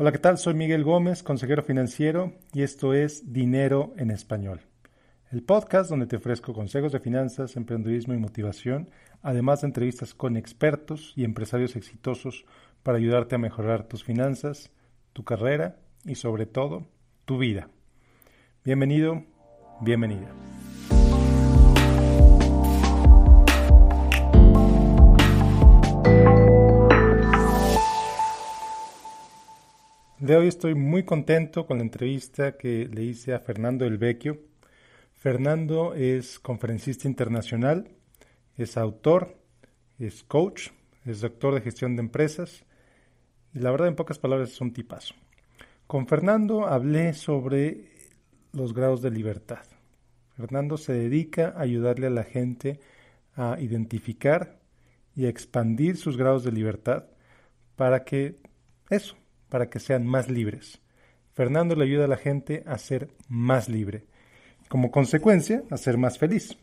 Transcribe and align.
Hola, 0.00 0.12
¿qué 0.12 0.18
tal? 0.18 0.38
Soy 0.38 0.54
Miguel 0.54 0.84
Gómez, 0.84 1.24
consejero 1.24 1.64
financiero, 1.64 2.32
y 2.52 2.62
esto 2.62 2.94
es 2.94 3.32
Dinero 3.32 3.94
en 3.96 4.12
Español, 4.12 4.60
el 5.32 5.42
podcast 5.42 5.90
donde 5.90 6.06
te 6.06 6.14
ofrezco 6.14 6.54
consejos 6.54 6.92
de 6.92 7.00
finanzas, 7.00 7.56
emprendedurismo 7.56 8.14
y 8.14 8.18
motivación, 8.18 8.90
además 9.22 9.62
de 9.62 9.66
entrevistas 9.66 10.14
con 10.14 10.36
expertos 10.36 11.14
y 11.16 11.24
empresarios 11.24 11.74
exitosos 11.74 12.44
para 12.84 12.98
ayudarte 12.98 13.34
a 13.34 13.38
mejorar 13.38 13.88
tus 13.88 14.04
finanzas, 14.04 14.70
tu 15.14 15.24
carrera 15.24 15.80
y 16.04 16.14
sobre 16.14 16.46
todo 16.46 16.86
tu 17.24 17.38
vida. 17.38 17.68
Bienvenido, 18.64 19.24
bienvenida. 19.80 20.32
De 30.28 30.36
hoy 30.36 30.46
estoy 30.46 30.74
muy 30.74 31.04
contento 31.04 31.64
con 31.64 31.78
la 31.78 31.84
entrevista 31.84 32.58
que 32.58 32.86
le 32.92 33.02
hice 33.02 33.32
a 33.32 33.40
Fernando 33.40 33.86
El 33.86 33.96
Vecchio. 33.96 34.38
Fernando 35.14 35.94
es 35.94 36.38
conferencista 36.38 37.08
internacional, 37.08 37.88
es 38.58 38.76
autor, 38.76 39.38
es 39.98 40.22
coach, 40.24 40.68
es 41.06 41.22
doctor 41.22 41.54
de 41.54 41.62
gestión 41.62 41.96
de 41.96 42.02
empresas 42.02 42.66
la 43.54 43.70
verdad 43.70 43.88
en 43.88 43.96
pocas 43.96 44.18
palabras 44.18 44.50
es 44.50 44.60
un 44.60 44.74
tipazo. 44.74 45.14
Con 45.86 46.06
Fernando 46.06 46.66
hablé 46.66 47.14
sobre 47.14 47.88
los 48.52 48.74
grados 48.74 49.00
de 49.00 49.10
libertad. 49.10 49.64
Fernando 50.36 50.76
se 50.76 50.92
dedica 50.92 51.54
a 51.56 51.62
ayudarle 51.62 52.08
a 52.08 52.10
la 52.10 52.24
gente 52.24 52.80
a 53.34 53.56
identificar 53.58 54.60
y 55.16 55.24
a 55.24 55.30
expandir 55.30 55.96
sus 55.96 56.18
grados 56.18 56.44
de 56.44 56.52
libertad 56.52 57.06
para 57.76 58.04
que 58.04 58.36
eso, 58.90 59.16
para 59.48 59.70
que 59.70 59.78
sean 59.78 60.06
más 60.06 60.28
libres. 60.30 60.80
Fernando 61.34 61.76
le 61.76 61.84
ayuda 61.84 62.04
a 62.04 62.08
la 62.08 62.16
gente 62.16 62.64
a 62.66 62.78
ser 62.78 63.08
más 63.28 63.68
libre. 63.68 64.04
Como 64.68 64.90
consecuencia, 64.90 65.62
a 65.70 65.76
ser 65.76 65.96
más 65.96 66.18
feliz. 66.18 66.56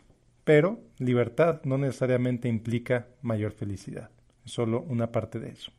Pero 0.43 0.79
libertad 0.99 1.61
no 1.63 1.77
necesariamente 1.77 2.47
implica 2.47 3.07
mayor 3.21 3.51
felicidad. 3.51 4.09
Es 4.45 4.51
solo 4.51 4.81
una 4.81 5.11
parte 5.11 5.39
de 5.39 5.49
eso. 5.49 5.71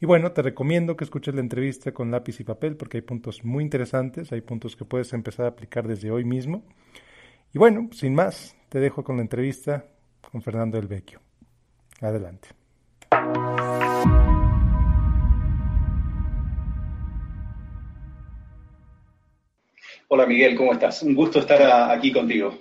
Y 0.00 0.06
bueno, 0.06 0.32
te 0.32 0.42
recomiendo 0.42 0.96
que 0.96 1.04
escuches 1.04 1.34
la 1.34 1.40
entrevista 1.40 1.92
con 1.92 2.10
lápiz 2.10 2.40
y 2.40 2.44
papel 2.44 2.76
porque 2.76 2.98
hay 2.98 3.02
puntos 3.02 3.44
muy 3.44 3.62
interesantes, 3.62 4.32
hay 4.32 4.40
puntos 4.40 4.74
que 4.74 4.84
puedes 4.84 5.12
empezar 5.12 5.46
a 5.46 5.50
aplicar 5.50 5.86
desde 5.86 6.10
hoy 6.10 6.24
mismo. 6.24 6.64
Y 7.54 7.58
bueno, 7.58 7.88
sin 7.92 8.14
más, 8.14 8.56
te 8.68 8.80
dejo 8.80 9.04
con 9.04 9.16
la 9.16 9.22
entrevista 9.22 9.86
con 10.32 10.42
Fernando 10.42 10.76
del 10.76 10.88
Vecchio. 10.88 11.20
Adelante. 12.00 12.48
Hola 20.14 20.26
Miguel, 20.26 20.54
¿cómo 20.56 20.74
estás? 20.74 21.02
Un 21.02 21.14
gusto 21.14 21.38
estar 21.38 21.90
aquí 21.90 22.12
contigo. 22.12 22.52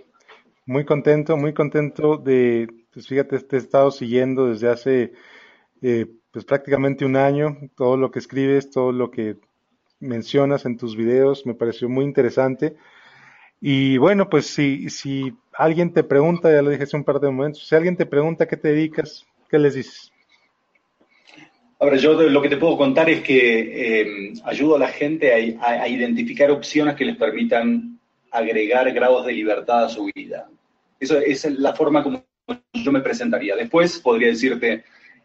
Muy 0.65 0.85
contento, 0.85 1.35
muy 1.35 1.53
contento 1.53 2.15
de, 2.15 2.65
pues 2.93 3.09
fíjate, 3.09 3.37
te 3.41 3.57
he 3.57 3.59
estado 3.59 3.91
siguiendo 3.91 4.47
desde 4.47 4.69
hace 4.69 5.11
eh, 5.81 6.05
pues 6.31 6.45
prácticamente 6.45 7.03
un 7.03 7.17
año, 7.17 7.57
todo 7.75 7.97
lo 7.97 8.09
que 8.09 8.19
escribes, 8.19 8.71
todo 8.71 8.93
lo 8.93 9.11
que 9.11 9.35
mencionas 9.99 10.65
en 10.65 10.77
tus 10.77 10.95
videos, 10.95 11.45
me 11.45 11.53
pareció 11.53 11.89
muy 11.89 12.05
interesante. 12.05 12.77
Y 13.59 13.97
bueno, 13.97 14.29
pues 14.29 14.45
si, 14.45 14.89
si 14.89 15.33
alguien 15.51 15.91
te 15.91 16.05
pregunta, 16.05 16.49
ya 16.49 16.61
lo 16.61 16.69
dije 16.69 16.83
hace 16.83 16.95
un 16.95 17.03
par 17.03 17.19
de 17.19 17.31
momentos, 17.31 17.67
si 17.67 17.75
alguien 17.75 17.97
te 17.97 18.05
pregunta 18.05 18.47
qué 18.47 18.55
te 18.55 18.69
dedicas, 18.69 19.25
¿qué 19.49 19.59
les 19.59 19.73
dices? 19.73 20.13
Ahora, 21.81 21.97
yo 21.97 22.13
lo 22.13 22.41
que 22.43 22.49
te 22.49 22.57
puedo 22.57 22.77
contar 22.77 23.09
es 23.09 23.21
que 23.23 24.01
eh, 24.01 24.33
ayudo 24.43 24.75
a 24.75 24.79
la 24.79 24.89
gente 24.89 25.57
a, 25.59 25.87
identificar 25.87 26.51
opciones 26.51 26.95
que 26.95 27.05
les 27.05 27.17
permitan 27.17 27.99
agregar 28.29 28.93
grados 28.93 29.25
de 29.25 29.33
libertad 29.33 29.85
a 29.85 29.89
su 29.89 30.07
vida. 30.13 30.47
Esa 30.99 31.17
es 31.23 31.43
la 31.57 31.73
forma 31.73 32.03
como 32.03 32.23
yo 32.73 32.91
me 32.91 33.01
presentaría. 33.01 33.55
Después 33.55 33.97
podría 33.97 34.27
decirte, 34.27 34.83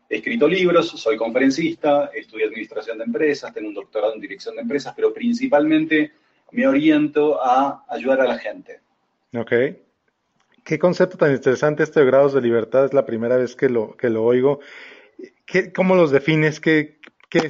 he 0.09 0.17
escrito 0.17 0.49
libros, 0.49 0.89
soy 0.89 1.19
conferencista, 1.19 2.11
estudié 2.15 2.47
administración 2.47 2.97
de 2.97 3.05
empresas, 3.05 3.53
tengo 3.53 3.69
un 3.69 3.75
doctorado 3.75 4.15
en 4.15 4.21
dirección 4.21 4.55
de 4.55 4.63
empresas, 4.63 4.95
pero 4.97 5.13
principalmente 5.13 6.13
me 6.53 6.67
oriento 6.67 7.39
a 7.39 7.85
ayudar 7.87 8.23
a 8.23 8.29
la 8.29 8.39
gente. 8.39 8.81
Ok. 9.35 9.53
Qué 10.65 10.79
concepto 10.79 11.19
tan 11.19 11.33
interesante 11.33 11.83
este 11.83 12.01
de 12.01 12.07
grados 12.07 12.33
de 12.33 12.41
libertad, 12.41 12.87
es 12.87 12.95
la 12.95 13.05
primera 13.05 13.37
vez 13.37 13.55
que 13.55 13.69
lo, 13.69 13.95
que 13.95 14.09
lo 14.09 14.25
oigo. 14.25 14.61
¿Cómo 15.75 15.95
los 15.95 16.11
defines? 16.11 16.61
¿Qué, 16.61 16.99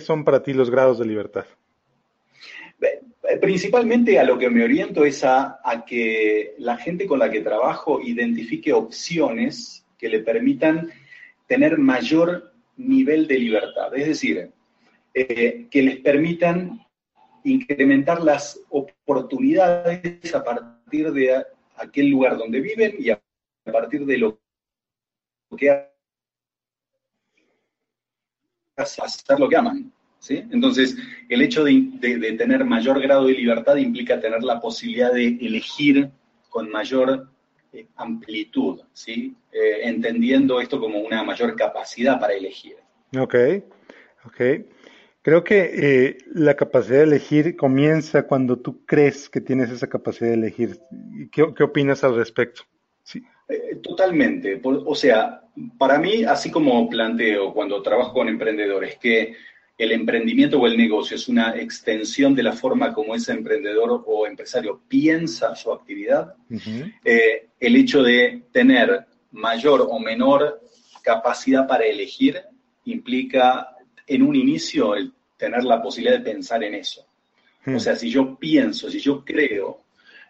son 0.00 0.24
para 0.24 0.42
ti 0.42 0.52
los 0.52 0.70
grados 0.70 0.98
de 0.98 1.06
libertad? 1.06 1.46
Principalmente 3.40 4.18
a 4.18 4.24
lo 4.24 4.38
que 4.38 4.50
me 4.50 4.64
oriento 4.64 5.04
es 5.04 5.24
a, 5.24 5.58
que 5.86 6.54
la 6.58 6.76
gente 6.76 7.06
con 7.06 7.18
la 7.18 7.30
que 7.30 7.40
trabajo 7.40 8.00
identifique 8.00 8.72
opciones 8.72 9.84
que 9.98 10.08
le 10.08 10.20
permitan 10.20 10.90
tener 11.46 11.78
mayor 11.78 12.52
nivel 12.76 13.26
de 13.26 13.38
libertad. 13.38 13.94
Es 13.96 14.06
decir, 14.06 14.50
eh, 15.14 15.66
que 15.70 15.82
les 15.82 15.96
permitan 16.00 16.86
incrementar 17.44 18.22
las 18.22 18.60
oportunidades 18.68 20.34
a 20.34 20.44
partir 20.44 21.12
de 21.12 21.44
aquel 21.76 22.10
lugar 22.10 22.36
donde 22.36 22.60
viven 22.60 22.96
y 22.98 23.10
a 23.10 23.20
partir 23.64 24.04
de 24.04 24.18
lo 24.18 24.38
que 25.56 25.95
hacer 28.76 29.40
lo 29.40 29.48
que 29.48 29.56
aman. 29.56 29.92
¿sí? 30.18 30.44
Entonces, 30.50 30.96
el 31.28 31.42
hecho 31.42 31.64
de, 31.64 32.36
tener 32.38 32.64
mayor 32.64 33.00
grado 33.00 33.26
de 33.26 33.34
libertad 33.34 33.76
implica 33.76 34.20
tener 34.20 34.42
la 34.42 34.60
posibilidad 34.60 35.12
de 35.12 35.38
elegir 35.40 36.10
con 36.48 36.70
mayor 36.70 37.28
eh, 37.72 37.86
amplitud, 37.96 38.80
¿sí? 38.92 39.34
Eh, 39.52 39.80
entendiendo 39.82 40.60
esto 40.60 40.80
como 40.80 40.98
una 40.98 41.22
mayor 41.22 41.56
capacidad 41.56 42.18
para 42.18 42.34
elegir. 42.34 42.76
Ok, 43.18 43.34
ok. 44.24 44.40
Creo 45.22 45.42
que 45.42 45.70
eh, 45.74 46.18
la 46.32 46.54
capacidad 46.54 46.98
de 46.98 47.04
elegir 47.04 47.56
comienza 47.56 48.26
cuando 48.26 48.58
tú 48.58 48.84
crees 48.86 49.28
que 49.28 49.40
tienes 49.40 49.70
esa 49.70 49.88
capacidad 49.88 50.30
de 50.30 50.36
elegir. 50.36 50.78
¿Qué, 51.32 51.52
qué 51.54 51.62
opinas 51.64 52.04
al 52.04 52.14
respecto? 52.14 52.62
Sí. 53.02 53.24
Totalmente. 53.82 54.60
O 54.62 54.94
sea, 54.94 55.42
para 55.78 55.98
mí, 55.98 56.24
así 56.24 56.50
como 56.50 56.88
planteo 56.88 57.52
cuando 57.52 57.82
trabajo 57.82 58.12
con 58.12 58.28
emprendedores, 58.28 58.96
que 58.96 59.34
el 59.78 59.92
emprendimiento 59.92 60.58
o 60.58 60.66
el 60.66 60.76
negocio 60.76 61.16
es 61.16 61.28
una 61.28 61.56
extensión 61.56 62.34
de 62.34 62.42
la 62.42 62.52
forma 62.52 62.94
como 62.94 63.14
ese 63.14 63.32
emprendedor 63.32 64.02
o 64.06 64.26
empresario 64.26 64.80
piensa 64.88 65.54
su 65.54 65.72
actividad, 65.72 66.34
eh, 67.04 67.48
el 67.60 67.76
hecho 67.76 68.02
de 68.02 68.44
tener 68.52 69.06
mayor 69.32 69.86
o 69.90 69.98
menor 69.98 70.60
capacidad 71.02 71.66
para 71.66 71.84
elegir 71.84 72.40
implica 72.86 73.76
en 74.06 74.22
un 74.22 74.34
inicio 74.34 74.94
el 74.94 75.12
tener 75.36 75.64
la 75.64 75.82
posibilidad 75.82 76.18
de 76.18 76.24
pensar 76.24 76.64
en 76.64 76.74
eso. 76.74 77.06
O 77.66 77.80
sea, 77.80 77.96
si 77.96 78.08
yo 78.08 78.36
pienso, 78.36 78.88
si 78.88 79.00
yo 79.00 79.24
creo 79.24 79.85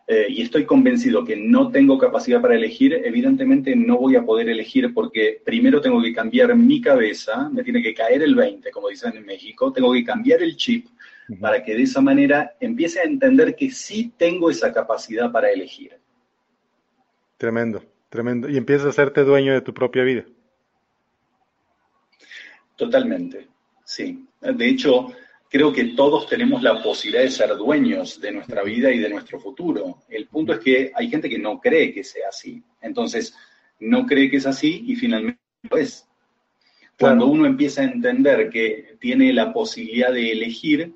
eh, 0.09 0.27
y 0.29 0.43
estoy 0.43 0.65
convencido 0.65 1.25
que 1.25 1.35
no 1.35 1.71
tengo 1.71 1.99
capacidad 1.99 2.41
para 2.41 2.55
elegir, 2.55 2.95
evidentemente 3.05 3.75
no 3.75 3.99
voy 3.99 4.15
a 4.15 4.25
poder 4.25 4.49
elegir 4.49 4.95
porque 4.95 5.43
primero 5.45 5.81
tengo 5.81 6.01
que 6.01 6.15
cambiar 6.15 6.55
mi 6.55 6.81
cabeza, 6.81 7.49
me 7.49 7.65
tiene 7.65 7.83
que 7.83 7.93
caer 7.93 8.23
el 8.23 8.37
20, 8.37 8.71
como 8.71 8.89
dicen 8.89 9.17
en 9.17 9.27
México, 9.27 9.73
tengo 9.73 9.93
que 9.93 10.05
cambiar 10.05 10.43
el 10.43 10.57
chip 10.57 10.87
para 11.41 11.63
que 11.65 11.75
de 11.75 11.83
esa 11.83 12.01
manera 12.01 12.55
empiece 12.61 13.01
a 13.01 13.05
entender 13.05 13.57
que 13.57 13.71
sí 13.73 14.13
tengo 14.17 14.49
esa 14.49 14.73
capacidad 14.73 15.33
para 15.33 15.51
elegir. 15.51 15.99
Tremendo, 17.37 17.83
tremendo. 18.09 18.49
Y 18.49 18.57
empiezas 18.57 18.87
a 18.87 18.91
hacerte 18.91 19.25
dueño 19.25 19.53
de 19.53 19.61
tu 19.61 19.75
propia 19.75 20.05
vida. 20.05 20.25
Totalmente, 22.77 23.49
sí. 23.85 24.25
De 24.41 24.69
hecho, 24.69 25.09
creo 25.49 25.73
que 25.73 25.85
todos 25.97 26.29
tenemos 26.29 26.63
la 26.63 26.83
posibilidad 26.83 27.23
de 27.23 27.31
ser 27.31 27.57
dueños 27.57 28.21
de 28.21 28.33
nuestra 28.33 28.63
vida 28.63 28.91
y 28.93 28.99
de 28.99 29.09
nuestro 29.09 29.41
futuro. 29.41 30.03
El 30.09 30.27
punto 30.27 30.53
es 30.53 30.59
que 30.61 30.93
hay 30.95 31.09
gente 31.09 31.29
que 31.29 31.39
no 31.39 31.61
cree 31.61 31.93
que 31.93 32.05
sea 32.05 32.29
así. 32.29 32.63
Entonces, 32.81 33.35
no 33.81 34.07
cree 34.07 34.31
que 34.31 34.39
es 34.39 34.47
así 34.47 34.85
y 34.87 34.97
finalmente 34.97 35.41
lo 35.71 35.77
es. 35.77 36.07
Cuando 36.99 37.27
uno 37.27 37.47
empieza 37.47 37.83
a 37.83 37.85
entender 37.85 38.49
que 38.49 38.97
tiene 38.99 39.33
la 39.33 39.53
posibilidad 39.53 40.13
de 40.13 40.33
elegir, 40.33 40.95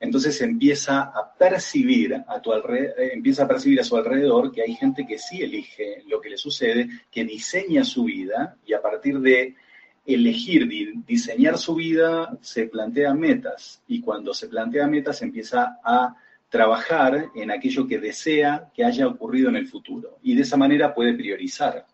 entonces 0.00 0.40
empieza 0.40 1.02
a 1.02 1.34
percibir 1.38 2.14
a 2.26 2.40
tu 2.40 2.52
alrededor, 2.52 2.94
empieza 2.98 3.44
a 3.44 3.48
percibir 3.48 3.80
a 3.80 3.84
su 3.84 3.96
alrededor 3.96 4.50
que 4.50 4.62
hay 4.62 4.74
gente 4.74 5.06
que 5.06 5.18
sí 5.18 5.42
elige 5.42 6.02
lo 6.06 6.22
que 6.22 6.30
le 6.30 6.38
sucede, 6.38 6.88
que 7.10 7.24
diseña 7.24 7.84
su 7.84 8.04
vida 8.04 8.56
y 8.64 8.72
a 8.72 8.80
partir 8.80 9.20
de 9.20 9.56
elegir, 10.04 10.68
diseñar 11.06 11.58
su 11.58 11.74
vida, 11.74 12.38
se 12.40 12.66
plantea 12.66 13.14
metas. 13.14 13.82
Y 13.86 14.00
cuando 14.00 14.34
se 14.34 14.48
plantea 14.48 14.86
metas 14.86 15.22
empieza 15.22 15.78
a 15.84 16.16
trabajar 16.48 17.30
en 17.34 17.50
aquello 17.50 17.86
que 17.86 17.98
desea 17.98 18.70
que 18.74 18.84
haya 18.84 19.06
ocurrido 19.06 19.48
en 19.48 19.56
el 19.56 19.68
futuro. 19.68 20.18
Y 20.22 20.34
de 20.34 20.42
esa 20.42 20.56
manera 20.56 20.94
puede 20.94 21.14
priorizar. 21.14 21.86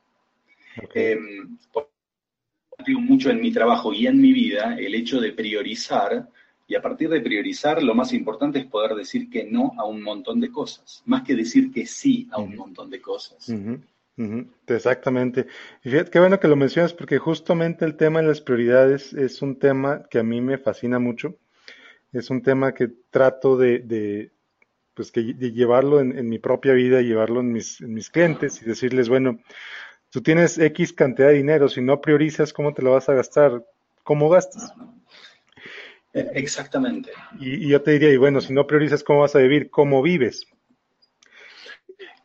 Eh, 0.94 1.19
mucho 2.94 3.31
en 3.31 3.41
mi 3.41 3.53
trabajo 3.53 3.93
y 3.93 4.06
en 4.06 4.20
mi 4.20 4.32
vida 4.32 4.76
el 4.79 4.94
hecho 4.94 5.20
de 5.20 5.32
priorizar 5.32 6.29
Y 6.69 6.75
a 6.75 6.82
partir 6.82 7.09
de 7.09 7.20
priorizar, 7.20 7.82
lo 7.82 7.94
más 7.94 8.12
importante 8.12 8.59
es 8.59 8.67
poder 8.67 8.97
decir 8.97 9.31
que 9.31 9.44
no 9.44 9.73
a 9.79 9.85
un 9.85 10.02
montón 10.02 10.41
de 10.41 10.50
cosas, 10.50 11.02
más 11.06 11.23
que 11.23 11.37
decir 11.37 11.70
que 11.70 11.87
sí 11.87 12.29
a 12.32 12.41
un 12.41 12.56
montón 12.56 12.91
de 12.91 13.00
cosas. 13.00 13.52
Exactamente. 14.66 15.46
Y 15.84 15.90
fíjate 15.90 16.10
qué 16.10 16.18
bueno 16.18 16.40
que 16.40 16.48
lo 16.48 16.56
mencionas 16.56 16.94
porque 16.94 17.18
justamente 17.18 17.84
el 17.84 17.96
tema 17.96 18.20
de 18.20 18.28
las 18.28 18.40
prioridades 18.40 19.12
es 19.12 19.42
un 19.42 19.58
tema 19.58 20.04
que 20.08 20.18
a 20.18 20.22
mí 20.22 20.40
me 20.40 20.58
fascina 20.58 20.98
mucho. 20.98 21.36
Es 22.12 22.30
un 22.30 22.42
tema 22.42 22.72
que 22.72 22.88
trato 23.10 23.58
de, 23.58 24.32
pues 24.94 25.12
que 25.12 25.20
de 25.34 25.52
llevarlo 25.52 26.00
en, 26.00 26.28
mi 26.28 26.38
propia 26.38 26.72
vida, 26.72 27.02
llevarlo 27.02 27.40
en 27.40 27.52
mis, 27.52 27.80
en 27.82 27.92
mis 27.92 28.08
clientes 28.08 28.62
y 28.62 28.64
decirles, 28.64 29.10
bueno, 29.10 29.38
tú 30.08 30.22
tienes 30.22 30.58
X 30.58 30.94
cantidad 30.94 31.28
de 31.28 31.34
dinero, 31.34 31.68
si 31.68 31.82
no 31.82 32.00
priorizas, 32.00 32.54
¿cómo 32.54 32.72
te 32.72 32.82
lo 32.82 32.92
vas 32.92 33.08
a 33.10 33.14
gastar? 33.14 33.62
¿Cómo 34.02 34.30
gastas? 34.30 34.72
E, 36.14 36.30
exactamente. 36.34 37.10
Y, 37.38 37.68
yo 37.68 37.82
te 37.82 37.90
diría, 37.90 38.10
y 38.10 38.16
bueno, 38.16 38.40
si 38.40 38.54
no 38.54 38.66
priorizas, 38.66 39.04
¿cómo 39.04 39.20
vas 39.20 39.36
a 39.36 39.40
vivir? 39.40 39.68
¿Cómo 39.68 40.00
vives? 40.00 40.46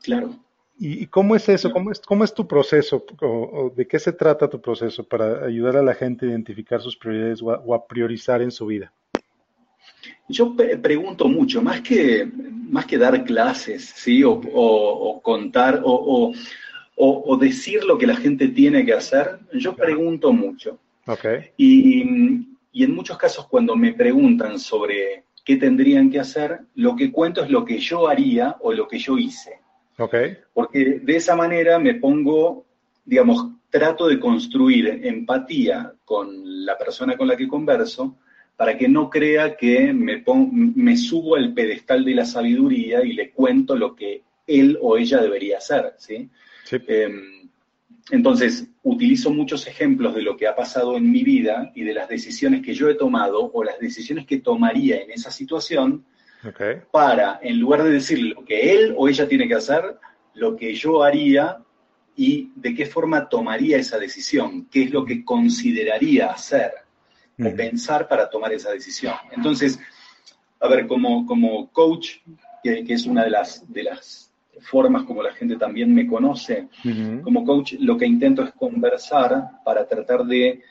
Claro. 0.01 0.39
¿Y, 0.83 1.05
cómo 1.05 1.35
es 1.35 1.47
eso? 1.47 1.71
¿Cómo 1.71 1.91
es, 1.91 1.99
cómo 1.99 2.23
es 2.23 2.33
tu 2.33 2.47
proceso? 2.47 3.05
O, 3.21 3.71
¿De 3.75 3.87
qué 3.87 3.99
se 3.99 4.13
trata 4.13 4.49
tu 4.49 4.59
proceso 4.59 5.03
para 5.03 5.45
ayudar 5.45 5.77
a 5.77 5.83
la 5.83 5.93
gente 5.93 6.25
a 6.25 6.29
identificar 6.29 6.81
sus 6.81 6.97
prioridades 6.97 7.39
o 7.43 7.75
a, 7.75 7.87
priorizar 7.87 8.41
en 8.41 8.49
su 8.49 8.65
vida? 8.65 8.91
Yo 10.27 10.55
pregunto 10.81 11.27
mucho, 11.27 11.61
más 11.61 11.81
que, 11.81 12.27
más 12.67 12.87
que 12.87 12.97
dar 12.97 13.23
clases, 13.23 13.93
¿sí? 13.95 14.23
O, 14.25 15.21
contar, 15.21 15.83
o, 15.85 16.33
decir 17.39 17.83
lo 17.83 17.99
que 17.99 18.07
la 18.07 18.15
gente 18.15 18.47
tiene 18.47 18.83
que 18.83 18.93
hacer, 18.93 19.37
yo 19.53 19.75
pregunto 19.75 20.33
mucho. 20.33 20.79
Okay. 21.05 21.51
Y, 21.57 22.47
y 22.71 22.83
en 22.83 22.95
muchos 22.95 23.19
casos 23.19 23.47
cuando 23.47 23.75
me 23.75 23.93
preguntan 23.93 24.57
sobre 24.57 25.25
qué 25.45 25.57
tendrían 25.57 26.09
que 26.09 26.19
hacer, 26.19 26.61
lo 26.73 26.95
que 26.95 27.11
cuento 27.11 27.43
es 27.43 27.51
lo 27.51 27.63
que 27.65 27.77
yo 27.77 28.07
haría 28.07 28.55
o 28.61 28.73
lo 28.73 28.87
que 28.87 28.97
yo 28.97 29.19
hice. 29.19 29.60
Okay. 30.01 30.37
Porque 30.53 30.99
de 31.03 31.15
esa 31.15 31.35
manera 31.35 31.77
me 31.77 31.95
pongo, 31.95 32.65
digamos, 33.05 33.51
trato 33.69 34.07
de 34.07 34.19
construir 34.19 34.87
empatía 35.03 35.93
con 36.03 36.65
la 36.65 36.77
persona 36.77 37.15
con 37.15 37.27
la 37.27 37.37
que 37.37 37.47
converso 37.47 38.17
para 38.55 38.77
que 38.77 38.87
no 38.87 39.09
crea 39.09 39.55
que 39.55 39.93
me, 39.93 40.23
me 40.53 40.97
subo 40.97 41.35
al 41.35 41.53
pedestal 41.53 42.03
de 42.03 42.15
la 42.15 42.25
sabiduría 42.25 43.03
y 43.03 43.13
le 43.13 43.31
cuento 43.31 43.75
lo 43.75 43.95
que 43.95 44.23
él 44.47 44.77
o 44.81 44.97
ella 44.97 45.21
debería 45.21 45.57
hacer, 45.57 45.93
¿sí? 45.97 46.29
sí. 46.63 46.77
Em, 46.87 47.49
entonces, 48.09 48.67
utilizo 48.83 49.31
muchos 49.31 49.67
ejemplos 49.67 50.15
de 50.15 50.23
lo 50.23 50.35
que 50.35 50.47
ha 50.47 50.55
pasado 50.55 50.97
en 50.97 51.11
mi 51.11 51.23
vida 51.23 51.71
y 51.75 51.83
de 51.83 51.93
las 51.93 52.09
decisiones 52.09 52.61
que 52.61 52.73
yo 52.73 52.89
he 52.89 52.95
tomado 52.95 53.51
o 53.53 53.63
las 53.63 53.79
decisiones 53.79 54.25
que 54.25 54.39
tomaría 54.39 55.01
en 55.01 55.11
esa 55.11 55.31
situación 55.31 56.03
para, 56.91 57.39
en 57.41 57.59
lugar 57.59 57.83
de 57.83 57.91
decir 57.91 58.19
lo 58.19 58.43
que 58.43 58.73
él 58.73 58.95
o 58.97 59.07
ella 59.07 59.27
tiene 59.27 59.47
que 59.47 59.55
hacer, 59.55 59.97
lo 60.33 60.55
que 60.55 60.73
yo 60.73 61.03
haría 61.03 61.59
y 62.15 62.51
de 62.55 62.73
qué 62.73 62.85
forma 62.85 63.29
tomaría 63.29 63.77
esa 63.77 63.97
decisión, 63.97 64.67
qué 64.71 64.83
es 64.83 64.91
lo 64.91 65.05
que 65.05 65.23
consideraría 65.23 66.31
hacer 66.31 66.71
o 67.39 67.55
pensar 67.55 68.07
para 68.07 68.29
tomar 68.29 68.53
esa 68.53 68.71
decisión. 68.71 69.15
Entonces, 69.31 69.79
a 70.59 70.67
ver, 70.67 70.85
como, 70.87 71.25
como 71.25 71.71
coach, 71.71 72.17
que, 72.63 72.83
que 72.83 72.93
es 72.93 73.05
una 73.05 73.23
de 73.23 73.31
las, 73.31 73.71
de 73.71 73.83
las 73.83 74.31
formas 74.61 75.03
como 75.03 75.23
la 75.23 75.33
gente 75.33 75.57
también 75.57 75.93
me 75.93 76.07
conoce. 76.07 76.67
Como 77.23 77.45
coach 77.45 77.73
lo 77.79 77.97
que 77.97 78.05
intento 78.05 78.43
es 78.43 78.51
conversar 78.51 79.49
para 79.63 79.85
tratar 79.87 80.25
de, 80.25 80.61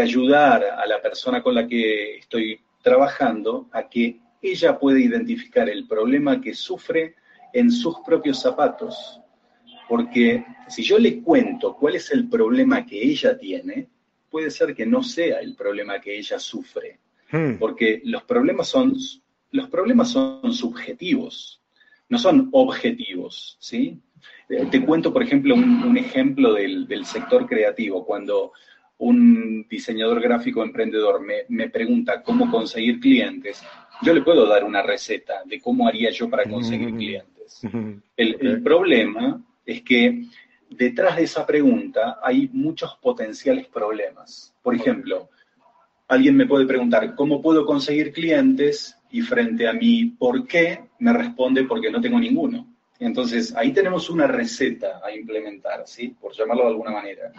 ayudar 0.00 0.64
a 0.64 0.86
la 0.86 1.00
persona 1.02 1.42
con 1.42 1.54
la 1.54 1.66
que 1.66 2.18
estoy 2.18 2.60
trabajando 2.82 3.68
a 3.72 3.88
que 3.88 4.20
ella 4.42 4.78
pueda 4.78 4.98
identificar 4.98 5.68
el 5.68 5.86
problema 5.86 6.40
que 6.40 6.54
sufre 6.54 7.14
en 7.52 7.70
sus 7.70 7.98
propios 8.00 8.40
zapatos. 8.40 9.20
Porque 9.88 10.44
si 10.68 10.82
yo 10.82 10.98
le 10.98 11.20
cuento 11.20 11.74
cuál 11.74 11.96
es 11.96 12.10
el 12.12 12.28
problema 12.28 12.86
que 12.86 13.02
ella 13.02 13.36
tiene, 13.36 13.88
puede 14.30 14.50
ser 14.50 14.74
que 14.74 14.86
no 14.86 15.02
sea 15.02 15.40
el 15.40 15.54
problema 15.56 16.00
que 16.00 16.16
ella 16.16 16.38
sufre. 16.38 17.00
Hmm. 17.30 17.56
Porque 17.58 18.00
los 18.04 18.22
problemas 18.24 18.68
son, 18.68 18.94
los 19.50 19.68
problemas 19.68 20.10
son 20.10 20.52
subjetivos 20.52 21.60
no 22.10 22.18
son 22.18 22.48
objetivos, 22.52 23.56
¿sí? 23.60 23.98
Eh, 24.48 24.66
te 24.70 24.84
cuento, 24.84 25.12
por 25.12 25.22
ejemplo, 25.22 25.54
un, 25.54 25.96
ejemplo 25.96 26.54
del, 26.54 27.04
sector 27.06 27.46
creativo. 27.46 28.04
Cuando 28.04 28.52
un 28.98 29.66
diseñador 29.70 30.20
gráfico 30.20 30.62
emprendedor 30.62 31.22
me, 31.48 31.68
pregunta 31.70 32.22
cómo 32.22 32.50
conseguir 32.50 33.00
clientes, 33.00 33.62
yo 34.02 34.14
le 34.14 34.22
puedo 34.22 34.46
dar 34.46 34.64
una 34.64 34.82
receta 34.82 35.42
de 35.44 35.60
cómo 35.60 35.86
haría 35.86 36.10
yo 36.10 36.28
para 36.28 36.44
conseguir 36.48 36.94
clientes. 36.94 37.62
El, 38.16 38.62
problema 38.62 39.42
es 39.64 39.82
que 39.82 40.24
detrás 40.68 41.16
de 41.16 41.24
esa 41.24 41.46
pregunta 41.46 42.18
hay 42.22 42.48
muchos 42.52 42.96
potenciales 42.96 43.66
problemas. 43.66 44.54
Por 44.62 44.74
ejemplo, 44.74 45.28
alguien 46.08 46.36
me 46.36 46.46
puede 46.46 46.66
preguntar, 46.66 47.14
¿cómo 47.14 47.42
puedo 47.42 47.66
conseguir 47.66 48.12
clientes? 48.12 48.96
y 49.12 49.22
frente 49.22 49.68
a 49.68 49.72
mi 49.72 50.06
por 50.06 50.46
qué 50.46 50.80
me 50.98 51.12
responde 51.12 51.64
porque 51.64 51.90
no 51.90 52.00
tengo 52.00 52.18
ninguno. 52.18 52.66
Entonces, 52.98 53.54
ahí 53.56 53.72
tenemos 53.72 54.10
una 54.10 54.26
receta 54.26 55.00
a 55.02 55.10
implementar, 55.10 55.84
¿sí? 55.86 56.14
Por 56.20 56.34
llamarlo 56.34 56.64
de 56.64 56.68
alguna 56.68 56.90
manera. 56.90 57.32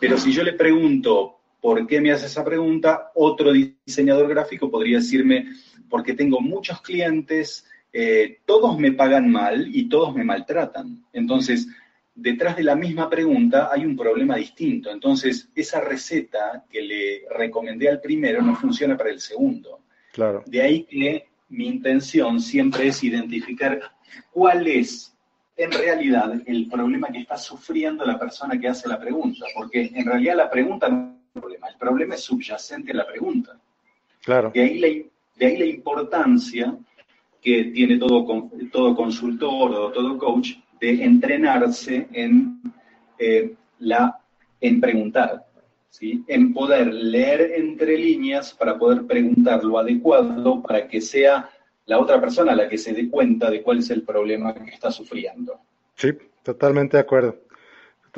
Pero 0.00 0.16
si 0.16 0.32
yo 0.32 0.42
le 0.42 0.54
pregunto 0.54 1.37
por 1.60 1.86
qué 1.86 2.00
me 2.00 2.12
hace 2.12 2.26
esa 2.26 2.44
pregunta, 2.44 3.10
otro 3.14 3.52
diseñador 3.52 4.28
gráfico 4.28 4.70
podría 4.70 4.98
decirme, 4.98 5.46
porque 5.88 6.14
tengo 6.14 6.40
muchos 6.40 6.80
clientes, 6.82 7.66
eh, 7.92 8.38
todos 8.44 8.78
me 8.78 8.92
pagan 8.92 9.30
mal 9.30 9.68
y 9.74 9.88
todos 9.88 10.14
me 10.14 10.24
maltratan. 10.24 11.04
Entonces, 11.12 11.68
detrás 12.14 12.56
de 12.56 12.64
la 12.64 12.76
misma 12.76 13.08
pregunta 13.08 13.70
hay 13.72 13.84
un 13.84 13.96
problema 13.96 14.36
distinto. 14.36 14.90
Entonces, 14.90 15.48
esa 15.54 15.80
receta 15.80 16.64
que 16.70 16.82
le 16.82 17.22
recomendé 17.36 17.88
al 17.88 18.00
primero 18.00 18.42
no 18.42 18.54
funciona 18.56 18.96
para 18.96 19.10
el 19.10 19.20
segundo. 19.20 19.80
De 20.46 20.62
ahí 20.62 20.84
que 20.84 21.28
mi 21.50 21.68
intención 21.68 22.40
siempre 22.40 22.88
es 22.88 23.02
identificar 23.04 23.80
cuál 24.32 24.66
es 24.66 25.14
en 25.56 25.72
realidad 25.72 26.40
el 26.46 26.68
problema 26.68 27.08
que 27.08 27.20
está 27.20 27.36
sufriendo 27.36 28.04
la 28.04 28.18
persona 28.18 28.58
que 28.58 28.68
hace 28.68 28.88
la 28.88 28.98
pregunta, 28.98 29.46
porque 29.54 29.90
en 29.94 30.06
realidad 30.06 30.36
la 30.36 30.50
pregunta 30.50 30.88
no 30.88 31.17
problema, 31.40 31.68
el 31.68 31.76
problema 31.76 32.14
es 32.14 32.22
subyacente 32.22 32.92
a 32.92 32.96
la 32.96 33.06
pregunta. 33.06 33.58
Claro. 34.22 34.50
De 34.52 34.60
ahí 34.60 34.78
la, 34.78 34.88
de 35.36 35.46
ahí 35.46 35.56
la 35.56 35.66
importancia 35.66 36.76
que 37.40 37.64
tiene 37.64 37.98
todo, 37.98 38.26
todo 38.72 38.96
consultor 38.96 39.72
o 39.72 39.92
todo 39.92 40.18
coach 40.18 40.52
de 40.80 41.04
entrenarse 41.04 42.08
en, 42.12 42.60
eh, 43.18 43.54
la, 43.80 44.20
en 44.60 44.80
preguntar, 44.80 45.46
en 46.00 46.52
poder 46.52 46.92
leer 46.92 47.52
entre 47.56 47.96
líneas 47.96 48.54
para 48.54 48.78
poder 48.78 49.06
preguntar 49.06 49.64
lo 49.64 49.78
adecuado 49.78 50.62
para 50.62 50.86
que 50.86 51.00
sea 51.00 51.48
la 51.86 51.98
otra 51.98 52.20
persona 52.20 52.54
la 52.54 52.68
que 52.68 52.78
se 52.78 52.92
dé 52.92 53.08
cuenta 53.08 53.50
de 53.50 53.62
cuál 53.62 53.78
es 53.78 53.90
el 53.90 54.02
problema 54.02 54.54
que 54.54 54.70
está 54.70 54.90
sufriendo. 54.90 55.58
Sí, 55.94 56.10
totalmente 56.42 56.96
de 56.96 57.00
acuerdo. 57.00 57.40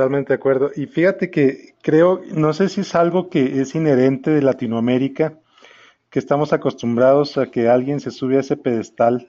Totalmente 0.01 0.33
de 0.33 0.37
acuerdo. 0.37 0.71
Y 0.75 0.87
fíjate 0.87 1.31
que 1.31 1.75
creo, 1.83 2.23
no 2.33 2.55
sé 2.55 2.71
si 2.71 2.81
es 2.81 2.95
algo 2.95 3.29
que 3.29 3.61
es 3.61 3.75
inherente 3.75 4.31
de 4.31 4.41
Latinoamérica, 4.41 5.39
que 6.09 6.19
estamos 6.19 6.55
acostumbrados 6.55 7.37
a 7.37 7.51
que 7.51 7.69
alguien 7.69 8.01
se 8.01 8.11
sube 8.11 8.39
a 8.39 8.41
ese 8.41 8.57
pedestal 8.57 9.29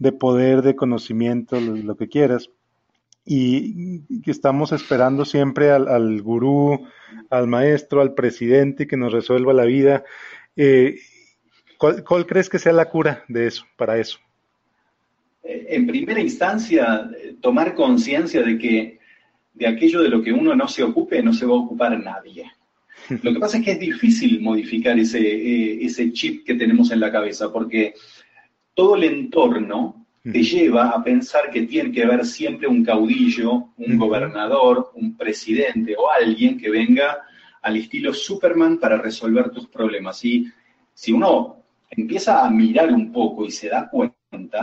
de 0.00 0.10
poder, 0.10 0.62
de 0.62 0.74
conocimiento, 0.74 1.60
lo, 1.60 1.96
que 1.96 2.08
quieras, 2.08 2.50
y 3.24 4.00
que 4.22 4.32
estamos 4.32 4.72
esperando 4.72 5.24
siempre 5.24 5.70
al, 5.70 5.86
al 5.86 6.20
gurú, 6.20 6.84
al 7.30 7.46
maestro, 7.46 8.00
al 8.00 8.14
presidente 8.14 8.88
que 8.88 8.96
nos 8.96 9.12
resuelva 9.12 9.52
la 9.52 9.66
vida. 9.66 10.02
Eh, 10.56 10.96
¿cuál, 11.78 12.26
crees 12.26 12.48
que 12.48 12.58
sea 12.58 12.72
la 12.72 12.90
cura 12.90 13.22
de 13.28 13.46
eso, 13.46 13.64
para 13.76 13.98
eso? 13.98 14.18
Eh, 15.44 15.66
en 15.68 15.86
primera 15.86 16.20
instancia, 16.20 17.08
eh, 17.16 17.36
tomar 17.40 17.76
conciencia 17.76 18.42
de 18.42 18.58
que 18.58 19.01
de 19.52 19.66
aquello 19.66 20.02
de 20.02 20.08
lo 20.08 20.22
que 20.22 20.32
uno 20.32 20.54
no 20.54 20.68
se 20.68 20.82
ocupe, 20.82 21.22
no 21.22 21.32
se 21.32 21.46
va 21.46 21.52
a 21.52 21.60
ocupar 21.60 21.98
nadie. 22.02 22.50
Lo 23.22 23.32
que 23.32 23.40
pasa 23.40 23.58
es 23.58 23.64
que 23.64 23.72
es 23.72 23.80
difícil 23.80 24.40
modificar 24.40 24.96
ese, 24.98 25.84
ese 25.84 26.12
chip 26.12 26.46
que 26.46 26.54
tenemos 26.54 26.92
en 26.92 27.00
la 27.00 27.10
cabeza, 27.10 27.52
porque 27.52 27.94
todo 28.74 28.94
el 28.94 29.04
entorno 29.04 30.06
te 30.22 30.42
lleva 30.42 30.90
a 30.90 31.02
pensar 31.02 31.50
que 31.50 31.62
tiene 31.62 31.90
que 31.90 32.04
haber 32.04 32.24
siempre 32.24 32.68
un 32.68 32.84
caudillo, 32.84 33.70
un 33.76 33.98
gobernador, 33.98 34.92
un 34.94 35.16
presidente 35.16 35.96
o 35.98 36.08
alguien 36.08 36.56
que 36.56 36.70
venga 36.70 37.22
al 37.60 37.76
estilo 37.76 38.14
Superman 38.14 38.78
para 38.78 38.98
resolver 38.98 39.50
tus 39.50 39.66
problemas. 39.66 40.24
Y 40.24 40.46
si 40.94 41.10
uno 41.10 41.56
empieza 41.90 42.44
a 42.44 42.50
mirar 42.50 42.92
un 42.92 43.10
poco 43.10 43.44
y 43.44 43.50
se 43.50 43.68
da 43.68 43.88
cuenta, 43.90 44.16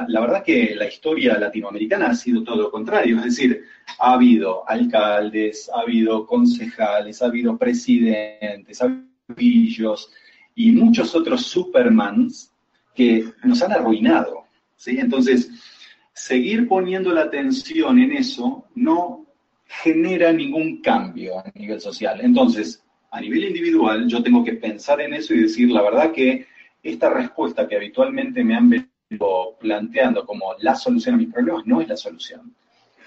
la 0.08 0.20
verdad 0.22 0.44
que 0.44 0.74
la 0.76 0.88
historia 0.88 1.38
latinoamericana 1.38 2.08
ha 2.08 2.16
sido 2.16 2.44
todo 2.44 2.56
lo 2.56 2.72
contrario. 2.72 3.18
Es 3.18 3.26
decir, 3.26 3.64
ha 4.00 4.14
habido 4.14 4.68
alcaldes, 4.68 5.70
ha 5.74 5.82
habido 5.82 6.26
concejales, 6.26 7.22
ha 7.22 7.26
habido 7.26 7.58
presidentes, 7.58 8.82
ha 8.82 8.86
habido 8.86 9.96
y 10.56 10.72
muchos 10.72 11.16
otros 11.16 11.46
Supermans 11.46 12.52
que 12.96 13.32
nos 13.44 13.62
han 13.62 13.72
arruinado. 13.72 14.46
¿sí? 14.76 14.98
Entonces, 15.00 15.52
seguir 16.14 16.68
poniendo 16.68 17.14
la 17.14 17.22
atención 17.22 18.00
en 18.00 18.14
eso 18.14 18.66
no 18.76 19.26
genera 19.66 20.34
ningún 20.34 20.82
cambio 20.82 21.40
a 21.40 21.52
nivel 21.54 21.80
social. 21.80 22.20
Entonces, 22.22 22.84
a 23.12 23.22
nivel 23.22 23.46
individual, 23.46 24.08
yo 24.08 24.22
tengo 24.24 24.44
que 24.44 24.54
pensar 24.54 25.00
en 25.02 25.14
eso 25.14 25.34
y 25.34 25.44
decir, 25.44 25.70
la 25.72 25.82
verdad 25.82 26.12
que 26.12 26.48
esta 26.82 27.10
respuesta 27.10 27.68
que 27.68 27.76
habitualmente 27.76 28.44
me 28.44 28.56
han 28.56 28.70
venido 28.70 28.89
planteando 29.60 30.26
como 30.26 30.54
la 30.60 30.76
solución 30.76 31.16
a 31.16 31.18
mis 31.18 31.34
problemas 31.34 31.66
no 31.66 31.82
es 31.82 31.88
la 31.88 31.98
solución. 31.98 32.54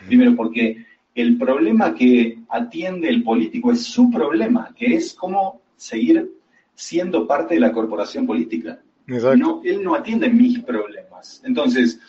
Primero, 0.07 0.35
porque 0.35 0.85
el 1.15 1.39
problema 1.39 1.95
que 1.95 2.39
atiende 2.49 3.09
el 3.09 3.23
político 3.23 3.73
es 3.73 3.85
su 3.85 4.11
problema, 4.11 4.75
que 4.77 4.95
es 4.95 5.15
cómo 5.15 5.63
seguir 5.77 6.33
siendo 6.75 7.27
parte 7.27 7.55
de 7.55 7.61
la 7.61 7.73
corporación 7.73 8.27
política. 8.27 8.81
No, 9.07 9.61
él 9.65 9.83
no 9.83 9.95
atiende 9.95 10.29
mis 10.29 10.61
problemas. 10.61 11.43
Entonces, 11.45 12.01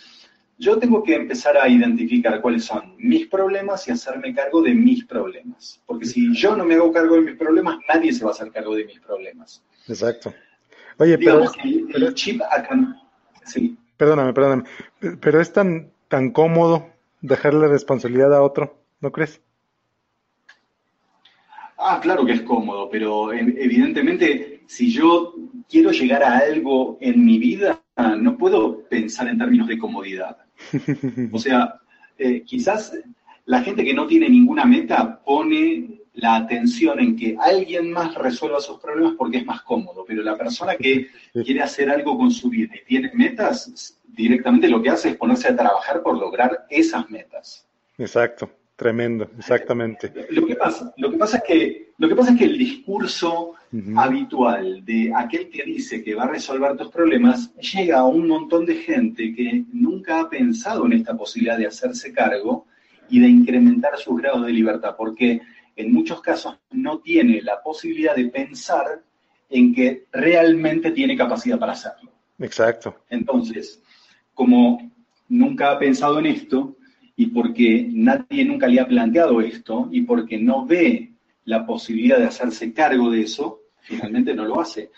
yo 0.58 0.78
tengo 0.78 1.04
que 1.04 1.16
empezar 1.16 1.58
a 1.58 1.68
identificar 1.68 2.40
cuáles 2.42 2.66
son 2.66 2.96
mis 2.98 3.28
problemas 3.28 3.88
y 3.88 3.92
hacerme 3.92 4.34
cargo 4.34 4.62
de 4.62 4.74
mis 4.74 5.04
problemas. 5.06 5.82
Porque 5.86 6.06
si 6.06 6.34
yo 6.34 6.56
no 6.56 6.64
me 6.64 6.76
hago 6.76 6.92
cargo 6.92 7.16
de 7.16 7.22
mis 7.22 7.36
problemas, 7.36 7.78
nadie 7.94 8.14
se 8.14 8.24
va 8.24 8.32
a 8.32 8.34
hacer 8.34 8.52
cargo 8.52 8.76
de 8.76 8.86
mis 8.86 9.00
problemas. 9.00 9.62
Exacto. 9.88 10.34
Oye, 10.98 11.18
pero, 11.18 11.44
el, 11.64 12.14
chip 12.14 12.42
acá, 12.42 12.78
sí. 13.46 13.76
Perdóname, 13.98 14.34
perdóname. 14.34 14.64
Pero 15.20 15.42
es 15.42 15.54
tan, 15.54 15.92
tan 16.08 16.32
cómodo 16.32 16.88
dejarle 17.22 17.62
la 17.62 17.68
responsabilidad 17.68 18.34
a 18.34 18.42
otro, 18.42 18.78
¿no 19.00 19.12
crees? 19.12 19.42
Ah, 21.78 22.00
claro 22.02 22.26
que 22.26 22.34
es 22.34 22.42
cómodo, 22.42 22.90
pero 22.90 23.34
evidentemente 23.34 24.54
si 24.68 24.92
yo 24.92 25.36
quiero 25.70 25.92
llegar 25.92 26.24
a 26.24 26.38
algo 26.38 26.98
en 27.02 27.26
mi 27.26 27.38
vida, 27.38 27.82
no 28.20 28.38
puedo 28.38 28.88
pensar 28.88 29.28
en 29.28 29.38
términos 29.38 29.68
de 29.68 29.78
comodidad. 29.78 30.38
O 31.32 31.40
sea, 31.40 31.76
eh, 32.18 32.44
quizás 32.44 32.94
la 33.46 33.62
gente 33.62 33.84
que 33.84 33.94
no 33.94 34.08
tiene 34.08 34.30
ninguna 34.30 34.66
meta 34.66 35.22
pone 35.24 36.03
la 36.14 36.36
atención 36.36 37.00
en 37.00 37.16
que 37.16 37.36
alguien 37.40 37.92
más 37.92 38.14
resuelva 38.16 38.62
sus 38.62 38.80
problemas 38.80 39.16
porque 39.18 39.38
es 39.38 39.46
más 39.46 39.62
cómodo, 39.64 40.06
pero 40.08 40.22
la 40.22 40.38
persona 40.38 40.76
que 40.76 41.08
quiere 41.34 41.62
hacer 41.62 41.90
algo 41.90 42.18
con 42.18 42.32
su 42.32 42.50
vida 42.50 42.74
y 42.76 42.86
tiene 42.86 43.12
metas, 43.14 44.00
directamente 44.06 44.68
lo 44.68 44.82
que 44.82 44.90
hace 44.90 45.10
es 45.10 45.18
ponerse 45.18 45.48
a 45.48 45.56
trabajar 45.56 46.04
por 46.04 46.18
lograr 46.18 46.66
esas 46.70 47.10
metas. 47.10 47.68
Exacto, 47.98 48.50
tremendo, 48.76 49.30
exactamente. 49.38 50.14
Lo 50.30 50.46
que 50.46 50.56
pasa, 50.56 50.94
lo 50.98 51.10
que 51.10 51.18
pasa 51.18 51.38
es 51.38 51.44
que, 51.44 51.92
lo 51.98 52.08
que 52.08 52.16
pasa 52.16 52.32
es 52.32 52.38
que 52.38 52.46
el 52.46 52.58
discurso 52.58 53.54
habitual 53.96 54.86
de 54.86 55.12
aquel 55.16 55.50
que 55.50 55.64
dice 55.64 56.04
que 56.04 56.14
va 56.14 56.24
a 56.24 56.28
resolver 56.28 56.78
tus 56.78 56.90
problemas 56.90 57.56
llega 57.56 58.00
a 58.00 58.06
un 58.06 58.28
montón 58.28 58.68
de 58.68 58.76
gente 58.76 59.34
que 59.34 59.66
nunca 59.74 60.20
ha 60.20 60.30
pensado 60.30 60.86
en 60.86 60.94
esta 60.94 61.18
posibilidad 61.18 61.58
de 61.58 61.66
hacerse 61.66 62.14
cargo 62.14 62.68
y 63.10 63.20
de 63.20 63.28
incrementar 63.28 63.98
sus 63.98 64.22
grados 64.22 64.46
de 64.46 64.54
libertad, 64.54 64.96
porque 64.96 65.42
en 65.76 65.92
muchos 65.92 66.22
casos 66.22 66.60
no 66.72 67.00
tiene 67.00 67.42
la 67.42 67.62
posibilidad 67.62 68.16
de 68.16 68.30
pensar 68.30 69.04
en 69.50 69.74
que 69.74 70.06
realmente 70.12 70.92
tiene 70.92 71.16
capacidad 71.16 71.60
para 71.60 71.74
hacerlo. 71.74 72.12
Exacto. 72.40 72.96
Entonces, 73.10 73.82
como 74.34 74.92
nunca 75.30 75.72
ha 75.72 75.80
pensado 75.80 76.20
en 76.20 76.28
esto 76.28 76.76
y 77.16 77.28
porque 77.28 77.88
nadie 77.92 78.46
nunca 78.46 78.68
le 78.68 78.80
ha 78.80 78.88
planteado 78.88 79.42
esto 79.42 79.88
y 79.92 80.02
porque 80.02 80.38
no 80.38 80.66
ve 80.66 81.14
la 81.46 81.66
posibilidad 81.66 82.18
de 82.18 82.26
hacerse 82.26 82.74
cargo 82.74 83.12
de 83.12 83.22
eso, 83.22 83.62
finalmente 83.82 84.34
no 84.34 84.46
lo 84.46 84.60
hace. 84.60 84.92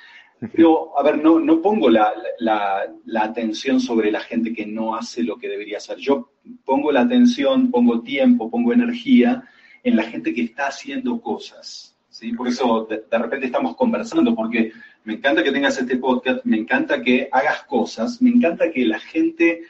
Pero, 0.54 0.98
a 1.00 1.04
ver, 1.04 1.24
no, 1.24 1.40
no 1.40 1.62
pongo 1.62 1.90
la, 1.90 2.14
la, 2.40 3.24
atención 3.24 3.80
sobre 3.80 4.12
la 4.12 4.20
gente 4.20 4.54
que 4.54 4.66
no 4.66 4.96
hace 4.96 5.24
lo 5.24 5.38
que 5.38 5.48
debería 5.48 5.78
hacer. 5.78 5.98
Yo 5.98 6.32
pongo 6.66 6.92
la 6.92 7.02
atención, 7.02 7.72
pongo 7.72 8.02
tiempo, 8.02 8.52
pongo 8.52 8.74
energía 8.74 9.44
en 9.86 9.96
la 9.96 10.04
gente 10.04 10.34
que 10.34 10.42
está 10.42 10.68
haciendo 10.68 11.22
cosas. 11.22 11.96
¿sí? 12.10 12.34
Por 12.34 12.48
eso 12.48 12.88
de, 12.90 13.18
repente 13.18 13.46
estamos 13.46 13.76
conversando, 13.76 14.36
porque 14.36 14.72
me 15.06 15.14
encanta 15.14 15.44
que 15.44 15.52
tengas 15.52 15.78
este 15.78 15.98
podcast, 15.98 16.44
me 16.44 16.58
encanta 16.58 17.02
que 17.02 17.30
hagas 17.32 17.64
cosas, 17.64 18.20
me 18.22 18.32
encanta 18.32 18.72
que 18.72 18.84
la 18.84 19.00
gente 19.00 19.62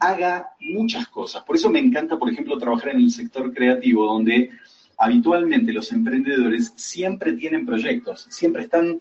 haga 0.00 0.48
muchas 0.58 1.06
cosas. 1.08 1.44
Por 1.44 1.56
eso 1.56 1.68
me 1.68 1.80
encanta, 1.80 2.18
por 2.18 2.30
ejemplo, 2.30 2.56
trabajar 2.56 2.90
en 2.90 3.02
el 3.02 3.10
sector 3.10 3.52
creativo, 3.52 4.06
donde 4.06 4.50
habitualmente 4.96 5.72
los 5.72 5.92
emprendedores 5.92 6.72
siempre 6.76 7.34
tienen 7.34 7.66
proyectos, 7.66 8.26
siempre 8.30 8.62
están, 8.62 9.00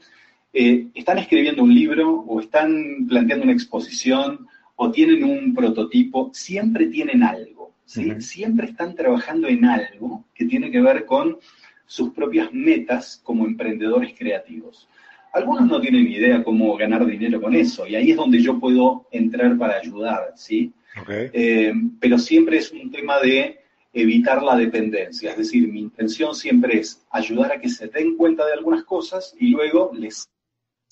eh, 0.52 0.88
están 0.94 1.18
escribiendo 1.18 1.64
un 1.64 1.74
libro 1.74 2.26
o 2.28 2.42
están 2.42 3.08
planteando 3.08 3.46
una 3.46 3.54
exposición 3.54 4.48
o 4.76 4.92
tienen 4.92 5.24
un 5.24 5.56
prototipo, 5.56 6.30
siempre 6.34 6.88
tienen 6.88 7.24
algo. 7.24 7.57
Siempre 7.88 8.68
están 8.68 8.96
trabajando 8.96 9.48
en 9.48 9.64
algo 9.64 10.26
que 10.36 10.46
tiene 10.46 10.70
que 10.70 10.82
ver 10.82 11.06
con 11.06 11.38
sus 11.86 12.12
propias 12.14 12.52
metas 12.52 13.22
como 13.24 13.46
emprendedores 13.46 14.14
creativos. 14.18 14.90
Algunos 15.32 15.68
no 15.68 15.80
tienen 15.80 16.08
idea 16.08 16.44
cómo 16.44 16.76
ganar 16.76 17.06
dinero 17.06 17.42
con 17.42 17.56
eso, 17.56 17.88
y 17.88 17.96
ahí 17.96 18.12
es 18.12 18.18
donde 18.18 18.42
yo 18.42 18.60
puedo 18.60 19.08
entrar 19.12 19.58
para 19.58 19.78
ayudar, 19.78 20.34
¿sí? 20.36 20.74
Eh, 21.10 21.74
pero 22.00 22.18
siempre 22.18 22.58
es 22.58 22.72
un 22.72 22.92
tema 22.92 23.20
de 23.20 23.60
evitar 23.94 24.44
la 24.44 24.56
dependencia, 24.56 25.32
es 25.32 25.38
decir, 25.38 25.68
mi 25.68 25.80
intención 25.80 26.36
siempre 26.36 26.80
es 26.80 27.06
ayudar 27.12 27.54
a 27.54 27.62
que 27.62 27.70
se 27.70 27.88
den 27.88 28.18
cuenta 28.18 28.46
de 28.46 28.54
algunas 28.54 28.84
cosas 28.84 29.34
y 29.40 29.50
luego 29.50 29.92
les 29.94 30.28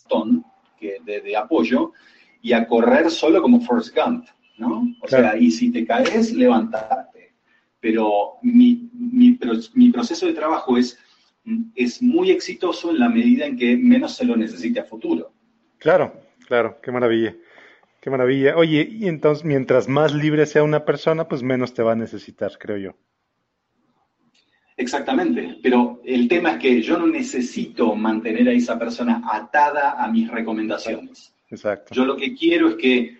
ton 0.07 0.45
que 0.79 0.97
de, 1.03 1.21
de 1.21 1.35
apoyo 1.35 1.91
y 2.41 2.53
a 2.53 2.67
correr 2.67 3.09
solo 3.11 3.41
como 3.41 3.61
Forrest 3.61 3.95
Gump. 3.95 4.25
¿No? 4.57 4.87
O 5.01 5.07
sea, 5.07 5.37
y 5.37 5.51
si 5.51 5.71
te 5.71 5.85
caes, 5.85 6.33
levantarte. 6.33 7.33
Pero 7.79 8.39
mi, 8.41 8.89
mi, 8.93 9.37
mi, 9.73 9.89
proceso 9.91 10.25
de 10.25 10.33
trabajo 10.33 10.77
es, 10.77 10.97
es 11.75 12.01
muy 12.01 12.31
exitoso 12.31 12.89
en 12.89 12.99
la 12.99 13.09
medida 13.09 13.45
en 13.45 13.57
que 13.57 13.77
menos 13.77 14.15
se 14.15 14.25
lo 14.25 14.35
necesite 14.35 14.79
a 14.79 14.85
futuro. 14.85 15.31
Claro, 15.77 16.13
claro, 16.47 16.79
qué 16.81 16.91
maravilla. 16.91 17.35
Qué 18.01 18.09
maravilla. 18.09 18.55
Oye, 18.55 18.87
y 18.89 19.07
entonces 19.07 19.45
mientras 19.45 19.87
más 19.87 20.13
libre 20.13 20.45
sea 20.45 20.63
una 20.63 20.85
persona, 20.85 21.27
pues 21.27 21.43
menos 21.43 21.73
te 21.73 21.83
va 21.83 21.93
a 21.93 21.95
necesitar, 21.95 22.51
creo 22.57 22.77
yo. 22.77 22.95
Exactamente, 24.77 25.57
pero 25.63 26.01
el 26.03 26.27
tema 26.27 26.51
es 26.51 26.57
que 26.57 26.81
yo 26.81 26.97
no 26.97 27.07
necesito 27.07 27.95
mantener 27.95 28.49
a 28.49 28.51
esa 28.51 28.77
persona 28.77 29.21
atada 29.31 30.03
a 30.03 30.11
mis 30.11 30.29
recomendaciones. 30.29 31.33
Exacto. 31.49 31.95
Yo 31.95 32.05
lo 32.05 32.17
que 32.17 32.35
quiero 32.35 32.69
es 32.69 32.75
que 32.75 33.17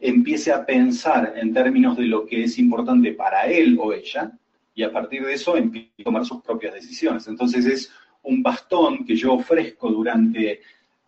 empiece 0.00 0.50
a 0.50 0.64
pensar 0.64 1.34
en 1.36 1.52
términos 1.52 1.96
de 1.96 2.04
lo 2.04 2.26
que 2.26 2.44
es 2.44 2.58
importante 2.58 3.12
para 3.12 3.46
él 3.46 3.78
o 3.80 3.92
ella, 3.92 4.32
y 4.74 4.82
a 4.82 4.92
partir 4.92 5.24
de 5.24 5.34
eso 5.34 5.56
empiece 5.56 5.90
a 6.00 6.04
tomar 6.04 6.24
sus 6.24 6.42
propias 6.42 6.74
decisiones. 6.74 7.28
Entonces 7.28 7.66
es 7.66 7.92
un 8.22 8.42
bastón 8.42 9.04
que 9.04 9.14
yo 9.14 9.34
ofrezco 9.34 9.90
durante 9.90 10.60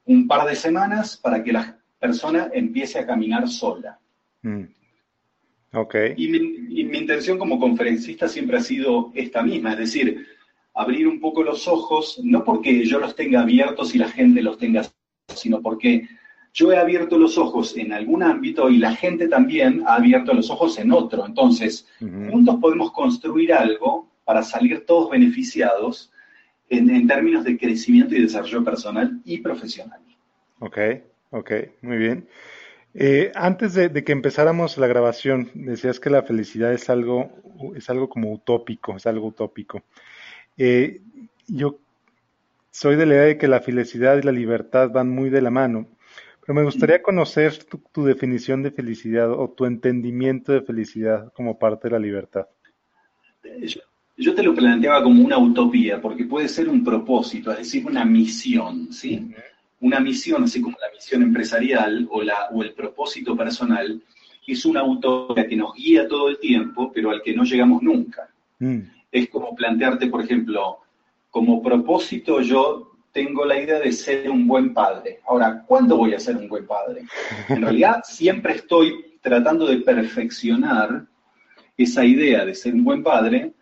un 0.05 0.27
par 0.27 0.47
de 0.47 0.55
semanas 0.55 1.17
para 1.17 1.43
que 1.43 1.53
la 1.53 1.79
persona 1.99 2.51
empiece 2.53 2.99
a 2.99 3.07
caminar 3.07 3.49
sola. 3.49 3.99
Mm. 4.43 4.65
Okay. 5.75 6.13
Y, 6.19 6.29
mi, 6.29 6.81
y 6.81 6.85
mi 6.85 6.99
intención 6.99 7.39
como 7.39 7.59
conferencista 7.59 8.29
siempre 8.29 8.59
ha 8.59 8.61
sido 8.61 9.11
esta 9.15 9.43
misma, 9.43 9.73
es 9.73 9.79
decir, 9.79 10.27
abrir 10.75 11.09
un 11.09 11.19
poco 11.19 11.43
los 11.43 11.67
ojos, 11.67 12.21
no 12.23 12.45
porque 12.45 12.85
yo 12.85 12.99
los 12.99 13.15
tenga 13.15 13.41
abiertos 13.41 13.95
y 13.95 13.99
la 13.99 14.09
gente 14.09 14.43
los 14.43 14.59
tenga, 14.59 14.83
sino 15.29 15.63
porque 15.63 16.09
yo 16.55 16.71
he 16.71 16.77
abierto 16.77 17.19
los 17.19 17.39
ojos 17.39 17.77
en 17.77 17.93
algún 17.93 18.23
ámbito 18.23 18.69
y 18.69 18.79
la 18.79 18.95
gente 18.95 19.29
también 19.29 19.83
ha 19.87 19.95
abierto 19.95 20.35
los 20.35 20.51
ojos 20.51 20.79
en 20.79 20.93
otro. 20.93 21.25
Entonces, 21.27 21.87
juntos 21.99 22.59
podemos 22.61 22.93
construir 22.93 23.53
algo 23.53 24.09
para 24.25 24.43
salir 24.43 24.85
todos 24.85 25.11
beneficiados 25.11 26.13
en, 26.69 27.07
términos 27.07 27.45
de 27.45 27.59
crecimiento 27.59 28.15
y 28.15 28.23
desarrollo 28.23 28.65
personal 28.65 29.21
y 29.25 29.39
profesional. 29.39 30.01
Ok, 30.59 30.79
ok, 31.31 31.53
muy 31.83 31.97
bien. 31.97 32.29
Eh, 32.95 33.33
antes 33.35 33.75
de, 33.75 34.05
que 34.05 34.13
empezáramos 34.13 34.77
la 34.77 34.87
grabación, 34.87 35.51
decías 35.55 35.99
que 36.01 36.11
la 36.11 36.23
felicidad 36.23 36.73
es 36.73 36.91
algo, 36.91 37.31
es 37.75 37.89
algo 37.89 38.09
como 38.09 38.33
utópico, 38.33 38.97
es 38.97 39.07
algo 39.07 39.29
utópico. 39.29 39.83
Eh, 40.59 41.01
yo 41.47 41.79
soy 42.71 42.97
de 42.97 43.07
la 43.07 43.15
idea 43.15 43.25
de 43.25 43.39
que 43.39 43.49
la 43.49 43.61
felicidad 43.61 44.19
y 44.19 44.23
la 44.23 44.33
libertad 44.33 44.91
van 44.91 45.11
muy 45.11 45.31
de 45.31 45.41
la 45.41 45.51
mano. 45.51 45.87
Pero 46.45 46.55
me 46.55 46.65
gustaría 46.65 47.03
conocer 47.03 47.65
tu, 47.65 48.05
definición 48.05 48.63
de 48.63 48.73
felicidad 48.73 49.31
o 49.31 49.51
tu 49.51 49.65
entendimiento 49.65 50.53
de 50.53 50.63
felicidad 50.63 51.33
como 51.35 51.57
parte 51.59 51.89
de 51.89 51.93
la 51.93 52.01
libertad. 52.01 52.47
Yo, 54.17 54.35
te 54.35 54.43
lo 54.43 54.55
planteaba 54.55 55.03
como 55.05 55.25
una 55.25 55.39
utopía, 55.39 56.01
porque 56.01 56.25
puede 56.25 56.49
ser 56.49 56.69
un 56.69 56.83
propósito, 56.83 57.53
es 57.53 57.59
decir, 57.59 57.87
una 57.87 58.05
misión, 58.05 58.93
¿sí? 58.93 59.33
Una 59.81 60.01
misión, 60.01 60.45
así 60.45 60.61
como 60.61 60.77
la 60.81 60.93
misión 60.93 61.23
empresarial 61.23 62.09
o, 62.11 62.23
la, 62.23 62.49
o 62.53 62.63
el 62.63 62.73
propósito 62.73 63.37
personal, 63.37 64.03
es 64.47 64.65
una 64.65 64.85
utopía 64.85 65.47
que 65.47 65.57
nos 65.57 65.75
guía 65.75 66.09
todo 66.09 66.29
el 66.29 66.39
tiempo, 66.39 66.91
pero 66.93 67.11
al 67.11 67.23
que 67.23 67.35
no 67.35 67.45
llegamos 67.45 67.83
nunca. 67.83 68.29
Mm. 68.59 68.81
Es 69.11 69.29
como 69.29 69.55
plantearte, 69.55 70.09
por 70.09 70.23
ejemplo, 70.23 70.79
como 71.31 71.63
propósito 71.63 72.41
yo 72.41 72.92
tengo 73.13 73.45
la 73.45 73.61
idea 73.61 73.79
de 73.79 73.93
ser 73.93 74.29
un 74.31 74.47
buen 74.49 74.73
padre. 74.73 75.21
Ahora, 75.27 75.63
¿cuándo 75.67 75.97
voy 75.97 76.15
a 76.15 76.19
ser 76.19 76.37
un 76.37 76.49
buen 76.49 76.67
padre? 76.67 77.03
En 77.49 77.63
realidad, 77.63 78.03
siempre 78.05 78.55
estoy 78.55 79.19
tratando 79.21 79.67
de 79.67 79.79
perfeccionar 79.79 81.07
esa 81.77 82.05
idea 82.05 82.45
de 82.45 82.55
ser 82.55 82.75
un 82.75 82.85
buen 82.85 83.03
padre, 83.03 83.53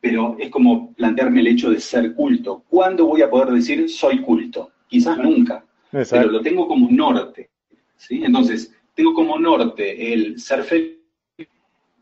pero 0.00 0.36
es 0.38 0.50
como 0.50 0.94
plantearme 0.94 1.40
el 1.40 1.48
hecho 1.48 1.70
de 1.70 1.80
ser 1.80 2.14
culto. 2.14 2.64
¿Cuándo 2.68 3.06
voy 3.06 3.22
a 3.22 3.30
poder 3.30 3.54
decir 3.54 3.88
soy 3.88 4.20
culto? 4.20 4.72
Quizás 4.88 5.18
nunca, 5.18 5.64
pero 5.90 6.30
lo 6.30 6.40
tengo 6.40 6.66
como 6.66 6.88
norte. 6.90 7.50
¿sí? 7.96 8.22
Entonces, 8.24 8.72
tengo 8.94 9.12
como 9.12 9.38
norte 9.38 10.12
el 10.12 10.40
ser 10.40 10.62
feliz, 10.62 10.96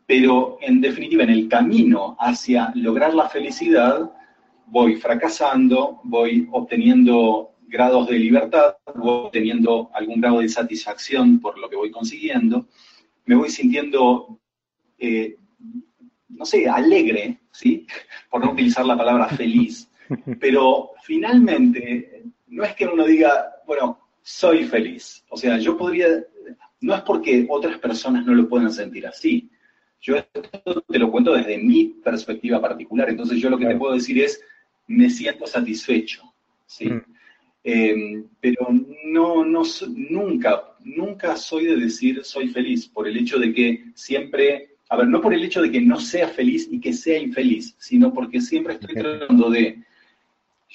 pero 0.05 0.57
en 0.61 0.81
definitiva, 0.81 1.23
en 1.23 1.31
el 1.31 1.49
camino 1.49 2.15
hacia 2.19 2.71
lograr 2.75 3.13
la 3.13 3.27
felicidad, 3.27 4.11
voy 4.67 4.95
fracasando, 4.95 6.01
voy 6.03 6.47
obteniendo 6.51 7.55
grados 7.67 8.07
de 8.07 8.19
libertad, 8.19 8.75
voy 8.95 9.25
obteniendo 9.25 9.89
algún 9.93 10.21
grado 10.21 10.39
de 10.39 10.49
satisfacción 10.49 11.39
por 11.39 11.57
lo 11.57 11.69
que 11.69 11.75
voy 11.75 11.91
consiguiendo, 11.91 12.67
me 13.25 13.35
voy 13.35 13.49
sintiendo, 13.49 14.39
eh, 14.97 15.37
no 16.29 16.45
sé, 16.45 16.69
alegre, 16.69 17.39
¿sí? 17.51 17.87
Por 18.29 18.43
no 18.43 18.51
utilizar 18.51 18.85
la 18.85 18.97
palabra 18.97 19.27
feliz, 19.29 19.89
pero 20.39 20.91
finalmente 21.03 22.23
no 22.47 22.63
es 22.63 22.75
que 22.75 22.87
uno 22.87 23.05
diga, 23.05 23.55
bueno, 23.65 23.99
soy 24.21 24.65
feliz. 24.65 25.23
O 25.29 25.37
sea, 25.37 25.57
yo 25.57 25.77
podría, 25.77 26.07
no 26.81 26.95
es 26.95 27.01
porque 27.01 27.45
otras 27.49 27.77
personas 27.79 28.25
no 28.25 28.33
lo 28.33 28.47
puedan 28.47 28.71
sentir 28.71 29.05
así. 29.07 29.49
Yo 30.01 30.17
esto 30.17 30.81
te 30.87 30.99
lo 30.99 31.11
cuento 31.11 31.33
desde 31.33 31.57
mi 31.57 31.85
perspectiva 32.03 32.61
particular. 32.61 33.09
Entonces 33.09 33.39
yo 33.39 33.49
lo 33.49 33.57
que 33.57 33.65
te 33.65 33.75
puedo 33.75 33.93
decir 33.93 34.21
es, 34.21 34.41
me 34.87 35.09
siento 35.09 35.47
satisfecho, 35.47 36.23
¿sí? 36.65 36.89
Mm. 36.89 37.01
Em, 37.67 38.27
pero 38.39 38.67
no, 39.05 39.43
no, 39.43 39.63
nunca, 40.09 40.75
nunca 40.83 41.35
soy 41.35 41.65
de 41.65 41.77
decir 41.77 42.23
soy 42.23 42.49
feliz 42.49 42.87
por 42.87 43.07
el 43.07 43.17
hecho 43.17 43.39
de 43.39 43.51
que 43.53 43.85
siempre, 43.95 44.75
a 44.89 44.97
ver, 44.97 45.07
no 45.07 45.19
por 45.19 45.33
el 45.33 45.43
hecho 45.43 45.63
de 45.63 45.71
que 45.71 45.81
no 45.81 45.99
sea 45.99 46.27
feliz 46.27 46.67
y 46.71 46.79
que 46.79 46.93
sea 46.93 47.17
infeliz, 47.17 47.75
sino 47.79 48.13
porque 48.13 48.39
siempre 48.39 48.75
estoy 48.75 48.93
tratando 48.93 49.49
de 49.49 49.83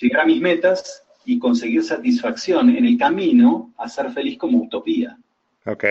llegar 0.01 0.23
a 0.23 0.27
mis 0.27 0.41
metas 0.41 1.05
y 1.25 1.39
conseguir 1.39 1.85
satisfacción 1.85 2.71
en 2.71 2.85
el 2.85 2.99
camino 2.99 3.73
a 3.77 3.89
ser 3.89 4.11
feliz 4.11 4.37
como 4.37 4.59
utopía. 4.59 5.17
Ok. 5.67 5.85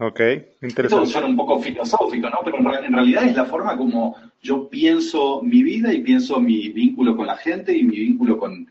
Ok, 0.00 0.20
interesante. 0.62 0.82
Esto 0.82 1.06
suena 1.06 1.26
un 1.26 1.36
poco 1.36 1.60
filosófico, 1.60 2.28
¿no? 2.30 2.38
Pero 2.44 2.58
en 2.58 2.92
realidad 2.92 3.24
es 3.24 3.34
la 3.34 3.46
forma 3.46 3.76
como 3.76 4.16
yo 4.40 4.68
pienso 4.68 5.42
mi 5.42 5.62
vida 5.62 5.92
y 5.92 6.02
pienso 6.02 6.40
mi 6.40 6.68
vínculo 6.68 7.16
con 7.16 7.26
la 7.26 7.36
gente 7.36 7.76
y 7.76 7.82
mi 7.82 7.98
vínculo 7.98 8.38
con, 8.38 8.70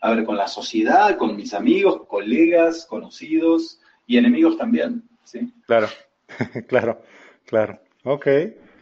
a 0.00 0.14
ver, 0.14 0.24
con 0.24 0.36
la 0.36 0.48
sociedad, 0.48 1.16
con 1.16 1.36
mis 1.36 1.54
amigos, 1.54 2.02
colegas, 2.08 2.86
conocidos 2.86 3.80
y 4.06 4.16
enemigos 4.16 4.56
también, 4.56 5.02
¿sí? 5.24 5.52
Claro, 5.66 5.88
claro, 6.68 7.02
claro. 7.46 7.80
Ok, 8.04 8.26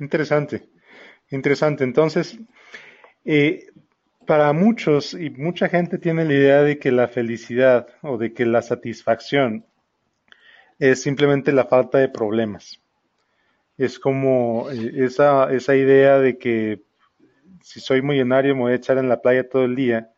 interesante, 0.00 0.68
interesante. 1.30 1.84
Entonces, 1.84 2.38
eh, 3.24 3.66
para 4.26 4.52
muchos 4.52 5.14
y 5.14 5.30
mucha 5.30 5.68
gente 5.68 5.98
tiene 5.98 6.24
la 6.24 6.32
idea 6.32 6.62
de 6.62 6.78
que 6.78 6.92
la 6.92 7.08
felicidad 7.08 7.88
o 8.02 8.16
de 8.16 8.32
que 8.32 8.46
la 8.46 8.62
satisfacción 8.62 9.66
es 10.78 11.02
simplemente 11.02 11.52
la 11.52 11.66
falta 11.66 11.98
de 11.98 12.08
problemas. 12.08 12.80
Es 13.80 13.98
como 13.98 14.70
eh, 14.70 14.92
esa, 15.04 15.52
esa 15.52 15.74
idea 15.76 16.18
de 16.18 16.38
que 16.38 16.82
si 17.62 17.80
soy 17.80 18.02
millonario 18.02 18.54
me 18.54 18.62
voy 18.62 18.72
a 18.72 18.76
echar 18.76 18.98
en 18.98 19.08
la 19.08 19.20
playa 19.20 19.48
todo 19.48 19.64
el 19.64 19.74
día. 19.74 20.10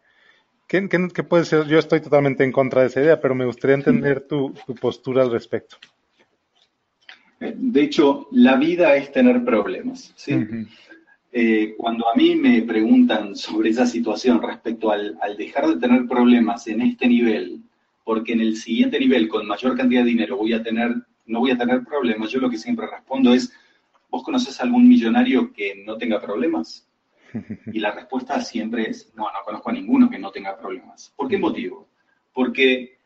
¿Qué, 0.67 0.89
qué, 0.89 1.23
puede 1.23 1.45
ser? 1.45 1.67
Yo 1.67 1.79
estoy 1.79 2.01
totalmente 2.01 2.45
en 2.45 2.53
contra 2.53 2.81
de 2.81 2.89
esa 2.89 3.01
idea, 3.01 3.21
pero 3.21 3.35
me 3.35 3.45
gustaría 3.45 3.77
entender 3.77 4.27
tu, 4.27 4.55
postura 4.81 5.23
al 5.23 5.31
respecto. 5.31 5.77
De 7.39 7.83
hecho, 7.83 8.29
la 8.31 8.57
vida 8.57 8.97
es 8.97 9.13
tener 9.13 9.45
problemas. 9.45 10.13
¿sí? 10.17 10.39
Eh, 11.33 11.75
cuando 11.77 12.09
a 12.09 12.15
mí 12.15 12.37
me 12.37 12.63
preguntan 12.63 13.37
sobre 13.37 13.71
esa 13.71 13.87
situación 13.87 14.41
respecto 14.41 14.91
al, 14.91 15.19
al, 15.21 15.37
dejar 15.37 15.67
de 15.67 15.77
tener 15.77 16.07
problemas 16.07 16.67
en 16.69 16.81
este 16.81 17.07
nivel 17.07 17.63
porque 18.05 18.33
en 18.33 18.41
el 18.41 18.57
siguiente 18.57 18.99
nivel, 18.99 19.29
con 19.29 19.47
mayor 19.47 19.77
cantidad 19.77 20.03
de 20.03 20.09
dinero, 20.09 20.37
voy 20.37 20.53
a 20.53 20.63
tener, 20.63 20.95
no 21.27 21.41
voy 21.41 21.51
a 21.53 21.59
tener 21.59 21.85
problemas, 21.85 22.31
yo 22.31 22.41
lo 22.41 22.51
que 22.51 22.59
siempre 22.59 22.87
respondo 22.87 23.33
es, 23.35 23.53
¿vos 24.11 24.23
conoces 24.23 24.61
algún 24.61 24.89
millonario 24.89 25.53
que 25.53 25.83
no 25.85 25.97
tenga 25.97 26.21
problemas? 26.21 26.89
Y 27.73 27.79
la 27.81 27.93
respuesta 27.93 28.41
siempre 28.41 28.91
es, 28.91 29.13
no, 29.15 29.25
no 29.25 29.39
conozco 29.45 29.71
a 29.71 29.73
ninguno 29.73 30.11
que 30.11 30.19
no 30.19 30.31
tenga 30.31 30.57
problemas. 30.59 31.13
¿Por 31.17 31.29
qué 31.29 31.39
motivo? 31.39 31.89
Porque 32.33 32.99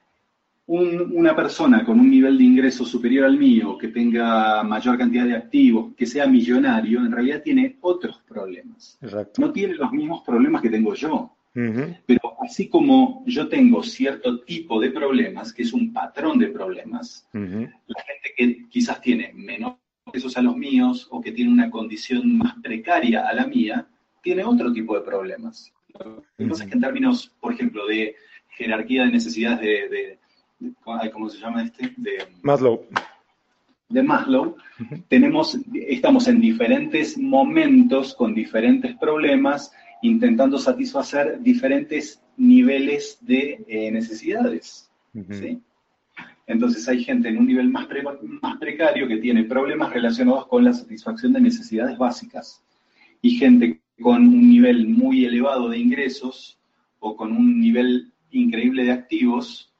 una 0.68 1.36
persona 1.36 1.84
con 1.84 2.00
un 2.00 2.10
nivel 2.10 2.36
de 2.36 2.44
ingreso 2.44 2.84
superior 2.84 3.24
al 3.24 3.38
mío, 3.38 3.78
que 3.78 3.88
tenga 3.88 4.64
mayor 4.64 4.98
cantidad 4.98 5.24
de 5.24 5.36
activos, 5.36 5.94
que 5.94 6.06
sea 6.06 6.26
millonario, 6.26 6.98
en 7.00 7.12
realidad 7.12 7.42
tiene 7.42 7.78
otros 7.82 8.20
problemas. 8.26 8.98
No 9.38 9.52
tiene 9.52 9.74
los 9.74 9.92
mismos 9.92 10.22
problemas 10.24 10.60
que 10.62 10.70
tengo 10.70 10.92
yo. 10.94 11.35
Pero 12.06 12.36
así 12.42 12.68
como 12.68 13.24
yo 13.26 13.48
tengo 13.48 13.82
cierto 13.82 14.40
tipo 14.40 14.78
de 14.78 14.90
problemas, 14.90 15.54
que 15.54 15.62
es 15.62 15.72
un 15.72 15.90
patrón 15.90 16.38
de 16.38 16.48
problemas, 16.48 17.26
la 17.32 17.40
gente 17.40 18.34
que 18.36 18.68
quizás 18.68 19.00
tiene 19.00 19.32
menos 19.32 19.76
pesos 20.12 20.36
a 20.36 20.42
los 20.42 20.54
míos 20.54 21.08
o 21.10 21.20
que 21.20 21.32
tiene 21.32 21.50
una 21.50 21.70
condición 21.70 22.36
más 22.36 22.54
precaria 22.62 23.26
a 23.26 23.32
la 23.32 23.46
mía, 23.46 23.88
tiene 24.22 24.44
otro 24.44 24.70
tipo 24.70 24.94
de 24.94 25.00
problemas. 25.00 25.72
Lo 25.98 26.22
que 26.36 26.46
pasa 26.46 26.64
es 26.64 26.68
que 26.68 26.74
en 26.74 26.82
términos, 26.82 27.34
por 27.40 27.54
ejemplo, 27.54 27.86
de 27.86 28.14
jerarquía 28.50 29.04
de 29.04 29.12
necesidades 29.12 29.90
de, 29.90 30.18
¿cómo 30.84 31.30
se 31.30 31.38
llama 31.38 31.64
este? 31.64 31.94
De 31.96 32.18
Maslow. 32.42 32.84
De 33.88 34.02
Maslow, 34.02 34.56
tenemos, 35.08 35.58
estamos 35.72 36.28
en 36.28 36.38
diferentes 36.40 37.16
momentos 37.16 38.14
con 38.14 38.34
diferentes 38.34 38.94
problemas 38.96 39.72
intentando 40.02 40.58
satisfacer 40.58 41.40
diferentes 41.40 42.22
niveles 42.36 43.18
de 43.20 43.64
eh, 43.66 43.90
necesidades. 43.90 44.90
Entonces 46.46 46.86
hay 46.88 47.02
gente 47.02 47.28
en 47.28 47.38
un 47.38 47.46
nivel 47.46 47.68
más, 47.70 47.88
más 48.22 48.58
precario 48.58 49.08
que 49.08 49.16
tiene 49.16 49.44
problemas 49.44 49.92
relacionados 49.92 50.46
con 50.46 50.64
la 50.64 50.72
satisfacción 50.72 51.32
de 51.32 51.40
necesidades 51.40 51.96
básicas 51.98 52.62
y 53.22 53.30
gente 53.30 53.80
con 54.00 54.22
un 54.22 54.48
nivel 54.48 54.86
muy 54.86 55.24
elevado 55.24 55.68
de 55.68 55.78
ingresos 55.78 56.58
o 57.00 57.16
con 57.16 57.32
un 57.32 57.60
nivel 57.60 58.12
increíble 58.30 58.84
de 58.84 58.92
activos, 58.92 59.72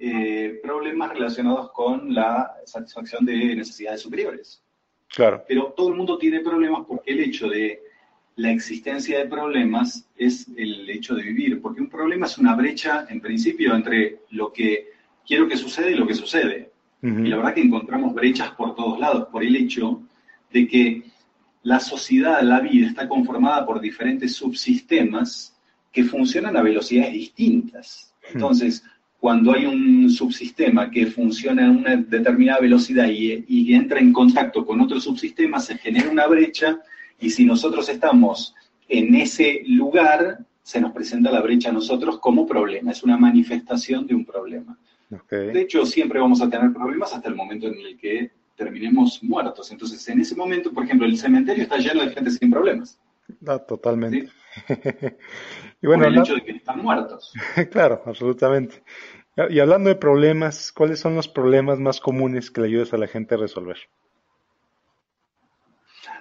eh, 0.00 0.60
problemas 0.62 1.12
relacionados 1.12 1.70
con 1.72 2.12
la 2.12 2.56
satisfacción 2.64 3.24
de 3.24 3.54
necesidades 3.54 4.00
superiores. 4.00 4.62
Claro. 5.08 5.44
Pero 5.46 5.72
todo 5.76 5.88
el 5.88 5.94
mundo 5.94 6.18
tiene 6.18 6.40
problemas 6.40 6.84
porque 6.86 7.12
el 7.12 7.20
hecho 7.20 7.48
de 7.48 7.80
la 8.38 8.52
existencia 8.52 9.18
de 9.18 9.26
problemas 9.26 10.08
es 10.16 10.46
el 10.56 10.88
hecho 10.88 11.16
de 11.16 11.24
vivir, 11.24 11.60
porque 11.60 11.80
un 11.80 11.88
problema 11.88 12.26
es 12.26 12.38
una 12.38 12.54
brecha, 12.54 13.04
en 13.08 13.20
principio, 13.20 13.74
entre 13.74 14.20
lo 14.30 14.52
que 14.52 14.90
quiero 15.26 15.48
que 15.48 15.56
suceda 15.56 15.90
y 15.90 15.96
lo 15.96 16.06
que 16.06 16.14
sucede. 16.14 16.70
Y 17.02 17.28
la 17.28 17.36
verdad 17.36 17.54
que 17.54 17.62
encontramos 17.62 18.14
brechas 18.14 18.50
por 18.52 18.76
todos 18.76 19.00
lados, 19.00 19.28
por 19.32 19.42
el 19.42 19.56
hecho 19.56 20.02
de 20.52 20.68
que 20.68 21.02
la 21.64 21.80
sociedad, 21.80 22.40
la 22.42 22.60
vida, 22.60 22.86
está 22.86 23.08
conformada 23.08 23.66
por 23.66 23.80
diferentes 23.80 24.36
subsistemas 24.36 25.56
que 25.92 26.04
funcionan 26.04 26.56
a 26.56 26.62
velocidades 26.62 27.14
distintas. 27.14 28.14
Entonces, 28.32 28.84
cuando 29.18 29.52
hay 29.52 29.66
un 29.66 30.10
subsistema 30.10 30.92
que 30.92 31.06
funciona 31.06 31.66
a 31.66 31.70
una 31.70 31.96
determinada 31.96 32.60
velocidad 32.60 33.08
y, 33.08 33.44
y 33.48 33.74
entra 33.74 33.98
en 33.98 34.12
contacto 34.12 34.64
con 34.64 34.80
otro 34.80 35.00
subsistema, 35.00 35.58
se 35.58 35.76
genera 35.76 36.08
una 36.08 36.28
brecha 36.28 36.80
y 37.18 37.30
si 37.30 37.44
nosotros 37.44 37.88
estamos 37.88 38.54
en 38.88 39.14
ese 39.14 39.62
lugar, 39.66 40.38
se 40.62 40.80
nos 40.80 40.92
presenta 40.92 41.30
la 41.30 41.40
brecha 41.40 41.70
a 41.70 41.72
nosotros 41.72 42.18
como 42.18 42.46
problema, 42.46 42.90
es 42.90 43.02
una 43.02 43.16
manifestación 43.16 44.06
de 44.06 44.14
un 44.14 44.24
problema. 44.24 44.78
De 45.30 45.60
hecho, 45.62 45.86
siempre 45.86 46.20
vamos 46.20 46.42
a 46.42 46.50
tener 46.50 46.72
problemas 46.72 47.14
hasta 47.14 47.28
el 47.28 47.34
momento 47.34 47.66
en 47.66 47.74
el 47.80 47.96
que 47.96 48.30
terminemos 48.56 49.22
muertos. 49.22 49.70
Entonces, 49.70 50.06
en 50.08 50.20
ese 50.20 50.36
momento, 50.36 50.72
por 50.72 50.84
ejemplo, 50.84 51.06
el 51.06 51.16
cementerio 51.16 51.62
está 51.62 51.78
lleno 51.78 52.02
de 52.02 52.10
gente 52.10 52.30
sin 52.30 52.50
problemas. 52.50 53.00
Totalmente. 53.66 54.30
y 55.82 55.86
bueno, 55.86 56.04
por 56.04 56.12
el 56.12 56.18
hecho 56.18 56.34
de 56.34 56.42
que 56.42 56.52
están 56.52 56.82
muertos. 56.82 57.32
claro, 57.70 58.02
absolutamente. 58.04 58.82
Y 59.50 59.60
hablando 59.60 59.88
de 59.88 59.94
problemas, 59.94 60.72
¿cuáles 60.72 60.98
son 60.98 61.14
los 61.14 61.28
problemas 61.28 61.78
más 61.78 62.00
comunes 62.00 62.50
que 62.50 62.60
le 62.60 62.66
ayudas 62.66 62.92
a 62.92 62.98
la 62.98 63.06
gente 63.06 63.36
a 63.36 63.38
resolver? 63.38 63.78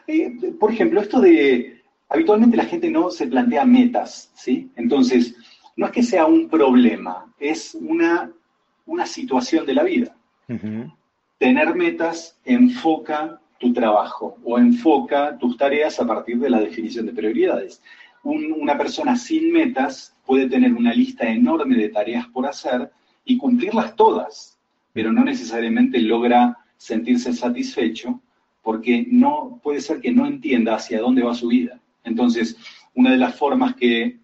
Eh, 0.08 0.54
por 0.58 0.72
ejemplo, 0.72 1.02
esto 1.02 1.20
de, 1.20 1.82
habitualmente 2.10 2.58
la 2.58 2.66
gente 2.66 2.90
no 2.90 3.10
se 3.12 3.28
plantea 3.28 3.66
metas, 3.66 4.32
¿sí? 4.36 4.72
Entonces, 4.76 5.36
no 5.76 5.86
es 5.86 5.92
que 5.92 6.04
sea 6.04 6.26
un 6.26 6.50
problema, 6.50 7.32
es 7.40 7.76
una, 7.76 8.32
una 8.86 9.06
situación 9.06 9.66
de 9.66 9.74
la 9.74 9.84
vida. 9.84 10.16
Tener 11.38 11.76
metas 11.76 12.40
enfoca 12.46 13.40
tu 13.60 13.74
trabajo 13.74 14.38
o 14.46 14.58
enfoca 14.58 15.38
tus 15.38 15.58
tareas 15.58 16.00
a 16.00 16.08
partir 16.08 16.40
de 16.40 16.50
la 16.50 16.60
definición 16.60 17.06
de 17.06 17.14
prioridades. 17.14 17.82
una 18.24 18.78
persona 18.78 19.16
sin 19.16 19.52
metas 19.52 20.16
puede 20.26 20.50
tener 20.50 20.74
una 20.74 20.94
lista 20.94 21.28
enorme 21.28 21.76
de 21.76 21.90
tareas 21.90 22.28
por 22.28 22.46
hacer 22.48 22.92
y 23.26 23.38
cumplirlas 23.38 23.96
todas, 23.96 24.58
pero 24.94 25.12
no 25.12 25.24
necesariamente 25.24 26.00
logra 26.00 26.58
sentirse 26.78 27.34
satisfecho 27.34 28.22
porque 28.68 29.08
no 29.10 29.62
puede 29.64 29.80
ser 29.80 30.02
que 30.02 30.12
no 30.12 30.28
entienda 30.28 30.76
hacia 30.76 31.00
dónde 31.00 31.24
va 31.24 31.34
su 31.34 31.48
vida. 31.48 31.80
Entonces, 32.04 32.58
una 32.96 33.12
de 33.12 33.18
las 33.18 33.34
formas 33.34 33.76
que 33.76 34.18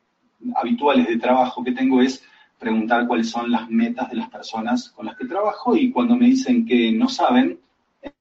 habituales 0.55 1.07
de 1.07 1.17
trabajo 1.17 1.63
que 1.63 1.71
tengo 1.71 2.01
es 2.01 2.21
preguntar 2.59 3.07
cuáles 3.07 3.29
son 3.29 3.49
las 3.49 3.69
metas 3.69 4.09
de 4.09 4.17
las 4.17 4.29
personas 4.29 4.89
con 4.89 5.05
las 5.05 5.15
que 5.15 5.27
trabajo 5.27 5.77
y 5.77 5.91
cuando 5.91 6.17
me 6.17 6.25
dicen 6.25 6.65
que 6.65 6.91
no 6.91 7.07
saben, 7.07 7.57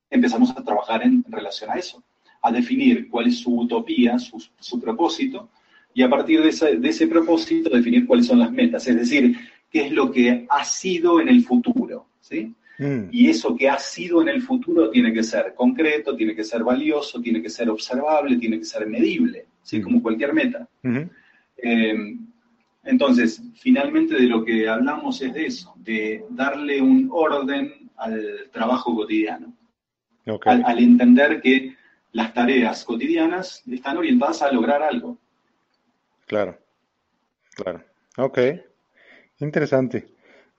empezamos 0.09 0.53
a 0.53 0.63
trabajar 0.63 1.03
en 1.03 1.25
relación 1.29 1.73
a 1.73 1.75
eso, 1.75 2.01
a 2.41 2.53
definir 2.53 3.11
cuál 3.11 3.27
es 3.27 3.41
su 3.41 3.59
utopía, 3.59 4.17
su, 4.21 4.81
propósito, 4.81 5.49
y 5.93 6.05
a 6.05 6.09
partir 6.09 6.41
de 6.41 6.51
ese, 6.89 7.07
propósito 7.09 7.69
definir 7.69 8.07
cuáles 8.07 8.29
son 8.29 8.39
las 8.39 8.53
metas, 8.53 8.87
es 8.87 8.95
decir, 8.95 9.37
qué 9.69 9.87
es 9.87 9.93
lo 9.93 10.13
que 10.13 10.47
ha 10.49 10.65
sido 10.65 11.21
en 11.21 11.29
el 11.29 11.43
futuro, 11.43 12.07
¿sí? 12.21 12.55
Mm. 12.79 13.09
Y 13.11 13.29
eso 13.29 13.57
que 13.57 13.69
ha 13.69 13.79
sido 13.79 14.23
en 14.23 14.29
el 14.29 14.43
futuro 14.43 14.91
tiene 14.91 15.13
que 15.13 15.23
ser 15.23 15.55
concreto, 15.55 16.17
tiene 16.17 16.35
que 16.35 16.45
ser 16.45 16.65
valioso, 16.65 17.21
tiene 17.21 17.43
que 17.43 17.51
ser 17.51 17.71
observable, 17.71 18.37
tiene 18.37 18.59
que 18.59 18.65
ser 18.65 18.87
medible, 18.87 19.47
¿sí? 19.63 19.79
Mm. 19.79 19.83
Como 19.83 20.03
cualquier 20.03 20.33
meta. 20.33 20.69
Eh, 21.57 22.17
entonces, 22.85 23.43
finalmente 23.55 24.15
de 24.15 24.27
lo 24.27 24.45
que 24.45 24.69
hablamos 24.69 25.21
es 25.23 25.33
de 25.35 25.47
eso, 25.47 25.75
de 25.77 26.25
darle 26.31 26.81
un 26.81 27.09
orden 27.13 27.91
al 27.97 28.51
trabajo 28.53 28.95
cotidiano. 28.95 29.55
Al, 30.45 30.79
entender 30.79 31.41
que 31.41 31.77
las 32.13 32.33
tareas 32.33 32.85
cotidianas 32.85 33.63
están 33.69 33.97
orientadas 33.97 34.43
a 34.43 34.53
lograr 34.53 34.83
algo. 34.83 35.19
Claro, 36.27 36.59
claro. 37.55 37.83
Ok, 38.17 38.39
interesante, 39.41 40.09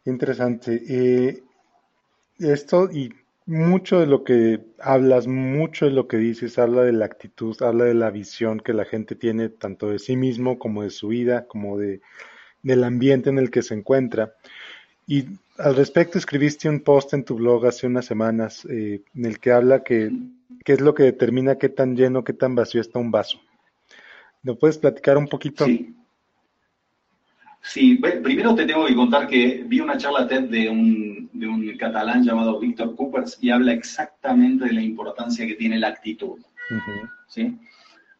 interesante. 0.05 0.81
Eh, 0.87 1.42
esto 2.39 2.89
y 2.91 3.13
mucho 3.45 3.99
de 3.99 4.07
lo 4.07 4.23
que 4.23 4.61
hablas, 4.79 5.27
mucho 5.27 5.85
de 5.85 5.91
lo 5.91 6.07
que 6.07 6.17
dices, 6.17 6.57
habla 6.57 6.83
de 6.83 6.93
la 6.93 7.05
actitud, 7.05 7.61
habla 7.61 7.85
de 7.85 7.93
la 7.93 8.09
visión 8.09 8.59
que 8.59 8.73
la 8.73 8.85
gente 8.85 9.15
tiene 9.15 9.49
tanto 9.49 9.89
de 9.89 9.99
sí 9.99 10.15
mismo 10.15 10.59
como 10.59 10.83
de 10.83 10.89
su 10.89 11.09
vida, 11.09 11.45
como 11.47 11.77
de, 11.77 12.01
del 12.61 12.83
ambiente 12.83 13.29
en 13.29 13.39
el 13.39 13.51
que 13.51 13.61
se 13.61 13.73
encuentra. 13.73 14.33
Y 15.05 15.25
al 15.57 15.75
respecto 15.75 16.17
escribiste 16.17 16.69
un 16.69 16.79
post 16.79 17.13
en 17.13 17.25
tu 17.25 17.35
blog 17.35 17.65
hace 17.65 17.87
unas 17.87 18.05
semanas 18.05 18.65
eh, 18.69 19.01
en 19.13 19.25
el 19.25 19.39
que 19.39 19.51
habla 19.51 19.83
que 19.83 20.11
qué 20.63 20.73
es 20.73 20.81
lo 20.81 20.93
que 20.93 21.03
determina 21.03 21.57
qué 21.57 21.69
tan 21.69 21.95
lleno, 21.95 22.23
qué 22.23 22.33
tan 22.33 22.55
vacío 22.55 22.81
está 22.81 22.99
un 22.99 23.11
vaso. 23.11 23.39
¿No 24.41 24.55
puedes 24.55 24.77
platicar 24.77 25.17
un 25.17 25.27
poquito? 25.27 25.65
Sí. 25.65 25.95
Sí, 27.65 27.95
primero 27.95 28.53
te 28.53 28.65
tengo 28.65 28.85
que 28.85 28.93
contar 28.93 29.25
que 29.25 29.63
vi 29.65 29.79
una 29.79 29.97
charla 29.97 30.27
TED 30.27 30.43
de 30.49 30.69
un, 30.69 31.29
de 31.31 31.47
un 31.47 31.77
catalán 31.77 32.21
llamado 32.21 32.59
Víctor 32.59 32.93
Coopers 32.95 33.37
y 33.41 33.51
habla 33.51 33.71
exactamente 33.71 34.65
de 34.65 34.73
la 34.73 34.81
importancia 34.81 35.47
que 35.47 35.55
tiene 35.55 35.79
la 35.79 35.87
actitud. 35.87 36.39
¿sí? 37.27 37.57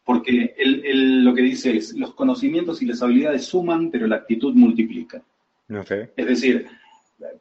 Porque 0.02 0.54
él, 0.56 1.22
lo 1.22 1.34
que 1.34 1.42
dice 1.42 1.76
es, 1.76 1.92
los 1.92 2.14
conocimientos 2.14 2.80
y 2.80 2.86
las 2.86 3.02
habilidades 3.02 3.44
suman, 3.44 3.90
pero 3.90 4.06
la 4.06 4.16
actitud 4.16 4.54
multiplica. 4.54 5.22
Es 6.16 6.26
decir, 6.26 6.66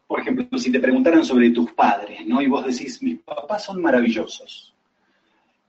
por 0.05 0.19
ejemplo, 0.19 0.57
si 0.57 0.73
te 0.73 0.81
preguntaran 0.81 1.23
sobre 1.23 1.51
tus 1.51 1.71
padres, 1.71 2.27
¿no? 2.27 2.41
Y 2.41 2.47
vos 2.47 2.65
decís, 2.65 3.01
mis 3.01 3.19
papás 3.19 3.63
son 3.63 3.81
maravillosos 3.81 4.72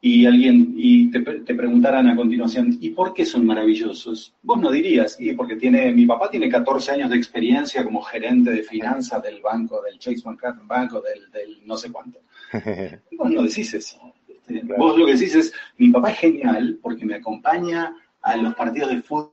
y 0.06 0.26
alguien 0.26 0.74
y 0.76 1.10
te, 1.10 1.22
preguntaran 1.22 2.06
a 2.08 2.14
continuación, 2.14 2.76
¿y 2.78 2.90
por 2.90 3.14
qué 3.14 3.24
son 3.24 3.46
maravillosos? 3.46 4.34
Vos 4.42 4.60
no 4.60 4.70
dirías, 4.70 5.18
y 5.18 5.32
porque 5.32 5.56
tiene, 5.56 5.94
mi 5.94 6.04
papá 6.04 6.28
tiene 6.28 6.50
14 6.50 6.90
años 6.90 7.08
de 7.08 7.16
experiencia 7.16 7.82
como 7.82 8.02
gerente 8.02 8.50
de 8.50 8.62
finanzas 8.62 9.22
del 9.22 9.40
banco, 9.40 9.80
del 9.80 9.98
Chase 9.98 10.20
Manhattan 10.26 10.68
Banco, 10.68 11.00
del, 11.00 11.58
no 11.64 11.78
sé 11.78 11.90
cuánto. 11.90 12.18
vos 13.18 13.30
no 13.30 13.44
decís 13.44 13.72
eso. 13.72 14.12
Este, 14.28 14.60
vos 14.76 14.98
lo 14.98 15.06
que 15.06 15.14
decís 15.14 15.36
es, 15.36 15.54
mi 15.78 15.88
papá 15.88 16.10
es 16.10 16.18
genial 16.18 16.78
porque 16.82 17.06
me 17.06 17.14
acompaña 17.14 17.96
a 18.20 18.36
los 18.36 18.54
partidos 18.56 18.90
de 18.90 19.00
fútbol. 19.00 19.32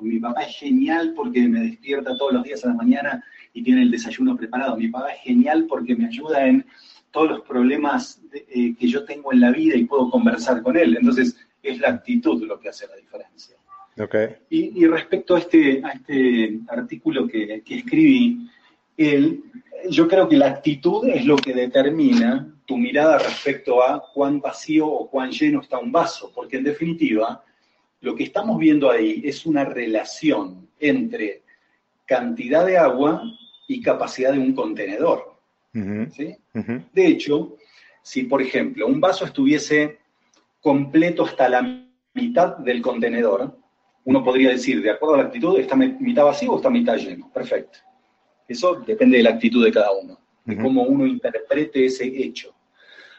Mi 0.00 0.18
papá 0.18 0.44
es 0.44 0.56
genial 0.56 1.12
porque 1.14 1.46
me 1.46 1.60
despierta 1.60 2.16
todos 2.16 2.32
los 2.32 2.42
días 2.42 2.64
a 2.64 2.68
la 2.68 2.74
mañana 2.74 3.22
y 3.52 3.62
tiene 3.62 3.82
el 3.82 3.90
desayuno 3.90 4.34
preparado. 4.34 4.78
Mi 4.78 4.88
papá 4.88 5.10
es 5.10 5.20
genial 5.20 5.66
porque 5.68 5.94
me 5.94 6.06
ayuda 6.06 6.46
en 6.46 6.64
todos 7.12 7.30
los 7.30 7.40
problemas 7.42 8.20
eh, 8.32 8.74
que 8.74 8.88
yo 8.88 9.04
tengo 9.04 9.32
en 9.32 9.40
la 9.40 9.52
vida 9.52 9.76
y 9.76 9.84
puedo 9.84 10.10
conversar 10.10 10.62
con 10.62 10.76
él. 10.76 10.96
Entonces, 10.96 11.36
es 11.62 11.78
la 11.78 11.90
actitud 11.90 12.42
lo 12.44 12.58
que 12.58 12.70
hace 12.70 12.88
la 12.88 12.96
diferencia. 12.96 13.56
Okay. 13.96 14.36
Y, 14.48 14.86
respecto 14.86 15.36
a 15.36 15.38
este, 15.38 15.82
a 15.84 15.90
este 15.90 16.58
artículo 16.68 17.28
que, 17.28 17.62
que 17.62 17.78
escribí, 17.78 18.48
él, 18.96 19.44
yo 19.90 20.08
creo 20.08 20.28
que 20.28 20.36
la 20.36 20.48
actitud 20.48 21.06
es 21.08 21.26
lo 21.26 21.36
que 21.36 21.52
determina 21.52 22.48
tu 22.64 22.78
mirada 22.78 23.18
respecto 23.18 23.82
a 23.82 24.02
cuán 24.12 24.40
vacío 24.40 24.86
o 24.86 25.10
cuán 25.10 25.30
lleno 25.30 25.60
está 25.60 25.78
un 25.78 25.92
vaso, 25.92 26.32
porque 26.34 26.56
en 26.56 26.64
definitiva, 26.64 27.44
lo 28.00 28.14
que 28.14 28.24
estamos 28.24 28.58
viendo 28.58 28.90
ahí 28.90 29.22
es 29.24 29.44
una 29.44 29.64
relación 29.64 30.68
entre 30.80 31.42
cantidad 32.06 32.64
de 32.64 32.78
agua 32.78 33.22
y 33.68 33.80
capacidad 33.80 34.32
de 34.32 34.38
un 34.38 34.54
contenedor. 34.54 35.31
De 35.72 37.06
hecho, 37.06 37.56
si 38.02 38.24
por 38.24 38.42
ejemplo 38.42 38.86
un 38.86 39.00
vaso 39.00 39.24
estuviese 39.24 39.98
completo 40.60 41.24
hasta 41.24 41.48
la 41.48 41.86
mitad 42.14 42.58
del 42.58 42.82
contenedor, 42.82 43.56
uno 44.04 44.24
podría 44.24 44.50
decir, 44.50 44.82
de 44.82 44.90
acuerdo 44.90 45.14
a 45.14 45.18
la 45.18 45.24
actitud, 45.24 45.58
¿está 45.58 45.76
mitad 45.76 46.24
vacío 46.24 46.52
o 46.52 46.56
está 46.56 46.68
mitad 46.70 46.96
lleno? 46.96 47.30
Perfecto. 47.32 47.78
Eso 48.48 48.82
depende 48.86 49.18
de 49.18 49.22
la 49.22 49.30
actitud 49.30 49.64
de 49.64 49.72
cada 49.72 49.92
uno, 49.92 50.18
de 50.44 50.56
cómo 50.56 50.82
uno 50.82 51.06
interprete 51.06 51.86
ese 51.86 52.04
hecho. 52.04 52.54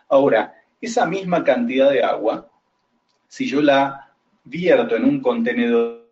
Ahora, 0.09 0.53
esa 0.79 1.05
misma 1.05 1.43
cantidad 1.43 1.89
de 1.89 2.03
agua, 2.03 2.51
si 3.27 3.47
yo 3.47 3.61
la 3.61 4.13
vierto 4.43 4.95
en 4.95 5.05
un 5.05 5.21
contenedor 5.21 6.11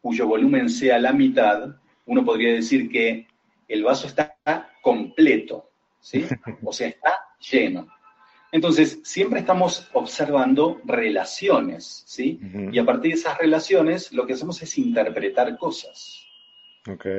cuyo 0.00 0.26
volumen 0.26 0.70
sea 0.70 0.98
la 0.98 1.12
mitad, 1.12 1.76
uno 2.06 2.24
podría 2.24 2.52
decir 2.52 2.88
que 2.88 3.26
el 3.68 3.82
vaso 3.82 4.06
está 4.06 4.36
completo, 4.80 5.65
¿sí? 6.06 6.24
O 6.62 6.72
sea, 6.72 6.86
está 6.86 7.18
lleno. 7.50 7.88
Entonces, 8.52 9.00
siempre 9.02 9.40
estamos 9.40 9.90
observando 9.92 10.80
relaciones, 10.84 12.04
¿sí? 12.06 12.40
Y 12.70 12.78
a 12.78 12.84
partir 12.84 13.12
de 13.12 13.18
esas 13.18 13.36
relaciones, 13.38 14.12
lo 14.12 14.24
que 14.24 14.34
hacemos 14.34 14.62
es 14.62 14.78
interpretar 14.78 15.58
cosas. 15.58 16.24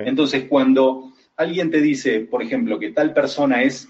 Entonces, 0.05 0.45
cuando 0.47 1.11
alguien 1.35 1.69
te 1.69 1.81
dice, 1.81 2.21
por 2.21 2.41
ejemplo, 2.41 2.79
que 2.79 2.91
tal 2.91 3.13
persona 3.13 3.61
es 3.61 3.89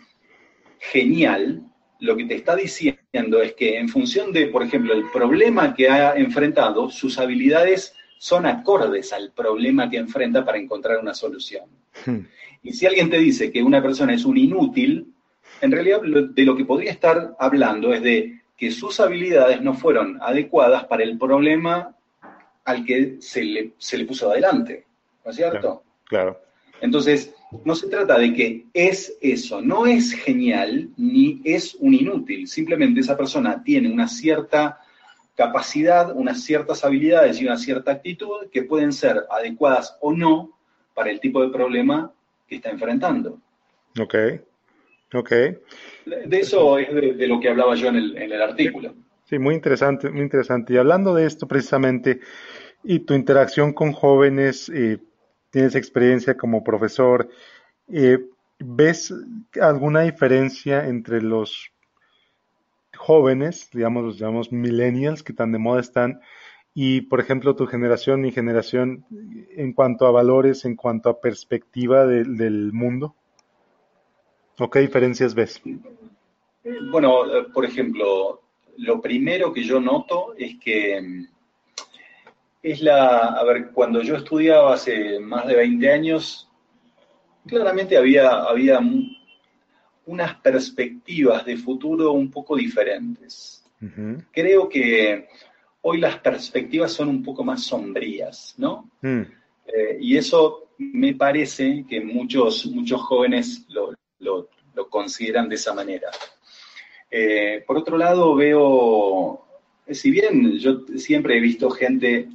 genial, 0.79 1.61
lo 1.99 2.17
que 2.17 2.25
te 2.25 2.33
está 2.33 2.55
diciendo 2.55 3.41
es 3.43 3.53
que 3.53 3.77
en 3.77 3.89
función 3.89 4.31
de, 4.31 4.47
por 4.47 4.63
ejemplo, 4.63 4.95
el 4.95 5.11
problema 5.11 5.75
que 5.75 5.89
ha 5.89 6.15
enfrentado, 6.15 6.89
sus 6.89 7.19
habilidades 7.19 7.93
son 8.17 8.47
acordes 8.47 9.13
al 9.13 9.31
problema 9.31 9.91
que 9.91 9.97
enfrenta 9.97 10.43
para 10.43 10.57
encontrar 10.57 10.97
una 10.97 11.13
solución. 11.13 11.65
Y 12.67 12.73
si 12.73 12.85
alguien 12.85 13.09
te 13.09 13.17
dice 13.17 13.49
que 13.49 13.63
una 13.63 13.81
persona 13.81 14.13
es 14.13 14.25
un 14.25 14.37
inútil, 14.37 15.13
en 15.61 15.71
realidad 15.71 16.01
de 16.01 16.43
lo 16.43 16.57
que 16.57 16.65
podría 16.65 16.91
estar 16.91 17.33
hablando 17.39 17.93
es 17.93 18.01
de 18.01 18.41
que 18.57 18.71
sus 18.71 18.99
habilidades 18.99 19.61
no 19.61 19.73
fueron 19.73 20.19
adecuadas 20.21 20.83
para 20.83 21.03
el 21.03 21.17
problema 21.17 21.95
al 22.65 22.83
que 22.83 23.15
se 23.21 23.45
le, 23.45 23.71
se 23.77 23.97
le 23.97 24.03
puso 24.03 24.29
adelante. 24.29 24.83
¿No 25.23 25.31
es 25.31 25.37
cierto? 25.37 25.83
Claro, 26.03 26.41
Entonces, 26.81 27.33
no 27.63 27.73
se 27.73 27.87
trata 27.87 28.19
de 28.19 28.33
que 28.33 28.65
es 28.73 29.17
eso, 29.21 29.61
no 29.61 29.85
es 29.85 30.11
genial 30.11 30.89
ni 30.97 31.39
es 31.45 31.73
un 31.75 31.93
inútil, 31.93 32.49
simplemente 32.49 32.99
esa 32.99 33.15
persona 33.15 33.63
tiene 33.63 33.89
una 33.89 34.09
cierta 34.09 34.81
capacidad, 35.35 36.13
unas 36.13 36.43
ciertas 36.43 36.83
habilidades 36.83 37.39
y 37.39 37.45
una 37.45 37.57
cierta 37.57 37.91
actitud 37.91 38.49
que 38.51 38.63
pueden 38.63 38.91
ser 38.91 39.23
adecuadas 39.29 39.95
o 40.01 40.11
no 40.11 40.51
para 40.93 41.11
el 41.11 41.21
tipo 41.21 41.41
de 41.41 41.49
problema 41.49 42.11
que 42.47 42.55
está 42.55 42.69
enfrentando. 42.69 43.39
Ok, 43.99 44.15
ok. 45.13 45.29
De 46.05 46.39
eso 46.39 46.77
es 46.77 46.93
de, 46.93 47.27
lo 47.27 47.39
que 47.39 47.49
hablaba 47.49 47.75
yo 47.75 47.89
en 47.89 47.95
el, 47.95 48.41
artículo. 48.41 48.93
Sí, 49.25 49.39
muy 49.39 49.55
interesante, 49.55 50.09
muy 50.09 50.21
interesante. 50.21 50.73
Y 50.73 50.77
hablando 50.77 51.13
de 51.13 51.25
esto 51.25 51.47
precisamente, 51.47 52.21
y 52.83 52.99
tu 52.99 53.13
interacción 53.13 53.73
con 53.73 53.91
jóvenes, 53.91 54.69
eh, 54.69 54.99
tienes 55.49 55.75
experiencia 55.75 56.37
como 56.37 56.63
profesor, 56.63 57.29
eh, 57.91 58.19
¿ves 58.59 59.13
alguna 59.59 60.01
diferencia 60.01 60.87
entre 60.87 61.21
los 61.21 61.71
jóvenes, 62.95 63.69
digamos, 63.73 64.03
los 64.03 64.17
llamamos 64.17 64.51
millennials, 64.51 65.23
que 65.23 65.33
tan 65.33 65.51
de 65.51 65.59
moda 65.59 65.81
están, 65.81 66.21
y, 66.79 67.01
por 67.01 67.19
ejemplo, 67.19 67.55
tu 67.55 67.65
generación, 67.65 68.21
mi 68.21 68.31
generación, 68.31 69.03
en 69.09 69.73
cuanto 69.73 70.05
a 70.05 70.11
valores, 70.11 70.63
en 70.63 70.75
cuanto 70.75 71.09
a 71.09 71.19
perspectiva 71.19 72.05
del 72.05 72.71
mundo? 72.71 73.15
¿O 74.59 74.69
qué 74.69 74.81
diferencias 74.81 75.33
ves? 75.33 75.59
Bueno, 76.91 77.23
por 77.51 77.65
ejemplo, 77.65 78.43
lo 78.77 79.01
primero 79.01 79.51
que 79.51 79.63
yo 79.63 79.79
noto 79.79 80.35
es 80.37 80.59
que 80.59 81.25
es 82.61 82.81
la, 82.83 83.29
a 83.29 83.43
ver, 83.43 83.71
cuando 83.71 84.03
yo 84.03 84.15
estudiaba 84.15 84.75
hace 84.75 85.19
más 85.19 85.47
de 85.47 85.55
20 85.55 85.91
años, 85.91 86.47
claramente 87.47 87.97
había, 87.97 88.43
había 88.43 88.79
unas 90.05 90.35
perspectivas 90.41 91.43
de 91.43 91.57
futuro 91.57 92.11
un 92.11 92.29
poco 92.29 92.55
diferentes. 92.55 93.67
Creo 94.31 94.69
que 94.69 95.27
hoy 95.89 95.99
las 95.99 96.19
perspectivas 96.19 96.91
son 96.91 97.07
un 97.07 97.23
poco 97.23 97.45
más 97.45 97.63
sombrías, 97.63 98.53
¿no? 98.57 98.89
Mm. 99.01 99.21
Eh, 99.67 99.97
y 100.01 100.17
eso 100.17 100.71
me 100.77 101.13
parece 101.13 101.85
que 101.87 102.01
muchos, 102.01 102.65
muchos 102.65 103.01
jóvenes 103.01 103.65
lo, 103.69 103.95
consideran 104.89 105.47
de 105.47 105.55
esa 105.55 105.73
manera. 105.73 106.09
Eh, 107.09 107.63
por 107.65 107.77
otro 107.77 107.97
lado, 107.97 108.35
veo, 108.35 109.45
si 109.89 110.11
bien 110.11 110.59
yo 110.59 110.85
siempre 110.97 111.37
he 111.37 111.39
visto 111.39 111.69
gente 111.69 112.27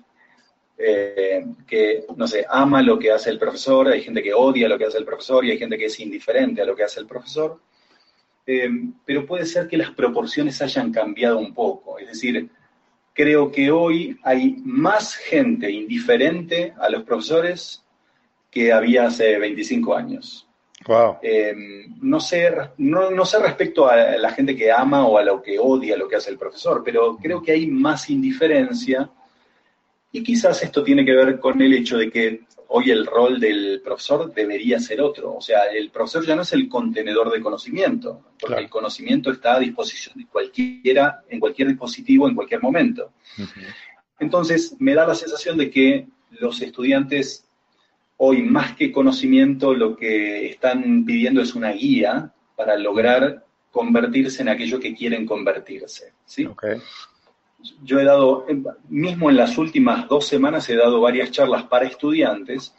eh, 0.79 1.45
que, 1.67 2.05
no 2.17 2.27
sé, 2.27 2.47
ama 2.49 2.83
lo 2.83 2.99
que 2.99 3.13
hace 3.13 3.29
el 3.29 3.39
profesor, 3.39 3.89
hay 3.89 4.03
gente 4.03 4.23
que 4.23 4.33
odia 4.33 4.69
lo 4.69 4.79
que 4.79 4.87
hace 4.87 4.99
el 4.99 5.05
profesor 5.05 5.45
y 5.45 5.51
hay 5.51 5.59
gente 5.59 5.77
que 5.77 5.87
es 5.87 6.01
indiferente 6.01 6.63
a 6.63 6.65
lo 6.65 6.75
que 6.75 6.85
hace 6.85 7.01
el 7.01 7.07
profesor. 7.07 7.61
Eh, 8.47 8.71
pero 9.05 9.27
puede 9.27 9.45
ser 9.45 9.69
que 9.69 9.77
las 9.77 9.91
proporciones 9.91 10.61
hayan 10.63 10.91
cambiado 10.91 11.39
un 11.39 11.53
poco. 11.53 11.99
Es 11.99 12.09
decir, 12.09 12.51
creo 13.13 13.51
que 13.51 13.71
hoy 13.71 14.19
hay 14.23 14.57
más 14.65 15.15
gente 15.15 15.71
indiferente 15.71 16.75
a 16.79 16.89
los 16.89 17.03
profesores 17.03 17.85
que 18.51 18.73
había 18.73 19.07
hace 19.07 19.39
25 19.39 19.95
años. 19.97 20.47
Wow. 20.87 21.19
Eh, 21.23 21.55
no, 22.01 22.21
sé, 22.21 22.53
no, 22.79 23.11
no, 23.11 23.25
sé 23.25 23.39
respecto 23.39 23.89
a 23.89 23.97
la 23.97 24.31
gente 24.33 24.57
que 24.57 24.73
ama 24.73 25.07
o 25.07 25.17
a 25.17 25.23
lo 25.23 25.41
que 25.41 25.59
odia 25.59 25.97
lo 25.97 26.09
que 26.09 26.17
hace 26.17 26.31
el 26.31 26.39
profesor, 26.39 26.83
pero 26.85 27.17
creo 27.17 27.41
que 27.41 27.53
hay 27.53 27.67
más 27.69 28.11
indiferencia 28.11 29.09
y 30.13 30.23
quizás 30.23 30.63
esto 30.63 30.85
tiene 30.85 31.05
que 31.05 31.15
ver 31.15 31.41
con 31.41 31.61
el 31.63 31.73
hecho 31.73 31.97
de 31.97 32.11
que 32.11 32.43
hoy 32.69 32.91
el 32.91 33.07
rol 33.07 33.41
del 33.41 33.81
profesor 33.83 34.33
debería 34.33 34.79
ser 34.79 35.01
otro. 35.01 35.35
O 35.35 35.41
sea, 35.41 35.65
el 35.65 35.91
profesor 35.91 36.25
ya 36.25 36.37
no 36.37 36.43
es 36.43 36.53
el 36.53 36.69
contenedor 36.69 37.31
de 37.33 37.41
conocimiento, 37.41 38.23
porque 38.39 38.61
el 38.61 38.69
conocimiento 38.69 39.31
está 39.31 39.57
a 39.57 39.61
disposición 39.61 40.19
de 40.19 40.27
cualquiera, 40.27 41.23
en 41.29 41.41
cualquier 41.41 41.69
dispositivo, 41.69 42.29
en 42.29 42.35
cualquier 42.35 42.63
momento. 42.63 43.13
Entonces, 44.19 44.77
me 44.79 44.95
da 44.95 45.07
la 45.07 45.15
sensación 45.15 45.57
de 45.57 45.71
que 45.71 46.07
los 46.31 46.61
estudiantes 46.61 47.47
hoy, 48.19 48.43
más 48.43 48.77
que 48.77 48.93
conocimiento, 48.93 49.75
lo 49.75 49.97
que 49.97 50.51
están 50.51 51.05
pidiendo 51.05 51.41
es 51.43 51.55
una 51.55 51.73
guía 51.73 52.33
para 52.55 52.77
lograr 52.77 53.45
convertirse 53.71 54.43
en 54.43 54.51
aquello 54.51 54.79
que 54.79 54.95
quieren 54.95 55.27
convertirse. 55.27 56.13
¿sí? 56.25 56.47
Yo 57.83 58.01
he 58.01 58.05
dado, 58.05 58.47
mismo 58.89 59.31
en 59.31 59.37
las 59.37 59.57
últimas 59.59 60.09
dos 60.09 60.27
semanas 60.27 60.69
he 60.69 60.77
dado 60.77 61.01
varias 61.01 61.31
charlas 61.31 61.65
para 61.65 61.87
estudiantes 61.87 62.75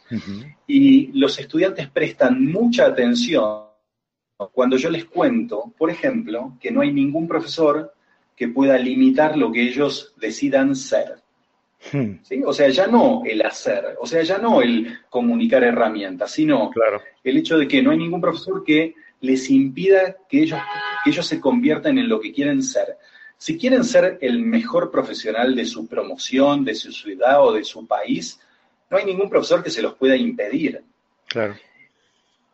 y 0.66 1.12
los 1.18 1.38
estudiantes 1.38 1.88
prestan 1.88 2.44
mucha 2.44 2.86
atención 2.86 3.64
cuando 4.52 4.76
yo 4.76 4.90
les 4.90 5.04
cuento, 5.04 5.72
por 5.78 5.90
ejemplo, 5.90 6.56
que 6.60 6.70
no 6.70 6.80
hay 6.80 6.92
ningún 6.92 7.28
profesor 7.28 7.94
que 8.36 8.48
pueda 8.48 8.76
limitar 8.78 9.36
lo 9.36 9.52
que 9.52 9.62
ellos 9.62 10.12
decidan 10.16 10.74
ser. 10.74 11.16
Hmm. 11.92 12.42
O 12.46 12.52
sea, 12.52 12.68
ya 12.70 12.86
no 12.86 13.22
el 13.24 13.42
hacer, 13.42 13.96
o 14.00 14.06
sea, 14.06 14.22
ya 14.22 14.38
no 14.38 14.62
el 14.62 15.00
comunicar 15.10 15.62
herramientas, 15.62 16.32
sino 16.32 16.70
el 17.22 17.36
hecho 17.36 17.58
de 17.58 17.68
que 17.68 17.82
no 17.82 17.90
hay 17.90 17.98
ningún 17.98 18.20
profesor 18.20 18.64
que 18.64 18.94
les 19.20 19.50
impida 19.50 20.16
que 20.28 20.42
ellos, 20.42 20.60
que 21.04 21.10
ellos 21.10 21.26
se 21.26 21.40
conviertan 21.40 21.98
en 21.98 22.08
lo 22.08 22.20
que 22.20 22.32
quieren 22.32 22.62
ser. 22.62 22.96
Si 23.36 23.58
quieren 23.58 23.84
ser 23.84 24.18
el 24.20 24.38
mejor 24.40 24.90
profesional 24.90 25.54
de 25.54 25.66
su 25.66 25.86
promoción, 25.86 26.64
de 26.64 26.74
su 26.74 26.92
ciudad 26.92 27.44
o 27.44 27.52
de 27.52 27.64
su 27.64 27.86
país, 27.86 28.40
no 28.90 28.96
hay 28.96 29.04
ningún 29.04 29.28
profesor 29.28 29.62
que 29.62 29.70
se 29.70 29.82
los 29.82 29.94
pueda 29.94 30.16
impedir. 30.16 30.82
Claro. 31.26 31.56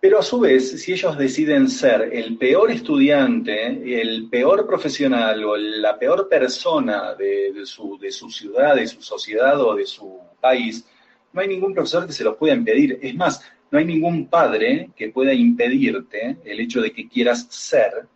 Pero 0.00 0.18
a 0.18 0.22
su 0.22 0.40
vez, 0.40 0.80
si 0.80 0.92
ellos 0.94 1.18
deciden 1.18 1.68
ser 1.68 2.08
el 2.12 2.38
peor 2.38 2.70
estudiante, 2.70 4.00
el 4.00 4.30
peor 4.30 4.66
profesional 4.66 5.44
o 5.44 5.58
la 5.58 5.98
peor 5.98 6.26
persona 6.26 7.14
de, 7.14 7.52
su, 7.64 7.98
de 7.98 8.10
su 8.10 8.30
ciudad, 8.30 8.76
de 8.76 8.86
su 8.86 9.02
sociedad 9.02 9.60
o 9.60 9.74
de 9.74 9.84
su 9.84 10.18
país, 10.40 10.86
no 11.34 11.42
hay 11.42 11.48
ningún 11.48 11.74
profesor 11.74 12.06
que 12.06 12.14
se 12.14 12.24
los 12.24 12.36
pueda 12.36 12.54
impedir. 12.54 12.98
Es 13.02 13.14
más, 13.14 13.42
no 13.70 13.78
hay 13.78 13.84
ningún 13.84 14.26
padre 14.26 14.88
que 14.96 15.10
pueda 15.10 15.34
impedirte 15.34 16.38
el 16.44 16.60
hecho 16.60 16.80
de 16.80 16.92
que 16.92 17.06
quieras 17.06 17.46
ser 17.50 18.06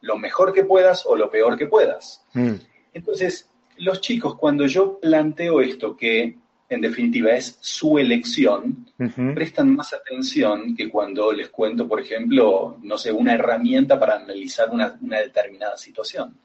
lo 0.00 0.18
mejor 0.18 0.52
que 0.52 0.64
puedas 0.64 1.04
o 1.06 1.16
lo 1.16 1.30
peor 1.30 1.56
que 1.56 1.66
puedas. 1.66 2.24
Mm. 2.34 2.54
Entonces, 2.92 3.48
los 3.78 4.00
chicos, 4.00 4.36
cuando 4.36 4.66
yo 4.66 4.98
planteo 4.98 5.60
esto, 5.60 5.96
que 5.96 6.38
en 6.68 6.80
definitiva 6.80 7.30
es 7.32 7.58
su 7.60 7.98
elección, 7.98 8.90
prestan 9.34 9.76
más 9.76 9.92
atención 9.92 10.74
que 10.74 10.88
cuando 10.88 11.32
les 11.32 11.48
cuento, 11.50 11.86
por 11.86 12.00
ejemplo, 12.00 12.78
no 12.82 12.98
sé, 12.98 13.12
una 13.12 13.34
herramienta 13.34 14.00
para 14.00 14.16
analizar 14.16 14.70
una, 14.70 14.98
determinada 15.00 15.76
situación. 15.76 16.36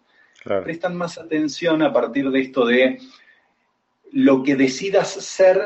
Prestan 0.43 0.95
más 0.95 1.17
atención 1.17 1.81
a 1.81 1.91
partir 1.91 2.29
de 2.29 2.39
esto 2.41 2.65
de 2.65 2.99
lo 4.11 4.43
que 4.43 4.55
decidas 4.55 5.09
ser, 5.09 5.59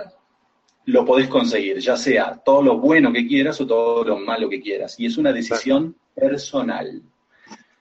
lo 0.86 1.04
podés 1.04 1.28
conseguir, 1.28 1.80
ya 1.80 1.98
sea 1.98 2.40
todo 2.46 2.62
lo 2.62 2.78
bueno 2.78 3.12
que 3.12 3.28
quieras 3.28 3.60
o 3.60 3.68
todo 3.68 4.06
lo 4.06 4.20
malo 4.20 4.50
que 4.50 4.62
quieras. 4.62 4.98
Y 5.00 5.06
es 5.08 5.18
una 5.18 5.34
decisión 5.34 5.96
personal. 6.14 7.02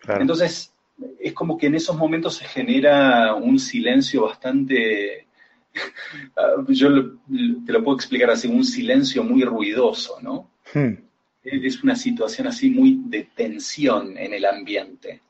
Entonces, 0.08 0.72
es 1.18 1.32
como 1.32 1.56
que 1.56 1.66
en 1.66 1.74
esos 1.74 1.96
momentos 1.96 2.36
se 2.36 2.44
genera 2.44 3.34
un 3.34 3.58
silencio 3.58 4.22
bastante, 4.22 5.26
yo 6.68 7.18
te 7.66 7.72
lo 7.72 7.82
puedo 7.82 7.96
explicar 7.96 8.30
así, 8.30 8.48
un 8.48 8.64
silencio 8.64 9.24
muy 9.24 9.42
ruidoso, 9.42 10.18
¿no? 10.20 10.50
Hmm. 10.72 10.94
Es 11.42 11.82
una 11.82 11.94
situación 11.94 12.46
así 12.46 12.70
muy 12.70 13.02
de 13.06 13.28
tensión 13.34 14.16
en 14.16 14.32
el 14.32 14.46
ambiente. 14.46 15.20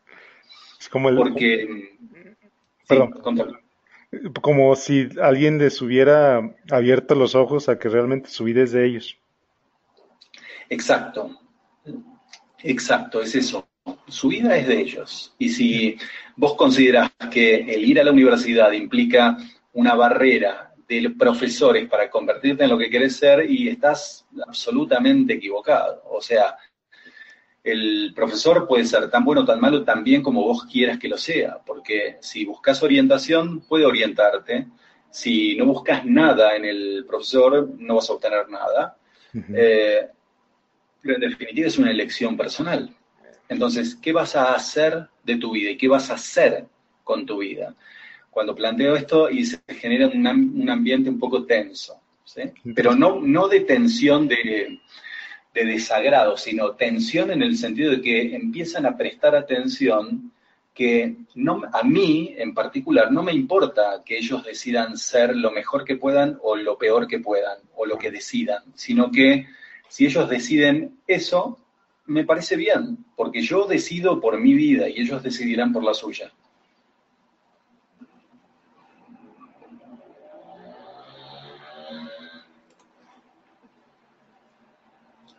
Es 0.78 0.88
como 0.88 1.08
el... 1.08 1.16
Porque... 1.16 1.96
Perdón. 2.87 3.14
como 4.42 4.76
si 4.76 5.08
alguien 5.20 5.58
les 5.58 5.80
hubiera 5.80 6.54
abierto 6.70 7.14
los 7.14 7.34
ojos 7.34 7.68
a 7.68 7.78
que 7.78 7.88
realmente 7.88 8.28
su 8.28 8.44
vida 8.44 8.62
es 8.62 8.72
de 8.72 8.87
ellos. 8.87 9.16
Exacto. 10.68 11.40
Exacto, 12.62 13.22
es 13.22 13.34
eso 13.34 13.66
su 14.08 14.28
vida 14.28 14.56
es 14.56 14.66
de 14.66 14.80
ellos. 14.80 15.34
Y 15.38 15.48
si 15.48 15.96
vos 16.36 16.54
considerás 16.54 17.10
que 17.30 17.56
el 17.56 17.84
ir 17.84 18.00
a 18.00 18.04
la 18.04 18.12
universidad 18.12 18.72
implica 18.72 19.36
una 19.72 19.94
barrera 19.94 20.74
de 20.88 21.10
profesores 21.18 21.88
para 21.88 22.10
convertirte 22.10 22.64
en 22.64 22.70
lo 22.70 22.78
que 22.78 22.90
querés 22.90 23.16
ser, 23.16 23.50
y 23.50 23.68
estás 23.68 24.26
absolutamente 24.46 25.34
equivocado. 25.34 26.02
O 26.10 26.20
sea, 26.20 26.56
el 27.62 28.12
profesor 28.14 28.66
puede 28.68 28.84
ser 28.84 29.10
tan 29.10 29.24
bueno 29.24 29.40
o 29.40 29.44
tan 29.44 29.60
malo 29.60 29.82
tan 29.84 30.04
bien 30.04 30.22
como 30.22 30.42
vos 30.42 30.64
quieras 30.70 30.98
que 30.98 31.08
lo 31.08 31.16
sea, 31.16 31.58
porque 31.64 32.18
si 32.20 32.44
buscas 32.44 32.82
orientación, 32.82 33.60
puede 33.60 33.86
orientarte. 33.86 34.66
Si 35.10 35.56
no 35.56 35.66
buscas 35.66 36.04
nada 36.04 36.56
en 36.56 36.64
el 36.64 37.04
profesor, 37.06 37.70
no 37.78 37.96
vas 37.96 38.10
a 38.10 38.12
obtener 38.12 38.48
nada. 38.50 38.96
Eh, 39.54 40.06
pero 41.00 41.14
en 41.14 41.20
definitiva 41.20 41.68
es 41.68 41.78
una 41.78 41.90
elección 41.90 42.36
personal. 42.36 42.94
Entonces, 43.48 43.96
¿qué 43.96 44.12
vas 44.12 44.37
a 44.37 44.54
hacer 44.54 45.09
de 45.22 45.37
tu 45.37 45.52
vida 45.52 45.70
y 45.70 45.76
qué 45.76 45.88
vas 45.88 46.11
a 46.11 46.14
hacer 46.14 46.66
con 47.02 47.26
tu 47.26 47.38
vida? 47.38 47.74
Cuando 48.30 48.54
planteo 48.54 48.96
esto 48.96 49.30
y 49.30 49.44
se 49.44 49.61
genera 49.68 50.09
un, 50.09 50.68
ambiente 50.68 51.11
un 51.11 51.18
poco 51.18 51.44
tenso, 51.44 52.00
¿sí? 52.24 52.42
pero 52.74 52.94
no, 52.94 53.20
no 53.20 53.48
de 53.48 53.61
tensión 53.61 54.26
de, 54.26 54.80
desagrado, 55.52 56.37
sino 56.37 56.72
tensión 56.72 57.30
en 57.30 57.42
el 57.42 57.57
sentido 57.57 57.92
de 57.92 58.00
que 58.00 58.35
empiezan 58.35 58.87
a 58.87 58.96
prestar 58.96 59.37
atención 59.37 60.33
que 60.74 61.14
no, 61.37 61.62
a 61.72 61.85
mí 61.85 62.35
en 62.37 62.52
particular 62.52 63.12
no 63.12 63.22
me 63.22 63.33
importa 63.33 64.02
que 64.04 64.18
ellos 64.18 64.44
decidan 64.44 64.96
ser 64.96 65.37
lo 65.37 65.52
mejor 65.52 65.85
que 65.85 65.94
puedan 65.94 66.37
o 66.42 66.57
lo 66.57 66.76
peor 66.76 67.07
que 67.07 67.20
puedan 67.20 67.59
o 67.76 67.87
lo 67.87 67.96
que 67.96 68.11
decidan, 68.11 68.64
sino 68.74 69.12
que 69.12 69.46
si 69.88 70.07
ellos 70.07 70.28
deciden 70.28 70.98
eso, 71.07 71.61
me 72.06 72.24
parece 72.24 72.56
bien, 72.56 73.04
porque 73.16 73.42
yo 73.42 73.66
decido 73.66 74.20
por 74.20 74.38
mi 74.38 74.54
vida 74.54 74.88
y 74.88 75.00
ellos 75.00 75.22
decidirán 75.22 75.72
por 75.72 75.84
la 75.84 75.94
suya. 75.94 76.32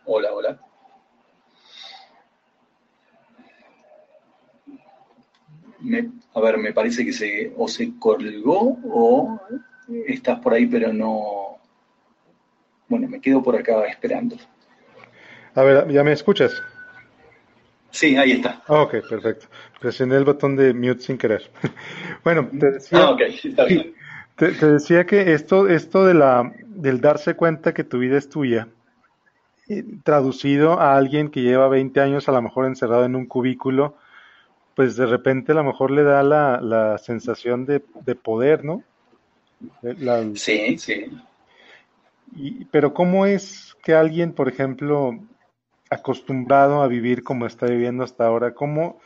Hola, 0.04 0.32
hola. 0.32 0.60
a 6.34 6.40
ver, 6.40 6.58
me 6.58 6.72
parece 6.72 7.04
que 7.04 7.12
se 7.12 7.52
o 7.56 7.68
se 7.68 7.98
colgó 7.98 8.78
o 8.84 9.40
estás 10.06 10.40
por 10.40 10.54
ahí, 10.54 10.66
pero 10.66 10.92
no. 10.92 11.58
Bueno, 12.88 13.08
me 13.08 13.20
quedo 13.20 13.42
por 13.42 13.56
acá 13.56 13.84
esperando. 13.86 14.36
A 15.56 15.62
ver, 15.62 15.90
¿ya 15.90 16.04
me 16.04 16.12
escuchas? 16.12 16.62
Sí, 17.90 18.14
ahí 18.14 18.32
está. 18.32 18.62
Ok, 18.68 18.96
perfecto. 19.08 19.46
Presioné 19.80 20.16
el 20.16 20.24
botón 20.24 20.54
de 20.54 20.74
mute 20.74 21.00
sin 21.00 21.16
querer. 21.16 21.50
bueno, 22.24 22.46
te 22.46 22.72
decía, 22.72 22.98
ah, 22.98 23.10
ok, 23.12 23.20
está 23.42 23.64
bien. 23.64 23.94
Te, 24.36 24.50
decía 24.50 25.06
que 25.06 25.32
esto, 25.32 25.66
esto 25.66 26.04
de 26.04 26.12
la, 26.12 26.52
del 26.66 27.00
darse 27.00 27.36
cuenta 27.36 27.72
que 27.72 27.84
tu 27.84 27.98
vida 28.00 28.18
es 28.18 28.28
tuya, 28.28 28.68
eh, 29.66 29.82
traducido 30.04 30.78
a 30.78 30.94
alguien 30.94 31.30
que 31.30 31.40
lleva 31.40 31.68
20 31.68 31.98
años 32.02 32.28
a 32.28 32.32
lo 32.32 32.42
mejor 32.42 32.66
encerrado 32.66 33.06
en 33.06 33.16
un 33.16 33.24
cubículo, 33.24 33.96
pues 34.74 34.94
de 34.96 35.06
repente 35.06 35.52
a 35.52 35.54
lo 35.54 35.64
mejor 35.64 35.90
le 35.90 36.02
da 36.02 36.22
la, 36.22 36.60
la 36.60 36.98
sensación 36.98 37.64
de, 37.64 37.82
de 38.04 38.14
poder, 38.14 38.62
¿no? 38.62 38.82
sí, 40.34 40.76
sí. 40.76 41.06
Y, 42.36 42.66
pero 42.66 42.92
¿cómo 42.92 43.24
es 43.24 43.74
que 43.82 43.94
alguien, 43.94 44.34
por 44.34 44.50
ejemplo, 44.50 45.18
acostumbrado 45.90 46.82
a 46.82 46.88
vivir 46.88 47.22
como 47.22 47.46
está 47.46 47.66
viviendo 47.66 48.04
hasta 48.04 48.26
ahora, 48.26 48.54
cómo, 48.54 48.98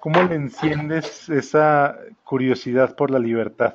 cómo 0.00 0.22
le 0.22 0.34
enciendes 0.34 1.28
esa 1.28 1.98
curiosidad 2.24 2.96
por 2.96 3.10
la 3.10 3.18
libertad? 3.18 3.74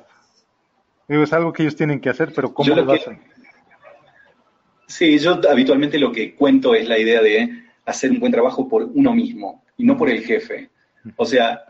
es 1.08 1.32
algo 1.32 1.52
que 1.52 1.62
ellos 1.62 1.76
tienen 1.76 2.00
que 2.00 2.10
hacer, 2.10 2.32
pero 2.34 2.52
¿cómo 2.52 2.74
lo, 2.74 2.92
hacen? 2.92 3.20
Sí, 4.86 5.18
yo 5.18 5.40
habitualmente 5.48 5.98
lo 5.98 6.10
que 6.10 6.34
cuento 6.34 6.74
es 6.74 6.88
la 6.88 6.98
idea 6.98 7.22
de 7.22 7.64
hacer 7.84 8.10
un 8.10 8.20
buen 8.20 8.32
trabajo 8.32 8.68
por 8.68 8.82
uno 8.82 9.14
mismo 9.14 9.64
y 9.76 9.84
no 9.84 9.96
por 9.96 10.10
el 10.10 10.24
jefe. 10.24 10.70
O 11.16 11.24
sea, 11.24 11.62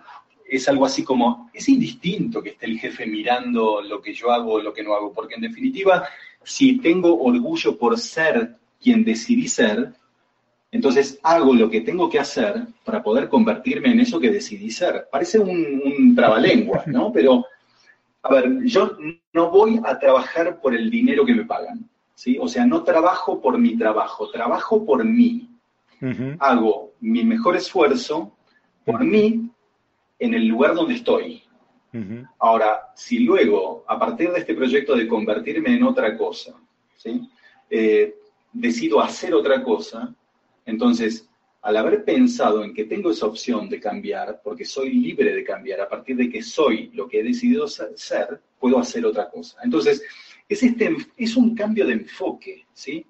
es 0.48 0.68
algo 0.68 0.86
así 0.86 1.02
como, 1.02 1.50
es 1.52 1.68
indistinto 1.68 2.42
que 2.42 2.50
esté 2.50 2.66
el 2.66 2.78
jefe 2.78 3.06
mirando 3.06 3.82
lo 3.82 4.00
que 4.00 4.14
yo 4.14 4.30
hago 4.30 4.54
o 4.54 4.62
lo 4.62 4.72
que 4.72 4.82
no 4.82 4.94
hago, 4.94 5.12
porque 5.12 5.34
en 5.34 5.42
definitiva, 5.42 6.08
si 6.42 6.78
tengo 6.78 7.20
orgullo 7.20 7.76
por 7.76 7.98
ser 7.98 8.56
quien 8.80 9.04
decidí 9.04 9.48
ser, 9.48 9.94
entonces 10.70 11.18
hago 11.22 11.54
lo 11.54 11.70
que 11.70 11.80
tengo 11.80 12.08
que 12.08 12.18
hacer 12.18 12.66
para 12.84 13.02
poder 13.02 13.28
convertirme 13.28 13.92
en 13.92 14.00
eso 14.00 14.20
que 14.20 14.30
decidí 14.30 14.70
ser. 14.70 15.08
Parece 15.10 15.38
un, 15.38 15.82
un 15.84 16.14
trabalengua, 16.14 16.82
¿no? 16.86 17.12
Pero 17.14 17.46
a 18.22 18.34
ver, 18.34 18.64
yo 18.64 18.96
no 19.32 19.50
voy 19.50 19.80
a 19.84 19.98
trabajar 19.98 20.60
por 20.60 20.74
el 20.74 20.90
dinero 20.90 21.24
que 21.24 21.34
me 21.34 21.44
pagan, 21.44 21.88
¿sí? 22.14 22.36
O 22.40 22.48
sea, 22.48 22.66
no 22.66 22.82
trabajo 22.82 23.40
por 23.40 23.56
mi 23.56 23.76
trabajo, 23.76 24.30
trabajo 24.30 24.84
por 24.84 25.04
mí. 25.04 25.48
Hago 26.40 26.92
mi 27.00 27.24
mejor 27.24 27.56
esfuerzo 27.56 28.36
por 28.84 29.02
mí 29.02 29.48
en 30.18 30.34
el 30.34 30.46
lugar 30.46 30.74
donde 30.74 30.94
estoy. 30.94 31.42
Ahora, 32.38 32.92
si 32.94 33.20
luego, 33.20 33.84
a 33.88 33.98
partir 33.98 34.30
de 34.30 34.40
este 34.40 34.54
proyecto 34.54 34.94
de 34.94 35.08
convertirme 35.08 35.74
en 35.74 35.84
otra 35.84 36.16
cosa, 36.18 36.52
¿sí? 36.96 37.26
Eh, 37.70 38.14
decido 38.52 39.00
hacer 39.00 39.32
otra 39.32 39.62
cosa, 39.62 40.14
entonces 40.66 41.28
al 41.66 41.76
haber 41.76 42.04
pensado 42.04 42.62
en 42.62 42.72
que 42.72 42.84
tengo 42.84 43.10
esa 43.10 43.26
opción 43.26 43.68
de 43.68 43.80
cambiar, 43.80 44.40
porque 44.44 44.64
soy 44.64 44.92
libre 44.92 45.34
de 45.34 45.42
cambiar, 45.42 45.80
a 45.80 45.88
partir 45.88 46.14
de 46.14 46.30
que 46.30 46.40
soy 46.40 46.92
lo 46.94 47.08
que 47.08 47.18
he 47.18 47.24
decidido 47.24 47.66
ser, 47.66 48.40
puedo 48.60 48.78
hacer 48.78 49.04
otra 49.04 49.28
cosa. 49.28 49.58
Entonces, 49.64 50.00
es, 50.48 50.62
este, 50.62 50.96
es 51.16 51.36
un 51.36 51.56
cambio 51.56 51.84
de 51.88 51.94
enfoque, 51.94 52.66
¿sí? 52.72 53.04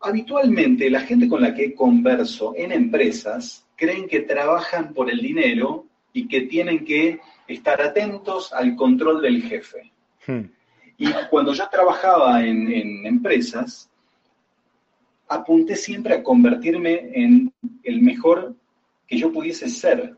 Habitualmente, 0.00 0.88
la 0.88 1.00
gente 1.00 1.28
con 1.28 1.42
la 1.42 1.54
que 1.54 1.74
converso 1.74 2.54
en 2.56 2.72
empresas 2.72 3.66
creen 3.76 4.08
que 4.08 4.20
trabajan 4.20 4.94
por 4.94 5.10
el 5.10 5.20
dinero 5.20 5.86
y 6.14 6.26
que 6.26 6.42
tienen 6.42 6.86
que 6.86 7.20
estar 7.46 7.82
atentos 7.82 8.50
al 8.54 8.76
control 8.76 9.20
del 9.20 9.42
jefe. 9.42 9.92
Hmm. 10.26 10.44
Y 10.96 11.12
cuando 11.28 11.52
yo 11.52 11.68
trabajaba 11.70 12.42
en, 12.46 12.72
en 12.72 13.04
empresas, 13.04 13.90
apunté 15.28 15.76
siempre 15.76 16.14
a 16.14 16.22
convertirme 16.22 17.10
en 17.14 17.52
el 17.82 18.02
mejor 18.02 18.54
que 19.06 19.18
yo 19.18 19.32
pudiese 19.32 19.68
ser. 19.68 20.16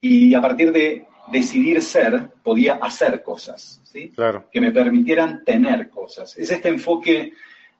Y 0.00 0.34
a 0.34 0.40
partir 0.40 0.72
de 0.72 1.06
decidir 1.32 1.80
ser, 1.82 2.30
podía 2.42 2.74
hacer 2.74 3.22
cosas, 3.22 3.80
¿sí? 3.84 4.10
Claro. 4.10 4.48
Que 4.52 4.60
me 4.60 4.70
permitieran 4.70 5.44
tener 5.44 5.88
cosas. 5.88 6.36
Es 6.36 6.50
este 6.50 6.68
enfoque 6.68 7.32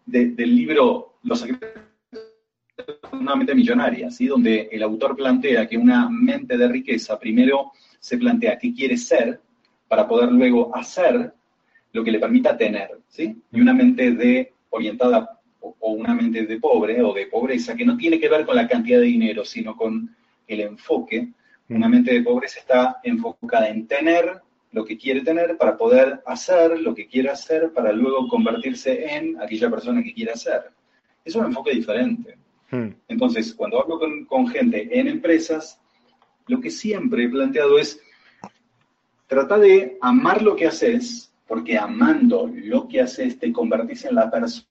del 0.06 0.56
libro 0.56 1.18
Los 1.22 1.40
secretos 1.40 1.82
de 2.86 3.16
una 3.16 3.36
mente 3.36 3.54
millonaria, 3.54 4.10
¿sí? 4.10 4.26
Donde 4.26 4.68
el 4.72 4.82
autor 4.82 5.16
plantea 5.16 5.66
que 5.66 5.78
una 5.78 6.08
mente 6.08 6.56
de 6.56 6.68
riqueza 6.68 7.18
primero 7.18 7.72
se 7.98 8.18
plantea 8.18 8.58
qué 8.58 8.74
quiere 8.74 8.96
ser 8.96 9.40
para 9.88 10.08
poder 10.08 10.32
luego 10.32 10.74
hacer 10.74 11.32
lo 11.92 12.02
que 12.02 12.10
le 12.10 12.18
permita 12.18 12.56
tener, 12.56 13.00
¿sí? 13.08 13.36
Y 13.52 13.60
una 13.60 13.72
mente 13.72 14.10
de 14.10 14.52
orientada 14.70 15.33
o 15.78 15.92
una 15.92 16.14
mente 16.14 16.46
de 16.46 16.58
pobre 16.58 17.02
o 17.02 17.12
de 17.12 17.26
pobreza, 17.26 17.74
que 17.74 17.84
no 17.84 17.96
tiene 17.96 18.18
que 18.18 18.28
ver 18.28 18.44
con 18.44 18.56
la 18.56 18.68
cantidad 18.68 18.98
de 18.98 19.06
dinero, 19.06 19.44
sino 19.44 19.76
con 19.76 20.14
el 20.46 20.60
enfoque. 20.60 21.28
Una 21.68 21.88
mente 21.88 22.12
de 22.12 22.22
pobreza 22.22 22.60
está 22.60 23.00
enfocada 23.02 23.68
en 23.68 23.86
tener 23.86 24.42
lo 24.72 24.84
que 24.84 24.98
quiere 24.98 25.22
tener 25.22 25.56
para 25.56 25.76
poder 25.76 26.20
hacer 26.26 26.80
lo 26.80 26.94
que 26.94 27.06
quiere 27.06 27.30
hacer 27.30 27.72
para 27.72 27.92
luego 27.92 28.28
convertirse 28.28 29.16
en 29.16 29.40
aquella 29.40 29.70
persona 29.70 30.02
que 30.02 30.12
quiere 30.12 30.32
hacer. 30.32 30.62
Es 31.24 31.34
un 31.36 31.46
enfoque 31.46 31.72
diferente. 31.72 32.36
Hmm. 32.70 32.88
Entonces, 33.08 33.54
cuando 33.54 33.80
hablo 33.80 33.98
con, 33.98 34.24
con 34.26 34.48
gente 34.48 34.88
en 34.98 35.08
empresas, 35.08 35.80
lo 36.48 36.60
que 36.60 36.70
siempre 36.70 37.24
he 37.24 37.28
planteado 37.28 37.78
es, 37.78 38.00
trata 39.26 39.58
de 39.58 39.96
amar 40.02 40.42
lo 40.42 40.56
que 40.56 40.66
haces, 40.66 41.32
porque 41.46 41.78
amando 41.78 42.50
lo 42.52 42.88
que 42.88 43.00
haces 43.00 43.38
te 43.38 43.52
convertís 43.52 44.04
en 44.04 44.16
la 44.16 44.30
persona 44.30 44.66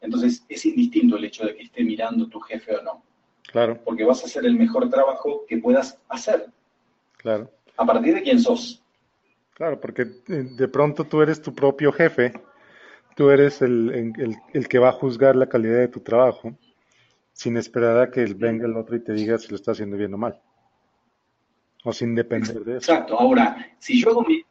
entonces 0.00 0.44
es 0.48 0.64
indistinto 0.66 1.16
el 1.16 1.24
hecho 1.24 1.44
de 1.44 1.56
que 1.56 1.62
esté 1.64 1.84
mirando 1.84 2.28
tu 2.28 2.40
jefe 2.40 2.76
o 2.76 2.82
no. 2.82 3.02
Claro. 3.50 3.80
Porque 3.84 4.04
vas 4.04 4.22
a 4.22 4.26
hacer 4.26 4.44
el 4.44 4.56
mejor 4.56 4.88
trabajo 4.90 5.44
que 5.48 5.58
puedas 5.58 5.98
hacer. 6.08 6.46
Claro. 7.16 7.50
A 7.76 7.86
partir 7.86 8.14
de 8.14 8.22
quién 8.22 8.40
sos. 8.40 8.82
Claro, 9.54 9.80
porque 9.80 10.02
eh, 10.02 10.46
de 10.56 10.68
pronto 10.68 11.04
tú 11.04 11.20
eres 11.20 11.42
tu 11.42 11.54
propio 11.54 11.90
jefe, 11.90 12.32
tú 13.16 13.30
eres 13.30 13.60
el, 13.62 14.12
que 14.68 14.78
va 14.78 14.90
a 14.90 14.92
juzgar 14.92 15.34
la 15.34 15.48
calidad 15.48 15.78
de 15.78 15.88
tu 15.88 16.00
trabajo, 16.00 16.56
sin 17.32 17.56
esperar 17.56 18.00
a 18.00 18.10
que 18.10 18.24
venga 18.26 18.66
el 18.66 18.76
otro 18.76 18.94
y 18.94 19.00
te 19.00 19.12
diga 19.12 19.38
si 19.38 19.48
lo 19.48 19.56
está 19.56 19.72
haciendo 19.72 19.96
bien 19.96 20.14
o 20.14 20.18
mal. 20.18 20.40
O 21.84 21.92
sin 21.92 22.14
depender 22.14 22.64
de 22.64 22.76
eso. 22.78 22.92
Exacto. 22.92 23.18
Ahora, 23.18 23.74
si 23.78 24.00
yo 24.00 24.10
hago 24.10 24.22
mi... 24.22 24.42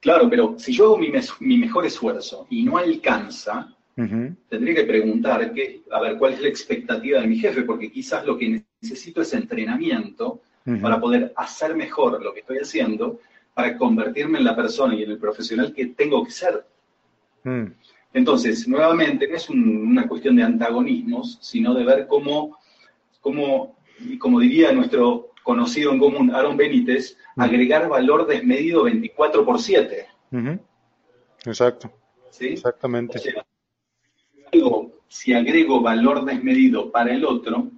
Claro, 0.00 0.30
pero 0.30 0.56
si 0.58 0.72
yo 0.72 0.84
hago 0.84 0.98
mi, 0.98 1.10
mi 1.40 1.58
mejor 1.58 1.86
esfuerzo 1.86 2.46
y 2.50 2.62
no 2.62 2.78
alcanza, 2.78 3.76
Tendría 4.48 4.74
que 4.76 4.84
preguntar, 4.84 5.52
que, 5.52 5.82
a 5.90 6.00
ver, 6.00 6.16
¿cuál 6.18 6.34
es 6.34 6.40
la 6.40 6.48
expectativa 6.48 7.20
de 7.20 7.26
mi 7.26 7.36
jefe? 7.36 7.62
Porque 7.62 7.90
quizás 7.90 8.24
lo 8.24 8.38
que 8.38 8.62
necesito 8.80 9.22
es 9.22 9.32
entrenamiento 9.34 10.40
para 10.80 11.00
poder 11.00 11.32
hacer 11.34 11.74
mejor 11.74 12.22
lo 12.22 12.32
que 12.32 12.40
estoy 12.40 12.58
haciendo, 12.58 13.20
para 13.54 13.76
convertirme 13.76 14.38
en 14.38 14.44
la 14.44 14.54
persona 14.54 14.94
y 14.94 15.02
en 15.02 15.10
el 15.10 15.18
profesional 15.18 15.72
que 15.72 15.86
tengo 15.86 16.22
que 16.22 16.30
ser. 16.30 16.64
Mm. 17.42 17.64
Entonces, 18.12 18.68
nuevamente, 18.68 19.26
no 19.26 19.34
es 19.34 19.48
una 19.48 20.06
cuestión 20.06 20.36
de 20.36 20.42
antagonismos, 20.42 21.38
sino 21.40 21.74
de 21.74 21.84
ver 21.84 22.06
cómo, 22.06 22.58
cómo, 23.20 23.78
como 24.20 24.40
diría 24.40 24.72
nuestro 24.72 25.30
conocido 25.42 25.90
en 25.92 25.98
común, 25.98 26.34
Aaron 26.34 26.56
Benítez, 26.56 27.16
mm. 27.34 27.40
agregar 27.40 27.88
valor 27.88 28.26
desmedido 28.26 28.84
24 28.84 29.44
por 29.44 29.58
7. 29.58 30.06
Exacto. 31.46 31.90
¿Sí? 32.30 32.48
Exactamente 32.48 33.18
si 35.08 35.32
agrego 35.32 35.80
valor 35.80 36.24
desmedido 36.24 36.90
para 36.90 37.12
el 37.12 37.24
otro, 37.24 37.70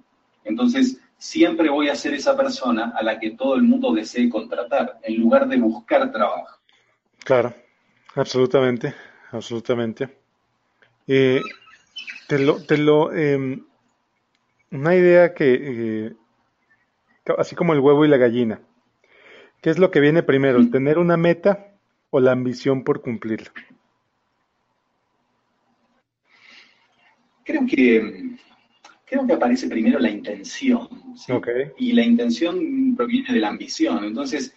entonces 0.43 0.99
siempre 1.17 1.69
voy 1.69 1.89
a 1.89 1.95
ser 1.95 2.13
esa 2.13 2.35
persona 2.35 2.93
a 2.95 3.03
la 3.03 3.19
que 3.19 3.31
todo 3.31 3.55
el 3.55 3.63
mundo 3.63 3.93
desee 3.93 4.29
contratar, 4.29 4.99
en 5.03 5.19
lugar 5.19 5.47
de 5.47 5.57
buscar 5.57 6.11
trabajo. 6.11 6.59
Claro, 7.23 7.53
absolutamente, 8.15 8.93
absolutamente. 9.31 10.09
Eh, 11.07 11.41
te 12.27 12.39
lo, 12.39 12.63
te 12.63 12.77
lo, 12.77 13.13
em, 13.13 13.63
una 14.71 14.95
idea 14.95 15.33
que, 15.33 15.59
eh, 15.61 16.13
así 17.37 17.55
como 17.55 17.73
el 17.73 17.79
huevo 17.79 18.03
y 18.03 18.07
la 18.07 18.17
gallina, 18.17 18.61
¿qué 19.61 19.69
es 19.69 19.77
lo 19.77 19.91
que 19.91 19.99
viene 19.99 20.23
primero, 20.23 20.57
el 20.57 20.71
tener 20.71 20.97
una 20.97 21.17
meta 21.17 21.75
o 22.09 22.19
la 22.19 22.31
ambición 22.31 22.83
por 22.83 23.01
cumplirla? 23.01 23.51
Creo 27.43 27.65
que, 27.65 28.37
creo 29.05 29.27
que 29.27 29.33
aparece 29.33 29.67
primero 29.67 29.99
la 29.99 30.09
intención. 30.09 30.87
Y 31.77 31.93
la 31.93 32.03
intención 32.03 32.95
proviene 32.95 33.33
de 33.33 33.39
la 33.39 33.49
ambición. 33.49 34.03
Entonces, 34.03 34.55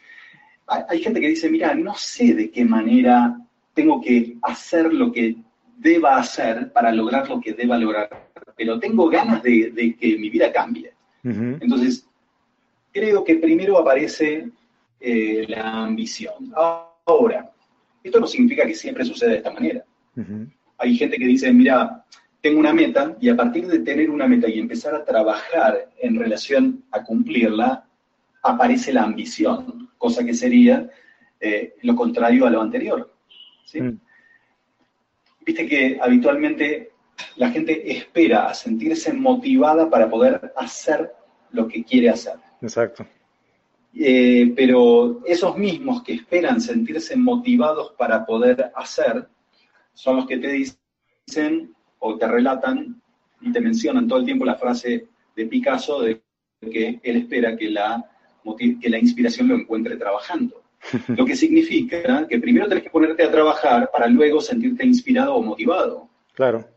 hay, 0.66 1.02
gente 1.02 1.20
que 1.20 1.28
dice, 1.28 1.50
mira, 1.50 1.74
no 1.74 1.94
sé 1.94 2.34
de 2.34 2.50
qué 2.50 2.64
manera 2.64 3.38
tengo 3.74 4.00
que 4.00 4.36
hacer 4.42 4.92
lo 4.92 5.12
que 5.12 5.36
deba 5.76 6.16
hacer 6.16 6.72
para 6.72 6.92
lograr 6.92 7.28
lo 7.28 7.40
que 7.40 7.52
deba 7.52 7.76
lograr, 7.76 8.30
pero 8.56 8.78
tengo 8.78 9.08
ganas 9.08 9.42
de, 9.42 9.96
que 9.98 10.18
mi 10.18 10.30
vida 10.30 10.52
cambie. 10.52 10.92
Entonces, 11.22 12.06
creo 12.92 13.24
que 13.24 13.36
primero 13.36 13.78
aparece 13.78 14.50
eh, 15.00 15.44
la 15.48 15.84
ambición. 15.84 16.52
Ahora, 17.06 17.50
esto 18.02 18.20
no 18.20 18.26
significa 18.26 18.66
que 18.66 18.74
siempre 18.74 19.04
suceda 19.04 19.30
de 19.30 19.36
esta 19.38 19.50
manera. 19.50 19.84
Hay 20.78 20.96
gente 20.96 21.16
que 21.16 21.26
dice, 21.26 21.52
mira, 21.52 22.04
tengo 22.44 22.60
una 22.60 22.74
meta 22.74 23.16
y 23.22 23.30
a 23.30 23.36
partir 23.36 23.66
de 23.68 23.78
tener 23.78 24.10
una 24.10 24.28
meta 24.28 24.50
y 24.50 24.58
empezar 24.58 24.94
a 24.94 25.02
trabajar 25.02 25.88
en 25.98 26.14
relación 26.14 26.84
a 26.90 27.02
cumplirla, 27.02 27.86
aparece 28.42 28.92
la 28.92 29.04
ambición, 29.04 29.88
cosa 29.96 30.22
que 30.22 30.34
sería 30.34 30.90
eh, 31.40 31.74
lo 31.80 31.96
contrario 31.96 32.44
a 32.44 32.50
lo 32.50 32.60
anterior. 32.60 33.10
¿sí? 33.64 33.80
Mm. 33.80 33.98
Viste 35.40 35.66
que 35.66 35.98
habitualmente 35.98 36.90
la 37.36 37.50
gente 37.50 37.90
espera 37.90 38.44
a 38.44 38.52
sentirse 38.52 39.14
motivada 39.14 39.88
para 39.88 40.10
poder 40.10 40.52
hacer 40.54 41.14
lo 41.50 41.66
que 41.66 41.82
quiere 41.82 42.10
hacer. 42.10 42.34
Exacto. 42.60 43.06
Eh, 43.94 44.52
pero 44.54 45.22
esos 45.24 45.56
mismos 45.56 46.02
que 46.02 46.12
esperan 46.12 46.60
sentirse 46.60 47.16
motivados 47.16 47.94
para 47.96 48.26
poder 48.26 48.70
hacer 48.76 49.30
son 49.94 50.16
los 50.16 50.26
que 50.26 50.36
te 50.36 50.48
dicen 50.48 51.73
o 52.06 52.18
te 52.18 52.28
relatan 52.28 53.00
y 53.40 53.50
te 53.50 53.60
mencionan 53.60 54.06
todo 54.06 54.18
el 54.18 54.26
tiempo 54.26 54.44
la 54.44 54.56
frase 54.56 55.06
de 55.34 55.46
Picasso 55.46 56.02
de 56.02 56.20
que 56.60 57.00
él 57.02 57.16
espera 57.16 57.56
que 57.56 57.70
la, 57.70 58.04
que 58.58 58.90
la 58.90 58.98
inspiración 58.98 59.48
lo 59.48 59.54
encuentre 59.54 59.96
trabajando. 59.96 60.62
Lo 61.16 61.24
que 61.24 61.34
significa 61.34 62.26
que 62.28 62.38
primero 62.38 62.68
tenés 62.68 62.84
que 62.84 62.90
ponerte 62.90 63.22
a 63.22 63.30
trabajar 63.30 63.88
para 63.90 64.06
luego 64.06 64.42
sentirte 64.42 64.84
inspirado 64.84 65.34
o 65.34 65.42
motivado. 65.42 66.10
Claro. 66.34 66.68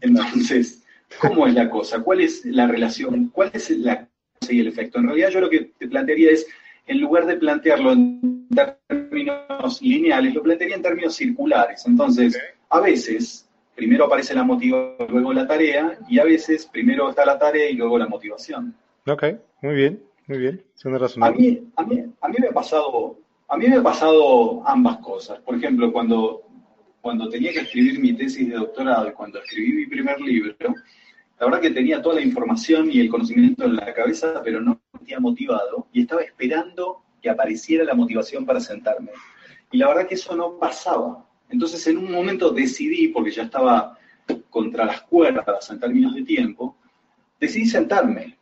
Entonces, 0.00 0.84
¿cómo 1.20 1.48
es 1.48 1.54
la 1.54 1.68
cosa? 1.68 2.00
¿Cuál 2.00 2.20
es 2.20 2.44
la 2.44 2.68
relación? 2.68 3.30
¿Cuál 3.30 3.50
es 3.52 3.70
la 3.70 4.06
cosa 4.38 4.52
y 4.52 4.60
el 4.60 4.68
efecto? 4.68 5.00
En 5.00 5.08
realidad 5.08 5.30
yo 5.30 5.40
lo 5.40 5.50
que 5.50 5.72
te 5.76 5.88
plantearía 5.88 6.30
es, 6.30 6.46
en 6.86 7.00
lugar 7.00 7.26
de 7.26 7.38
plantearlo 7.38 7.90
en 7.90 8.46
términos 8.86 9.82
lineales, 9.82 10.32
lo 10.32 10.44
plantearía 10.44 10.76
en 10.76 10.82
términos 10.82 11.16
circulares. 11.16 11.84
Entonces, 11.86 12.38
a 12.70 12.80
veces, 12.80 13.47
primero 13.78 14.04
aparece 14.04 14.34
la 14.34 14.42
motivación, 14.42 15.08
luego 15.08 15.32
la 15.32 15.46
tarea, 15.46 15.98
y 16.08 16.18
a 16.18 16.24
veces 16.24 16.66
primero 16.66 17.08
está 17.08 17.24
la 17.24 17.38
tarea 17.38 17.70
y 17.70 17.74
luego 17.74 17.96
la 17.96 18.08
motivación. 18.08 18.74
Ok, 19.06 19.24
muy 19.62 19.74
bien, 19.74 20.02
muy 20.26 20.38
bien. 20.38 20.62
A 21.24 21.30
mí, 21.30 21.70
a, 21.76 21.82
mí, 21.84 22.04
a 22.20 22.28
mí 22.28 22.36
me 22.40 22.48
ha 22.48 22.52
pasado, 22.52 23.16
a 23.46 23.56
mí 23.56 23.68
me 23.68 23.76
ha 23.76 23.82
pasado 23.82 24.62
ambas 24.66 24.98
cosas. 24.98 25.38
Por 25.40 25.54
ejemplo, 25.54 25.92
cuando 25.92 26.42
cuando 27.00 27.28
tenía 27.28 27.52
que 27.52 27.60
escribir 27.60 28.00
mi 28.00 28.12
tesis 28.12 28.48
de 28.48 28.56
doctorado 28.56 29.08
y 29.08 29.12
cuando 29.12 29.38
escribí 29.38 29.72
mi 29.72 29.86
primer 29.86 30.20
libro, 30.20 30.54
la 31.38 31.46
verdad 31.46 31.60
que 31.60 31.70
tenía 31.70 32.02
toda 32.02 32.16
la 32.16 32.20
información 32.20 32.90
y 32.90 33.00
el 33.00 33.08
conocimiento 33.08 33.64
en 33.64 33.76
la 33.76 33.94
cabeza, 33.94 34.42
pero 34.42 34.60
no 34.60 34.72
me 34.72 34.98
sentía 34.98 35.20
motivado 35.20 35.86
y 35.92 36.02
estaba 36.02 36.22
esperando 36.22 37.02
que 37.22 37.30
apareciera 37.30 37.84
la 37.84 37.94
motivación 37.94 38.44
para 38.44 38.60
sentarme. 38.60 39.12
Y 39.70 39.78
la 39.78 39.88
verdad 39.88 40.08
que 40.08 40.14
eso 40.14 40.34
no 40.34 40.58
pasaba. 40.58 41.24
Entonces 41.50 41.86
en 41.86 41.98
un 41.98 42.12
momento 42.12 42.50
decidí, 42.50 43.08
porque 43.08 43.30
ya 43.30 43.44
estaba 43.44 43.98
contra 44.50 44.84
las 44.84 45.02
cuerdas 45.02 45.70
en 45.70 45.80
términos 45.80 46.14
de 46.14 46.22
tiempo, 46.22 46.76
decidí 47.40 47.66
sentarme, 47.66 48.36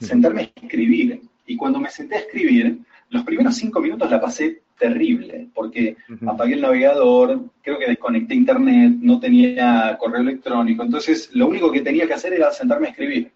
sentarme 0.00 0.42
a 0.42 0.60
escribir. 0.62 1.20
Y 1.46 1.56
cuando 1.56 1.78
me 1.78 1.90
senté 1.90 2.16
a 2.16 2.20
escribir, 2.20 2.78
los 3.10 3.24
primeros 3.24 3.56
cinco 3.56 3.80
minutos 3.80 4.10
la 4.10 4.20
pasé 4.20 4.62
terrible, 4.78 5.48
porque 5.54 5.96
apagué 6.26 6.54
el 6.54 6.60
navegador, 6.60 7.44
creo 7.62 7.78
que 7.78 7.86
desconecté 7.86 8.34
internet, 8.34 8.94
no 9.00 9.18
tenía 9.20 9.96
correo 9.98 10.20
electrónico, 10.20 10.82
entonces 10.82 11.30
lo 11.32 11.48
único 11.48 11.72
que 11.72 11.80
tenía 11.80 12.06
que 12.06 12.14
hacer 12.14 12.34
era 12.34 12.50
sentarme 12.52 12.88
a 12.88 12.90
escribir. 12.90 13.32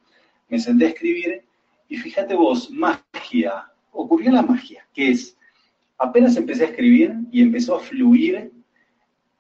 Me 0.49 0.59
senté 0.59 0.87
a 0.87 0.89
escribir 0.89 1.43
y 1.89 1.97
fíjate 1.97 2.35
vos, 2.35 2.71
magia, 2.71 3.67
ocurrió 3.93 4.33
la 4.33 4.43
magia, 4.43 4.87
que 4.93 5.11
es, 5.11 5.37
apenas 5.99 6.37
empecé 6.37 6.65
a 6.65 6.69
escribir 6.69 7.15
y 7.33 7.43
empezó 7.43 7.77
a 7.77 7.81
fluir 7.81 8.51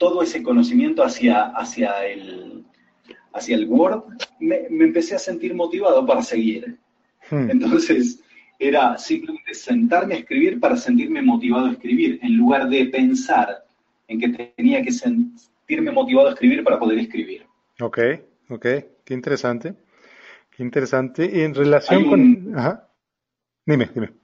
todo 0.01 0.22
ese 0.22 0.42
conocimiento 0.42 1.05
hacia, 1.05 1.48
hacia, 1.51 2.07
el, 2.07 2.64
hacia 3.34 3.55
el 3.55 3.68
Word, 3.68 4.03
me, 4.40 4.66
empecé 4.66 5.14
a 5.14 5.18
sentir 5.18 5.55
motivado 5.55 6.07
para 6.07 6.22
seguir. 6.22 6.78
Hmm. 7.30 7.51
Entonces, 7.51 8.18
era 8.59 8.96
simplemente 8.96 9.53
sentarme 9.53 10.14
a 10.14 10.18
escribir 10.20 10.59
para 10.59 10.74
sentirme 10.78 11.20
motivado 11.20 11.66
a 11.66 11.72
escribir, 11.72 12.18
en 12.22 12.34
lugar 12.34 12.70
de 12.70 12.86
pensar 12.86 13.66
en 14.09 14.20
que 14.20 14.53
tenía 14.57 14.82
que 14.82 14.90
sentirme 14.90 15.92
motivado 15.92 16.28
a 16.28 16.32
escribir 16.32 16.64
para 16.64 16.78
poder 16.78 16.98
escribir. 16.98 17.44
Ok, 17.78 17.98
ok, 18.48 18.66
qué 19.05 19.14
interesante. 19.14 19.74
Qué 20.57 20.62
interesante. 20.62 21.44
En 21.44 21.55
relación 21.55 22.09
con... 22.09 22.59
Ajá. 22.59 22.88
Dime, 23.66 23.90
dime. 23.94 24.20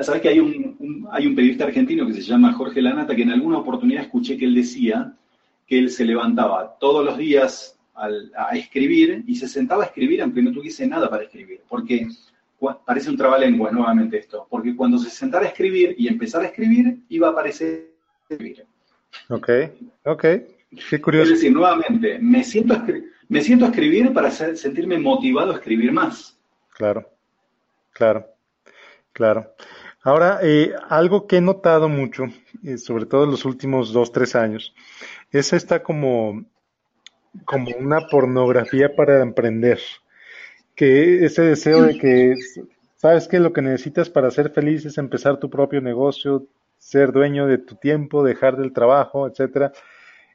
Sabes 0.00 0.22
que 0.22 0.28
hay 0.28 0.40
un, 0.40 1.06
hay 1.10 1.26
un 1.26 1.34
periodista 1.34 1.64
argentino 1.64 2.06
que 2.06 2.14
se 2.14 2.22
llama 2.22 2.52
Jorge 2.52 2.80
Lanata, 2.80 3.14
que 3.14 3.22
en 3.22 3.30
alguna 3.30 3.58
oportunidad 3.58 4.02
escuché 4.02 4.36
que 4.36 4.44
él 4.44 4.54
decía 4.54 5.12
que 5.66 5.78
él 5.78 5.90
se 5.90 6.04
levantaba 6.04 6.76
todos 6.78 7.04
los 7.04 7.18
días 7.18 7.78
a 7.94 8.54
escribir 8.54 9.24
y 9.26 9.36
se 9.36 9.48
sentaba 9.48 9.84
a 9.84 9.86
escribir 9.86 10.20
aunque 10.22 10.42
no 10.42 10.52
tuviese 10.52 10.86
nada 10.86 11.08
para 11.08 11.24
escribir, 11.24 11.62
porque 11.66 12.06
parece 12.84 13.10
un 13.10 13.16
trabalengua 13.16 13.70
nuevamente 13.70 14.18
esto, 14.18 14.46
porque 14.50 14.76
cuando 14.76 14.98
se 14.98 15.10
sentara 15.10 15.46
a 15.46 15.48
escribir 15.48 15.94
y 15.98 16.08
empezara 16.08 16.44
a 16.44 16.48
escribir, 16.48 16.98
iba 17.08 17.28
a 17.28 17.30
aparecer 17.30 17.90
escribir. 18.28 18.66
Ok, 19.28 19.50
ok, 20.04 20.24
qué 20.90 21.00
curioso. 21.00 21.32
Es 21.32 21.40
decir, 21.40 21.52
nuevamente, 21.52 22.18
me 22.18 22.44
siento 22.44 22.74
a, 22.74 22.86
me 23.28 23.40
siento 23.40 23.64
a 23.64 23.68
escribir 23.68 24.12
para 24.12 24.30
sentirme 24.30 24.98
motivado 24.98 25.52
a 25.52 25.56
escribir 25.56 25.92
más. 25.92 26.38
Claro, 26.74 27.08
claro, 27.92 28.26
claro. 29.16 29.54
Ahora, 30.02 30.38
eh, 30.42 30.72
algo 30.88 31.26
que 31.26 31.38
he 31.38 31.40
notado 31.40 31.88
mucho, 31.88 32.24
eh, 32.62 32.76
sobre 32.76 33.06
todo 33.06 33.24
en 33.24 33.30
los 33.30 33.44
últimos 33.44 33.92
dos, 33.92 34.12
tres 34.12 34.36
años, 34.36 34.74
es 35.32 35.52
esta 35.54 35.82
como, 35.82 36.44
como 37.44 37.70
una 37.78 38.06
pornografía 38.08 38.94
para 38.94 39.22
emprender 39.22 39.80
que 40.74 41.24
ese 41.24 41.42
deseo 41.42 41.82
de 41.82 41.98
que, 41.98 42.34
sabes 42.96 43.26
que 43.26 43.40
lo 43.40 43.52
que 43.52 43.62
necesitas 43.62 44.10
para 44.10 44.30
ser 44.30 44.50
feliz 44.50 44.84
es 44.84 44.98
empezar 44.98 45.38
tu 45.38 45.48
propio 45.48 45.80
negocio, 45.80 46.46
ser 46.78 47.10
dueño 47.10 47.46
de 47.46 47.58
tu 47.58 47.76
tiempo, 47.76 48.22
dejar 48.22 48.58
del 48.58 48.74
trabajo, 48.74 49.26
etcétera. 49.26 49.72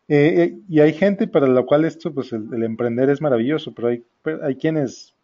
Eh, 0.07 0.43
eh, 0.43 0.59
y 0.67 0.79
hay 0.79 0.93
gente 0.93 1.27
para 1.27 1.47
la 1.47 1.63
cual 1.63 1.85
esto, 1.85 2.13
pues 2.13 2.33
el, 2.33 2.63
emprender 2.63 3.09
es 3.11 3.21
maravilloso, 3.21 3.73
pero 3.73 3.89
hay, 3.89 4.03
hay 4.43 4.55
quienes 4.55 5.15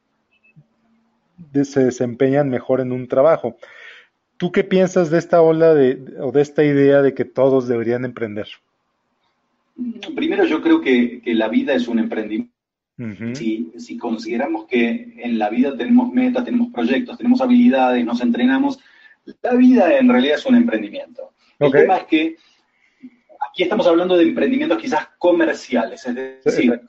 se 1.63 1.85
desempeñan 1.85 2.49
mejor 2.49 2.81
en 2.81 2.91
un 2.91 3.07
trabajo. 3.07 3.57
¿Tú 4.37 4.51
qué 4.51 4.63
piensas 4.63 5.09
de 5.09 5.17
esta 5.17 5.41
ola 5.41 5.73
de, 5.73 5.99
o 6.19 6.31
de 6.31 6.41
esta 6.41 6.63
idea 6.63 7.01
de 7.01 7.13
que 7.13 7.25
todos 7.25 7.67
deberían 7.67 8.05
emprender? 8.05 8.47
Primero 10.15 10.45
yo 10.45 10.61
creo 10.61 10.81
que, 10.81 11.21
que 11.21 11.33
la 11.33 11.47
vida 11.47 11.73
es 11.73 11.87
un 11.87 11.99
emprendimiento 11.99 12.57
si, 13.33 13.97
consideramos 13.99 14.65
que 14.65 15.13
en 15.17 15.37
la 15.37 15.49
vida 15.49 15.77
tenemos 15.77 16.11
metas, 16.11 16.45
tenemos 16.45 16.73
proyectos, 16.73 17.17
tenemos 17.17 17.41
habilidades, 17.41 18.03
nos 18.03 18.21
entrenamos, 18.21 18.79
la 19.43 19.53
vida 19.53 19.97
en 19.97 20.09
realidad 20.09 20.37
es 20.37 20.45
un 20.47 20.55
emprendimiento. 20.55 21.31
El 21.59 21.71
tema 21.71 21.97
es 21.97 22.03
que 22.05 22.35
aquí 23.51 23.63
estamos 23.63 23.85
hablando 23.85 24.17
de 24.17 24.23
emprendimientos 24.23 24.79
quizás 24.79 25.09
comerciales, 25.19 26.05
es 26.07 26.43
decir, 26.43 26.81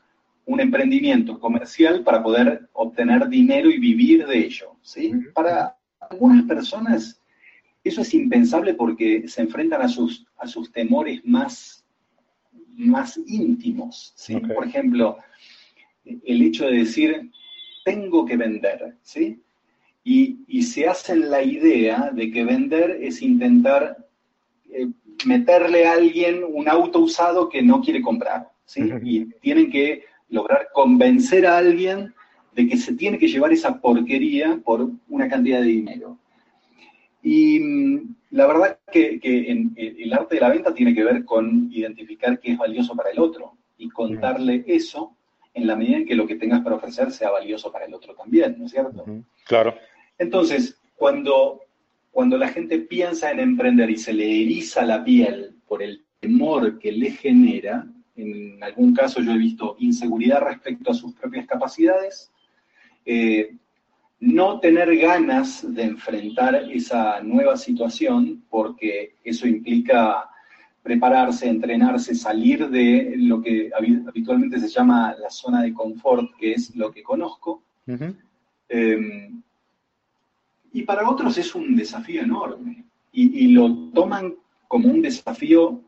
un 0.49 0.61
emprendimiento 0.61 1.39
comercial 1.39 2.03
para 2.03 2.23
poder 2.23 2.69
obtener 2.73 3.29
dinero 3.29 3.71
y 3.71 3.79
vivir 3.79 4.27
de 4.27 4.39
ello. 4.39 4.77
¿sí? 4.81 5.13
Para 5.35 5.77
algunas 6.01 6.45
personas 6.47 7.21
eso 7.85 8.01
es 8.01 8.15
impensable 8.15 8.73
porque 8.75 9.29
se 9.29 9.43
enfrentan 9.43 9.83
a 9.83 9.89
sus, 9.89 10.27
a 10.39 10.47
sus 10.47 10.73
temores 10.73 11.21
más, 11.25 11.85
más 12.77 13.21
íntimos. 13.27 14.15
¿sí? 14.17 14.37
Por 14.37 14.67
ejemplo, 14.67 15.19
el 16.05 16.43
hecho 16.43 16.65
de 16.67 16.79
decir, 16.79 17.31
tengo 17.85 18.25
que 18.25 18.37
vender, 18.39 18.97
¿sí? 19.03 19.41
Y, 20.05 20.63
se 20.63 20.89
hacen 20.89 21.31
la 21.31 21.43
idea 21.43 22.11
de 22.13 22.31
que 22.31 22.45
vender 22.45 22.99
es 23.03 23.21
intentar 23.21 24.07
eh, 24.71 24.89
meterle 25.27 25.87
a 25.87 25.93
alguien 25.93 26.43
un 26.45 26.69
auto 26.69 27.01
usado 27.01 27.49
que 27.49 27.63
no 27.63 27.81
quiere 27.83 28.01
comprar, 28.01 28.51
¿sí? 28.65 28.81
Y 29.03 29.27
tienen 29.41 29.71
que 29.71 30.05
lograr 30.29 30.69
convencer 30.73 31.47
a 31.47 31.59
alguien 31.59 32.15
de 32.53 32.67
que 32.67 32.77
se 32.77 32.95
tiene 32.95 33.19
que 33.19 33.29
llevar 33.29 33.53
esa 33.53 33.81
porquería 33.81 34.61
por 34.65 34.91
una 35.09 35.29
cantidad 35.29 35.61
de 35.61 35.67
dinero. 35.67 36.19
Y 37.23 37.61
mm, 37.61 38.15
la 38.31 38.47
verdad 38.47 38.79
que, 38.93 39.21
en, 39.23 39.75
el 39.77 40.13
arte 40.13 40.37
de 40.37 40.41
la 40.41 40.51
venta 40.51 40.75
tiene 40.75 40.95
que 40.95 41.05
ver 41.05 41.25
con 41.25 41.69
identificar 41.71 42.39
qué 42.41 42.53
es 42.53 42.59
valioso 42.59 42.95
para 42.95 43.11
el 43.11 43.19
otro 43.19 43.57
y 43.77 43.89
contarle 43.89 44.65
eso 44.67 45.17
en 45.55 45.67
la 45.67 45.77
medida 45.77 45.99
en 45.99 46.07
que 46.07 46.15
lo 46.15 46.27
que 46.27 46.37
tengas 46.37 46.63
para 46.63 46.77
ofrecer 46.77 47.11
sea 47.11 47.31
valioso 47.31 47.73
para 47.73 47.87
el 47.87 47.95
otro 47.95 48.15
también, 48.15 48.57
¿no 48.59 48.67
es 48.67 48.73
cierto? 48.73 49.05
Claro. 49.47 49.75
Entonces, 50.19 50.81
cuando, 50.97 51.63
cuando 52.11 52.37
la 52.37 52.49
gente 52.49 52.79
piensa 52.81 53.31
en 53.31 53.41
emprender 53.41 53.91
y 53.91 53.97
se 53.97 54.13
le 54.13 54.25
eriza 54.25 54.85
la 54.85 55.05
piel 55.05 55.57
por 55.67 55.83
el 55.83 56.05
temor 56.21 56.79
que 56.79 56.93
le 56.93 57.13
genera, 57.13 57.87
en 58.19 58.63
algún 58.63 58.95
caso 58.95 59.23
yo 59.23 59.33
he 59.33 59.39
visto 59.39 59.77
inseguridad 59.79 60.43
respecto 60.43 60.91
a 60.91 60.95
sus 60.95 61.15
propias 61.15 61.47
capacidades, 61.47 62.31
eh, 63.05 63.55
no 64.21 64.59
tener 64.59 64.97
ganas 64.97 65.65
de 65.73 65.85
enfrentar 65.85 66.57
esa 66.71 67.21
nueva 67.23 67.57
situación, 67.57 68.45
porque 68.51 69.15
eso 69.23 69.47
implica 69.47 70.29
prepararse, 70.83 71.49
entrenarse, 71.49 72.15
salir 72.15 72.69
de 72.69 73.15
lo 73.17 73.41
que 73.41 73.71
habitualmente 73.75 74.59
se 74.59 74.69
llama 74.69 75.15
la 75.21 75.31
zona 75.31 75.63
de 75.63 75.73
confort, 75.73 76.35
que 76.37 76.55
es 76.55 76.75
lo 76.75 76.91
que 76.91 77.03
conozco. 77.03 77.63
Em, 78.69 79.41
y 80.73 80.83
para 80.83 81.09
otros 81.09 81.39
es 81.39 81.55
un 81.55 81.77
desafío 81.77 82.23
enorme. 82.23 82.85
y, 83.11 83.49
lo 83.49 83.91
toman 83.93 84.35
como 84.69 84.89
un 84.89 85.03
desafío 85.03 85.81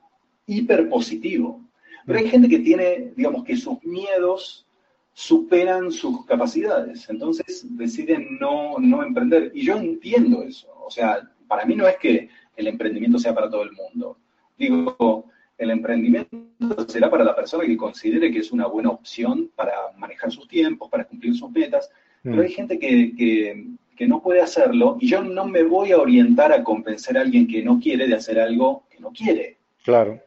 hiper 0.46 0.88
positivo. 0.88 1.60
Pero 2.06 2.18
hay 2.18 2.28
gente 2.28 2.48
que 2.48 2.60
tiene, 2.60 3.12
digamos, 3.16 3.44
que 3.44 3.56
sus 3.56 3.82
miedos 3.84 4.66
superan 5.12 5.90
sus 5.92 6.24
capacidades, 6.24 7.08
entonces 7.10 7.66
deciden 7.76 8.38
no, 8.40 8.78
no 8.78 9.02
emprender. 9.02 9.50
Y 9.54 9.64
yo 9.64 9.76
entiendo 9.76 10.42
eso. 10.42 10.68
O 10.84 10.90
sea, 10.90 11.28
para 11.46 11.64
mí 11.64 11.74
no 11.74 11.86
es 11.86 11.96
que 11.98 12.28
el 12.56 12.66
emprendimiento 12.66 13.18
sea 13.18 13.34
para 13.34 13.50
todo 13.50 13.62
el 13.62 13.72
mundo. 13.72 14.18
Digo, 14.56 15.26
el 15.60 15.70
emprendimiento 15.70 16.88
será 16.88 17.10
para 17.10 17.22
la 17.22 17.36
persona 17.36 17.66
que 17.66 17.76
considere 17.76 18.32
que 18.32 18.38
es 18.38 18.50
una 18.50 18.66
buena 18.66 18.90
opción 18.90 19.50
para 19.54 19.72
manejar 19.98 20.32
sus 20.32 20.48
tiempos, 20.48 20.88
para 20.88 21.04
cumplir 21.04 21.34
sus 21.34 21.50
metas, 21.50 21.90
pero 22.22 22.36
mm. 22.36 22.40
hay 22.40 22.50
gente 22.50 22.78
que, 22.78 23.66
no 24.08 24.22
puede 24.22 24.40
hacerlo 24.40 24.96
y 24.98 25.08
yo 25.08 25.22
no 25.22 25.44
me 25.44 25.62
voy 25.62 25.92
a 25.92 25.98
orientar 25.98 26.54
a 26.54 26.64
convencer 26.64 27.18
a 27.18 27.20
alguien 27.20 27.46
que 27.46 27.62
no 27.62 27.78
quiere 27.78 28.08
de 28.08 28.14
hacer 28.14 28.40
algo 28.40 28.84
que 28.88 28.98
no 28.98 29.12
quiere. 29.12 29.58
Claro. 29.84 30.18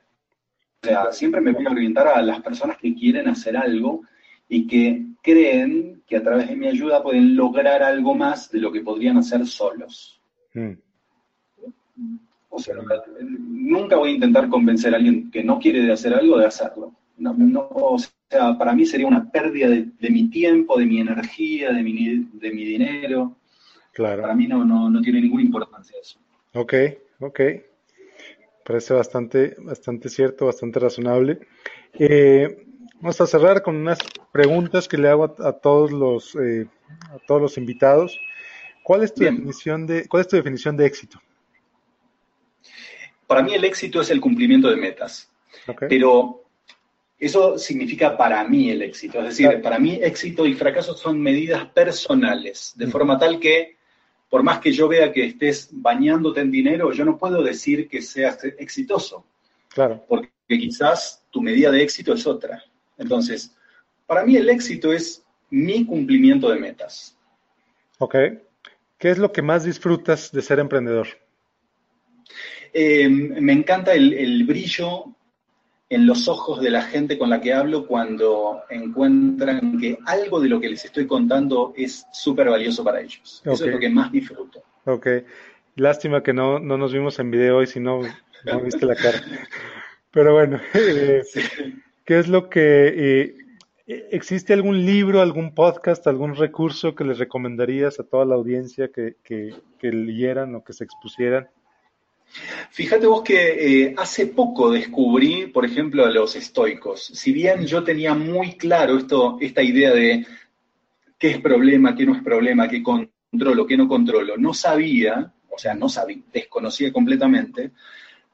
O 0.84 0.86
sea, 0.86 1.12
siempre 1.14 1.40
me 1.40 1.54
voy 1.54 1.66
a 1.66 1.72
orientar 1.72 2.10
a 2.10 2.22
las 2.22 2.42
personas 2.42 2.78
que 2.78 2.94
quieren 2.94 3.30
hacer 3.30 3.56
algo 3.56 4.02
y 4.50 4.68
que 4.68 5.06
creen 5.22 6.04
que 6.06 6.18
a 6.18 6.24
través 6.24 6.50
de 6.50 6.58
mi 6.58 6.68
ayuda 6.68 7.02
pueden 7.02 7.38
lograr 7.38 7.82
algo 7.82 8.14
más 8.16 8.52
de 8.52 8.60
lo 8.60 8.70
que 8.70 8.82
podrían 8.82 9.18
hacer 9.18 9.46
solos. 9.48 10.20
Mm. 10.54 10.74
O 12.50 12.60
sea, 12.60 12.76
nunca 13.22 13.96
voy 13.96 14.12
a 14.12 14.14
intentar 14.16 14.50
convencer 14.50 14.94
a 14.94 14.98
alguien 14.98 15.32
que 15.32 15.42
no 15.42 15.58
quiere 15.58 15.84
de 15.84 15.94
hacer 15.94 16.14
algo 16.14 16.38
de 16.38 16.48
hacerlo. 16.48 16.94
No, 17.18 17.68
o 17.72 17.98
sea, 17.98 18.58
para 18.58 18.76
mí 18.76 18.86
sería 18.86 19.08
una 19.08 19.32
pérdida 19.32 19.70
de, 19.70 20.10
mi 20.10 20.30
tiempo, 20.30 20.78
de 20.78 20.86
mi 20.86 21.00
energía, 21.00 21.72
de 21.72 21.82
mi, 21.82 22.28
de 22.34 22.52
mi 22.52 22.66
dinero. 22.66 23.38
Claro. 23.94 24.24
Para 24.24 24.36
mí 24.36 24.48
no, 24.48 24.66
no, 24.66 25.02
tiene 25.02 25.22
ninguna 25.22 25.44
importancia 25.44 25.96
eso. 26.02 26.20
Ok, 26.54 26.74
ok. 27.22 27.40
Parece 28.64 28.94
bastante, 28.94 29.56
bastante 29.60 30.10
cierto, 30.10 30.46
bastante 30.46 30.80
razonable. 30.80 31.40
Eh, 32.00 32.66
vamos 32.96 33.20
a 33.20 33.28
cerrar 33.28 33.62
con 33.62 33.76
unas 33.76 34.00
preguntas 34.32 34.88
que 34.88 34.98
le 34.98 35.10
hago 35.10 35.36
a, 35.40 35.54
todos 35.54 35.92
los 35.92 36.36
eh, 36.36 36.68
a 37.10 37.20
todos 37.28 37.42
los 37.42 37.58
invitados. 37.58 38.20
¿Cuál 38.84 39.04
es 39.04 39.14
tu 39.14 39.24
definición 39.24 39.86
de 39.86 40.08
cuál 40.08 40.22
es 40.22 40.28
tu 40.28 40.36
definición 40.36 40.78
de 40.78 40.86
éxito? 40.86 41.22
Para 43.28 43.42
mí 43.42 43.54
el 43.54 43.64
éxito 43.64 44.02
es 44.02 44.10
el 44.10 44.22
cumplimiento 44.22 44.70
de 44.70 44.76
metas. 44.76 45.30
Pero 45.90 46.44
eso 47.20 47.58
significa 47.58 48.18
para 48.18 48.44
mí 48.44 48.70
el 48.70 48.82
éxito. 48.82 49.20
Es 49.20 49.38
decir, 49.38 49.62
para 49.62 49.80
mí 49.80 50.00
éxito 50.02 50.46
y 50.46 50.54
fracaso 50.54 50.94
son 50.96 51.22
medidas 51.22 51.66
personales, 51.68 52.74
de 52.76 52.88
forma 52.88 53.18
tal 53.18 53.40
que 53.40 53.78
por 54.34 54.42
más 54.42 54.58
que 54.58 54.72
yo 54.72 54.88
vea 54.88 55.12
que 55.14 55.26
estés 55.26 55.70
bañándote 55.72 56.42
en 56.42 56.50
dinero, 56.50 56.92
yo 56.92 57.06
no 57.06 57.20
puedo 57.20 57.44
decir 57.44 57.88
que 57.88 58.02
seas 58.02 58.44
exitoso. 58.44 59.28
Claro. 59.70 60.04
Porque 60.08 60.32
quizás 60.48 61.24
tu 61.30 61.40
medida 61.40 61.70
de 61.70 61.84
éxito 61.84 62.16
es 62.16 62.26
otra. 62.26 62.64
Entonces, 62.98 63.56
para 64.08 64.26
mí 64.26 64.36
el 64.36 64.50
éxito 64.50 64.92
es 64.92 65.24
mi 65.52 65.86
cumplimiento 65.86 66.50
de 66.50 66.60
metas. 66.60 67.16
Ok. 68.00 68.16
¿Qué 68.98 69.12
es 69.12 69.20
lo 69.20 69.32
que 69.32 69.44
más 69.44 69.66
disfrutas 69.66 70.32
de 70.32 70.42
ser 70.42 70.58
emprendedor? 70.58 71.10
Eh, 72.74 73.08
me 73.08 73.54
encanta 73.54 73.94
el, 73.94 74.44
brillo 74.46 75.14
en 75.94 76.06
los 76.08 76.28
ojos 76.28 76.62
de 76.62 76.70
la 76.70 76.82
gente 76.82 77.18
con 77.18 77.30
la 77.30 77.40
que 77.40 77.54
hablo 77.54 77.86
cuando 77.86 78.62
encuentran 78.70 79.78
que 79.80 79.98
algo 80.06 80.40
de 80.40 80.50
lo 80.50 80.60
que 80.60 80.70
les 80.70 80.86
estoy 80.86 81.06
contando 81.06 81.74
es 81.76 82.06
súper 82.12 82.50
valioso 82.50 82.84
para 82.84 83.02
ellos. 83.02 83.42
Eso 83.46 83.66
es 83.66 83.72
lo 83.72 83.80
que 83.80 83.90
más 83.90 84.12
disfruto. 84.12 84.64
Ok. 84.86 85.08
Lástima 85.76 86.24
que 86.24 86.34
no, 86.34 86.60
nos 86.60 86.94
vimos 86.94 87.20
en 87.20 87.32
video 87.32 87.58
hoy, 87.58 87.68
si 87.68 87.80
no, 87.80 88.02
no 88.46 88.62
viste 88.62 88.86
la 88.86 88.96
cara. 88.96 89.20
Pero 90.12 90.34
bueno, 90.34 90.60
eh, 90.74 91.24
¿qué 92.06 92.20
es 92.20 92.28
lo 92.28 92.50
que... 92.50 92.94
Eh, 92.96 93.38
¿Existe 93.86 94.54
algún 94.54 94.86
libro, 94.86 95.22
algún 95.22 95.54
podcast, 95.54 96.08
algún 96.08 96.36
recurso 96.36 96.96
que 96.96 97.04
les 97.04 97.20
recomendarías 97.20 98.00
a 98.00 98.04
toda 98.04 98.24
la 98.24 98.36
audiencia 98.36 98.90
que, 98.94 99.18
que, 99.24 99.54
que 99.78 99.92
leyeran 99.92 100.56
o 100.56 100.64
que 100.64 100.72
se 100.72 100.86
expusieran? 100.86 101.50
Fíjate 102.72 103.06
vos 103.06 103.22
que 103.22 103.84
eh, 103.84 103.96
hace 103.98 104.28
poco 104.28 104.72
descubrí, 104.72 105.48
por 105.48 105.66
ejemplo, 105.66 106.06
a 106.06 106.10
los 106.10 106.36
estoicos. 106.36 107.06
Si 107.06 107.32
bien 107.32 107.66
yo 107.66 107.84
tenía 107.84 108.14
muy 108.16 108.58
claro 108.58 108.98
esto, 108.98 109.38
esta 109.40 109.62
idea 109.62 109.94
de 109.94 110.26
qué 111.18 111.32
es 111.32 111.40
problema, 111.40 111.96
qué 111.96 112.06
no 112.06 112.16
es 112.16 112.24
problema, 112.24 112.68
qué 112.68 112.82
controlo, 112.82 113.68
qué 113.68 113.78
no 113.78 113.88
controlo, 113.88 114.38
no 114.38 114.54
sabía, 114.54 115.32
o 115.50 115.58
sea, 115.58 115.76
no 115.76 115.88
sabía, 115.90 116.18
desconocía 116.32 116.92
completamente 116.92 117.72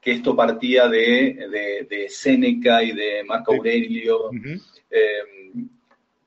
que 0.00 0.12
esto 0.12 0.34
partía 0.34 0.88
de, 0.88 1.86
de, 1.88 2.08
Séneca 2.08 2.82
y 2.82 2.92
de 2.92 3.22
Marco 3.24 3.52
Aurelio, 3.52 4.30
eh, 4.90 5.52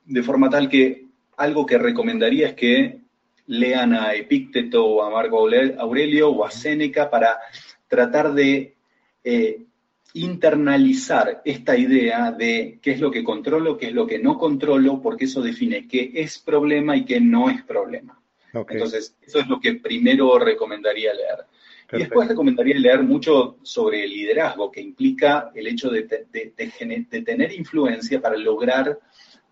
de 0.05 0.23
forma 0.23 0.47
tal 0.49 0.69
que 0.69 1.07
algo 1.37 1.65
que 1.65 1.79
recomendaría 1.79 2.49
es 2.49 2.53
que 2.53 3.02
lean 3.47 3.93
a 3.93 4.13
Epícteto 4.13 4.85
o 4.85 5.03
a 5.03 5.09
Marco 5.09 5.37
Aurelio 5.37 6.29
o 6.29 6.45
a 6.45 6.51
Séneca 6.51 7.09
para 7.09 7.39
tratar 7.87 8.33
de 8.33 8.75
eh, 9.23 9.61
internalizar 10.13 11.41
esta 11.43 11.75
idea 11.75 12.31
de 12.31 12.79
qué 12.81 12.91
es 12.91 12.99
lo 12.99 13.11
que 13.11 13.23
controlo, 13.23 13.77
qué 13.77 13.87
es 13.87 13.93
lo 13.93 14.05
que 14.05 14.19
no 14.19 14.37
controlo, 14.37 15.01
porque 15.01 15.25
eso 15.25 15.41
define 15.41 15.87
qué 15.87 16.11
es 16.13 16.39
problema 16.39 16.95
y 16.95 17.05
qué 17.05 17.19
no 17.19 17.49
es 17.49 17.63
problema. 17.63 18.19
Entonces, 18.53 19.15
eso 19.19 19.39
es 19.39 19.47
lo 19.47 19.59
que 19.59 19.75
primero 19.75 20.37
recomendaría 20.37 21.13
leer. 21.13 21.45
Y 21.91 21.97
después 21.97 22.27
recomendaría 22.27 22.77
leer 22.77 23.03
mucho 23.03 23.57
sobre 23.63 24.03
el 24.03 24.11
liderazgo, 24.11 24.71
que 24.71 24.81
implica 24.81 25.51
el 25.53 25.67
hecho 25.67 25.89
de, 25.89 26.03
de 26.31 27.21
tener 27.21 27.51
influencia 27.51 28.21
para 28.21 28.37
lograr 28.37 28.99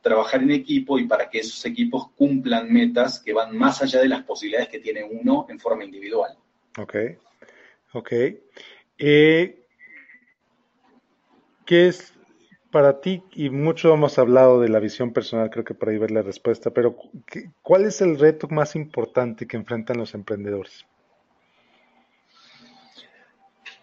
trabajar 0.02 0.41
en 0.41 0.52
equipo 0.52 0.97
y 0.99 1.08
para 1.08 1.30
que 1.30 1.39
esos 1.39 1.64
equipos 1.66 2.10
cumplan 2.16 2.72
metas 2.72 3.20
que 3.20 3.34
van 3.34 3.56
más 3.56 3.82
allá 3.82 3.99
de 4.02 4.08
las 4.08 4.24
posibilidades 4.24 4.70
que 4.70 4.80
tiene 4.80 5.04
uno 5.04 5.45
en 5.49 5.60
forma 5.60 5.84
individual. 5.84 6.36
Ok, 6.78 6.95
ok. 7.93 8.12
Eh, 8.97 9.66
¿Qué 11.66 11.88
es 11.88 12.14
para 12.72 13.02
ti, 13.02 13.22
y 13.34 13.49
mucho 13.49 13.93
hemos 13.93 14.18
hablado 14.18 14.62
de 14.62 14.70
la 14.70 14.80
visión 14.80 15.12
personal, 15.12 15.49
creo 15.49 15.66
que 15.66 15.76
para 15.76 15.91
ahí 15.91 15.97
ver 15.97 16.12
la 16.12 16.22
respuesta, 16.22 16.72
pero 16.72 16.95
¿cuál 17.62 17.86
es 17.86 18.02
el 18.02 18.18
reto 18.18 18.47
más 18.47 18.76
importante 18.76 19.45
que 19.45 19.58
enfrentan 19.58 19.97
los 19.97 20.14
emprendedores? 20.14 20.86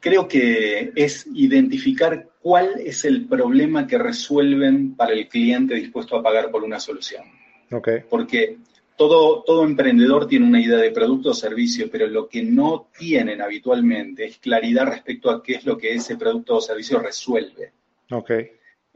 Creo 0.00 0.28
que 0.28 0.92
es 0.94 1.26
identificar 1.34 2.28
cuál 2.40 2.80
es 2.80 3.04
el 3.04 3.26
problema 3.26 3.86
que 3.86 3.98
resuelven 3.98 4.94
para 4.94 5.12
el 5.12 5.28
cliente 5.28 5.74
dispuesto 5.74 6.16
a 6.16 6.22
pagar 6.22 6.50
por 6.50 6.64
una 6.64 6.80
solución. 6.80 7.24
Okay. 7.70 8.00
Porque 8.08 8.58
todo, 8.96 9.42
todo 9.42 9.64
emprendedor 9.64 10.26
tiene 10.26 10.46
una 10.46 10.60
idea 10.60 10.78
de 10.78 10.90
producto 10.90 11.30
o 11.30 11.34
servicio, 11.34 11.88
pero 11.90 12.06
lo 12.06 12.28
que 12.28 12.42
no 12.42 12.88
tienen 12.98 13.40
habitualmente 13.40 14.24
es 14.24 14.38
claridad 14.38 14.86
respecto 14.86 15.30
a 15.30 15.42
qué 15.42 15.54
es 15.54 15.64
lo 15.64 15.76
que 15.76 15.94
ese 15.94 16.16
producto 16.16 16.56
o 16.56 16.60
servicio 16.60 16.98
resuelve. 16.98 17.72
Okay. 18.10 18.52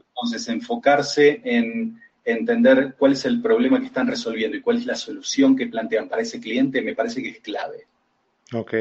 Entonces, 0.09 0.47
enfocarse 0.49 1.41
en 1.43 2.01
entender 2.25 2.95
cuál 2.97 3.13
es 3.13 3.25
el 3.25 3.41
problema 3.41 3.79
que 3.79 3.87
están 3.87 4.07
resolviendo 4.07 4.57
y 4.57 4.61
cuál 4.61 4.77
es 4.77 4.85
la 4.85 4.95
solución 4.95 5.55
que 5.55 5.67
plantean 5.67 6.07
para 6.07 6.21
ese 6.21 6.39
cliente 6.39 6.81
me 6.81 6.95
parece 6.95 7.21
que 7.21 7.29
es 7.29 7.39
clave. 7.39 7.85
Ok, 8.53 8.73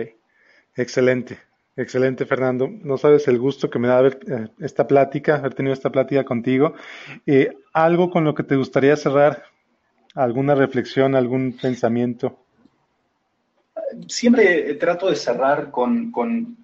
excelente. 0.77 1.39
Excelente, 1.75 2.27
Fernando. 2.27 2.69
No 2.69 2.99
sabes 2.99 3.27
el 3.29 3.39
gusto 3.39 3.71
que 3.71 3.79
me 3.79 3.89
da 3.89 4.03
ver 4.03 4.19
eh, 4.27 4.49
esta 4.61 4.87
plática, 4.87 5.37
haber 5.37 5.55
tenido 5.55 5.73
esta 5.73 5.91
plática 5.91 6.25
contigo. 6.25 6.75
Eh, 7.25 7.57
¿Algo 7.73 8.11
con 8.11 8.25
lo 8.25 8.35
que 8.35 8.43
te 8.43 8.57
gustaría 8.57 8.95
cerrar? 8.97 9.45
¿Alguna 10.15 10.55
reflexión, 10.55 11.15
algún 11.15 11.57
pensamiento? 11.61 12.45
Siempre 14.07 14.75
trato 14.75 15.09
de 15.09 15.17
cerrar 15.17 15.71
con, 15.71 16.11
con, 16.11 16.59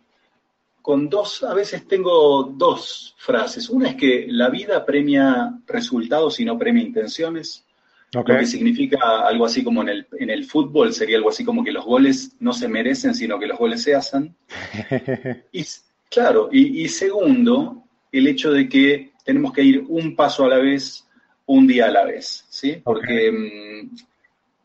con 0.83 1.09
dos, 1.09 1.43
a 1.43 1.55
veces 1.55 1.89
tengo 1.89 2.45
dos 2.45 3.15
frases. 3.17 3.71
Una 3.71 3.91
es 3.91 3.97
que 3.97 4.27
la 4.29 4.51
vida 4.51 4.85
premia 4.85 5.59
resultados 5.67 6.39
y 6.41 6.45
no 6.45 6.59
premia 6.59 6.83
intenciones. 6.83 7.65
Lo 8.13 8.25
que 8.25 8.47
significa 8.47 9.27
algo 9.27 9.45
así 9.45 9.63
como 9.63 9.83
en 9.83 9.91
el, 9.91 10.07
en 10.19 10.31
el 10.31 10.45
fútbol, 10.45 10.95
sería 10.95 11.19
algo 11.19 11.29
así 11.29 11.45
como 11.45 11.63
que 11.63 11.73
los 11.73 11.85
goles 11.85 12.37
no 12.41 12.55
se 12.55 12.67
merecen, 12.67 13.15
sino 13.15 13.39
que 13.39 13.47
los 13.47 13.59
goles 13.59 13.83
se 13.83 13.95
hacen. 13.95 14.35
y 15.53 15.65
claro, 16.09 16.49
y, 16.51 16.89
segundo, 16.89 17.85
el 18.11 18.27
hecho 18.27 18.51
de 18.51 18.67
que 18.67 19.13
tenemos 19.25 19.53
que 19.53 19.63
ir 19.63 19.85
un 19.89 20.17
paso 20.17 20.47
a 20.47 20.49
la 20.49 20.57
vez, 20.57 21.07
un 21.45 21.67
día 21.67 21.87
a 21.87 21.91
la 21.91 22.05
vez, 22.05 22.47
¿sí? 22.49 22.81
Porque 22.83 23.31
mm, 23.31 23.97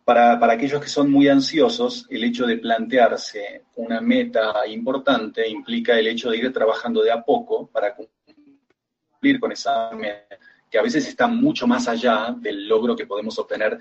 para, 0.06 0.40
para, 0.40 0.54
aquellos 0.54 0.82
que 0.82 0.88
son 0.88 1.12
muy 1.12 1.28
ansiosos, 1.28 2.08
el 2.10 2.24
hecho 2.24 2.46
de 2.46 2.58
plantearse 2.58 3.64
una 3.76 4.00
meta 4.00 4.66
importante 4.68 5.46
implica 5.50 6.00
el 6.00 6.08
hecho 6.08 6.30
de 6.30 6.38
ir 6.38 6.54
trabajando 6.54 7.04
de 7.04 7.12
a 7.12 7.22
poco 7.22 7.68
para 7.68 7.94
cumplir 7.94 9.40
con 9.42 9.52
esa 9.52 9.92
meta 9.92 10.38
que 10.74 10.80
a 10.80 10.82
veces 10.82 11.08
está 11.08 11.28
mucho 11.28 11.68
más 11.68 11.88
allá 11.88 12.36
del 12.36 12.68
logro 12.68 12.96
que 12.96 13.06
podemos 13.06 13.38
obtener 13.38 13.78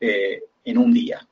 eh, 0.00 0.42
en 0.64 0.76
un 0.76 0.92
día. 0.92 1.24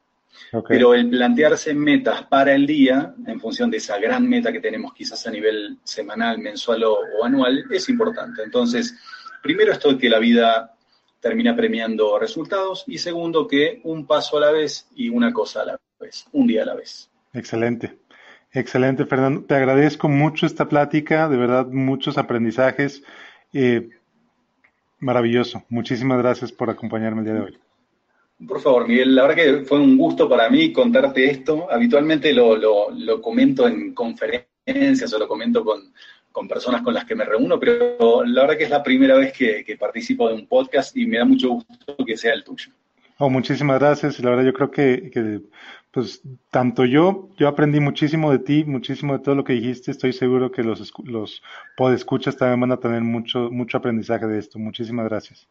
Pero 0.69 0.95
el 0.95 1.11
plantearse 1.11 1.75
metas 1.75 2.23
para 2.27 2.55
el 2.55 2.65
día, 2.65 3.13
en 3.27 3.41
función 3.41 3.73
de 3.73 3.79
esa 3.79 3.99
gran 3.99 4.29
meta 4.29 4.53
que 4.53 4.61
tenemos 4.61 4.95
quizás 4.95 5.27
a 5.27 5.33
nivel 5.33 5.79
semanal, 5.83 6.39
mensual 6.39 6.85
o, 6.85 7.25
anual, 7.25 7.65
es 7.73 7.89
importante. 7.89 8.45
Entonces, 8.45 8.95
primero 9.43 9.73
esto 9.73 9.93
de 9.93 9.99
que 9.99 10.09
la 10.09 10.21
vida 10.21 10.77
termina 11.19 11.57
premiando 11.57 12.17
resultados 12.17 12.85
y 12.87 12.99
segundo 12.99 13.49
que 13.49 13.81
un 13.83 14.07
paso 14.07 14.39
a 14.39 14.43
la 14.43 14.53
vez 14.53 14.89
y 14.95 15.09
una 15.09 15.33
cosa 15.33 15.63
a 15.63 15.65
la 15.65 15.81
vez, 15.99 16.25
un 16.31 16.47
día 16.47 16.63
a 16.63 16.67
la 16.67 16.75
vez. 16.77 17.11
Excelente. 17.33 17.99
Excelente, 18.53 19.07
Fernando. 19.07 19.43
Te 19.43 19.55
agradezco 19.55 20.09
mucho 20.09 20.47
esta 20.47 20.69
plática, 20.69 21.29
de 21.29 21.37
verdad, 21.37 21.67
muchos 21.67 22.17
aprendizajes. 22.17 23.03
Eh, 23.53 23.89
maravilloso. 25.01 25.65
Muchísimas 25.69 26.19
gracias 26.19 26.53
por 26.53 26.71
acompañarme 26.71 27.21
el 27.21 27.25
día 27.25 27.35
de 27.35 27.41
hoy. 27.41 27.59
Por 28.47 28.61
favor, 28.61 28.89
Miguel, 28.89 29.15
la 29.15 29.23
verdad 29.23 29.37
que 29.37 29.65
fue 29.67 29.79
un 29.79 29.99
gusto 29.99 30.29
para 30.29 30.49
mí 30.49 30.73
contarte 30.73 31.31
esto. 31.31 31.71
Habitualmente 31.71 32.33
lo, 32.33 32.57
lo, 32.57 33.21
comento 33.21 33.69
en 33.69 33.93
conferencias 33.93 35.13
o 35.13 35.19
lo 35.19 35.29
comento 35.29 35.63
con, 35.65 36.49
personas 36.49 36.81
con 36.81 36.95
las 36.95 37.05
que 37.05 37.15
me 37.15 37.25
reúno, 37.27 37.61
pero 37.61 38.25
la 38.25 38.43
verdad 38.43 38.57
que 38.57 38.65
es 38.65 38.71
la 38.71 38.83
primera 38.83 39.17
vez 39.17 39.33
que, 39.33 39.77
participo 39.79 40.29
de 40.29 40.35
un 40.35 40.47
podcast 40.47 40.97
y 40.97 41.07
me 41.07 41.19
da 41.19 41.25
mucho 41.27 41.51
gusto 41.51 41.97
que 42.07 42.17
sea 42.17 42.33
el 42.33 42.45
tuyo. 42.45 42.71
Oh, 43.19 43.29
muchísimas 43.29 43.79
gracias. 43.79 44.19
La 44.21 44.31
verdad 44.31 44.45
yo 44.45 44.55
creo 44.55 44.71
que, 44.71 45.11
que 45.13 45.41
pues 45.93 46.23
tanto 46.51 46.85
yo, 46.85 47.29
yo 47.37 47.49
aprendí 47.49 47.81
muchísimo 47.81 48.31
de 48.31 48.39
ti, 48.39 48.65
muchísimo 48.65 49.15
de 49.15 49.25
todo 49.25 49.35
lo 49.35 49.45
que 49.45 49.55
dijiste. 49.55 49.91
Estoy 49.91 50.13
seguro 50.13 50.53
que 50.53 50.63
los, 50.63 50.93
los 51.05 51.43
podescuchas 51.77 52.37
también 52.37 52.61
van 52.61 52.73
a 52.73 52.77
tener 52.77 53.03
mucho, 53.03 53.51
mucho 53.51 53.79
aprendizaje 53.79 54.27
de 54.27 54.39
esto. 54.39 54.59
Muchísimas 54.59 55.07
gracias. 55.07 55.49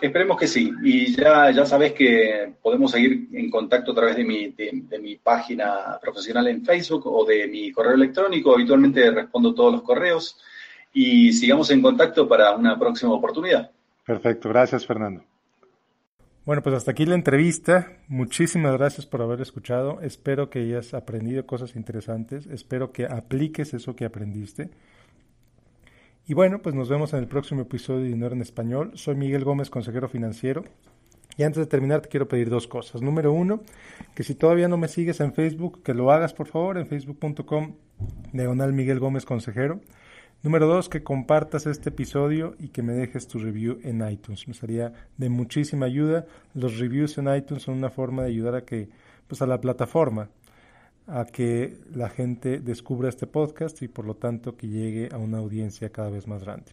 Esperemos 0.00 0.38
que 0.38 0.46
sí. 0.46 0.72
Y 0.82 1.14
ya, 1.14 1.50
ya 1.50 1.64
sabes 1.64 1.92
que 1.92 2.52
podemos 2.60 2.90
seguir 2.90 3.28
en 3.32 3.50
contacto 3.50 3.92
a 3.92 3.94
través 3.94 4.16
de 4.16 4.24
mi, 4.24 4.48
de, 4.48 4.98
mi 5.00 5.16
página 5.16 5.98
profesional 6.00 6.48
en 6.48 6.64
Facebook 6.64 7.06
o 7.06 7.24
de 7.24 7.46
mi 7.46 7.72
correo 7.72 7.94
electrónico. 7.94 8.54
Habitualmente 8.54 9.10
respondo 9.10 9.54
todos 9.54 9.72
los 9.72 9.82
correos. 9.82 10.38
Y 10.92 11.32
sigamos 11.32 11.70
en 11.70 11.80
contacto 11.80 12.28
para 12.28 12.54
una 12.54 12.78
próxima 12.78 13.12
oportunidad. 13.12 13.70
Perfecto. 14.04 14.50
Gracias, 14.50 14.84
Fernando. 14.84 15.22
Bueno, 16.44 16.60
pues 16.60 16.74
hasta 16.74 16.90
aquí 16.90 17.06
la 17.06 17.14
entrevista. 17.14 17.92
Muchísimas 18.08 18.76
gracias 18.76 19.06
por 19.06 19.22
haber 19.22 19.40
escuchado. 19.40 20.00
Espero 20.00 20.50
que 20.50 20.58
hayas 20.58 20.92
aprendido 20.92 21.46
cosas 21.46 21.76
interesantes. 21.76 22.46
Espero 22.48 22.90
que 22.90 23.04
apliques 23.06 23.74
eso 23.74 23.94
que 23.94 24.04
aprendiste. 24.04 24.70
Y 26.26 26.34
bueno, 26.34 26.60
pues 26.60 26.74
nos 26.74 26.88
vemos 26.88 27.12
en 27.12 27.20
el 27.20 27.28
próximo 27.28 27.62
episodio 27.62 28.00
de 28.00 28.08
Dinero 28.08 28.34
en 28.34 28.42
Español. 28.42 28.90
Soy 28.94 29.14
Miguel 29.14 29.44
Gómez, 29.44 29.70
consejero 29.70 30.08
financiero. 30.08 30.64
Y 31.36 31.44
antes 31.44 31.60
de 31.60 31.66
terminar, 31.66 32.00
te 32.00 32.08
quiero 32.08 32.26
pedir 32.26 32.50
dos 32.50 32.66
cosas. 32.66 33.02
Número 33.02 33.32
uno, 33.32 33.62
que 34.16 34.24
si 34.24 34.34
todavía 34.34 34.66
no 34.66 34.76
me 34.76 34.88
sigues 34.88 35.20
en 35.20 35.34
Facebook, 35.34 35.84
que 35.84 35.94
lo 35.94 36.10
hagas 36.10 36.34
por 36.34 36.48
favor 36.48 36.76
en 36.76 36.88
facebook.com, 36.88 37.76
Miguel 38.32 38.98
Gómez, 38.98 39.24
consejero. 39.24 39.80
Número 40.42 40.66
dos, 40.66 40.88
que 40.88 41.04
compartas 41.04 41.66
este 41.66 41.90
episodio 41.90 42.56
y 42.58 42.68
que 42.68 42.82
me 42.82 42.94
dejes 42.94 43.28
tu 43.28 43.38
review 43.38 43.78
en 43.84 44.04
iTunes. 44.08 44.48
Me 44.48 44.54
sería 44.54 44.92
de 45.16 45.28
muchísima 45.28 45.86
ayuda. 45.86 46.26
Los 46.52 46.78
reviews 46.80 47.16
en 47.18 47.32
iTunes 47.32 47.62
son 47.62 47.76
una 47.76 47.90
forma 47.90 48.22
de 48.22 48.30
ayudar 48.30 48.56
a 48.56 48.64
que, 48.64 48.88
pues 49.28 49.40
a 49.40 49.46
la 49.46 49.60
plataforma 49.60 50.30
a 51.06 51.26
que 51.26 51.76
la 51.94 52.08
gente 52.08 52.58
descubra 52.58 53.08
este 53.08 53.26
podcast 53.26 53.82
y 53.82 53.88
por 53.88 54.04
lo 54.04 54.14
tanto 54.14 54.56
que 54.56 54.68
llegue 54.68 55.08
a 55.12 55.18
una 55.18 55.38
audiencia 55.38 55.90
cada 55.90 56.10
vez 56.10 56.26
más 56.26 56.42
grande. 56.42 56.72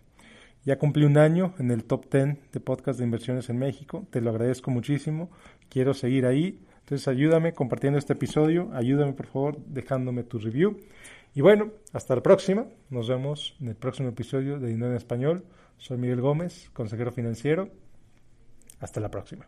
Ya 0.65 0.77
cumplí 0.77 1.05
un 1.05 1.17
año 1.17 1.53
en 1.59 1.71
el 1.71 1.83
top 1.83 2.11
10 2.11 2.51
de 2.51 2.59
podcast 2.59 2.99
de 2.99 3.05
inversiones 3.05 3.49
en 3.49 3.57
México, 3.57 4.05
te 4.11 4.21
lo 4.21 4.29
agradezco 4.29 4.71
muchísimo, 4.71 5.29
quiero 5.69 5.93
seguir 5.93 6.25
ahí, 6.25 6.59
entonces 6.81 7.07
ayúdame 7.07 7.53
compartiendo 7.53 7.97
este 7.97 8.13
episodio, 8.13 8.69
ayúdame 8.73 9.13
por 9.13 9.27
favor 9.27 9.57
dejándome 9.65 10.23
tu 10.23 10.37
review. 10.37 10.77
Y 11.33 11.41
bueno, 11.41 11.71
hasta 11.93 12.15
la 12.15 12.23
próxima, 12.23 12.65
nos 12.89 13.07
vemos 13.07 13.55
en 13.61 13.67
el 13.67 13.75
próximo 13.75 14.09
episodio 14.09 14.59
de 14.59 14.69
Dinero 14.69 14.91
en 14.91 14.97
Español. 14.97 15.45
Soy 15.77 15.97
Miguel 15.97 16.21
Gómez, 16.21 16.69
consejero 16.73 17.11
financiero. 17.11 17.69
Hasta 18.79 18.99
la 18.99 19.11
próxima. 19.11 19.47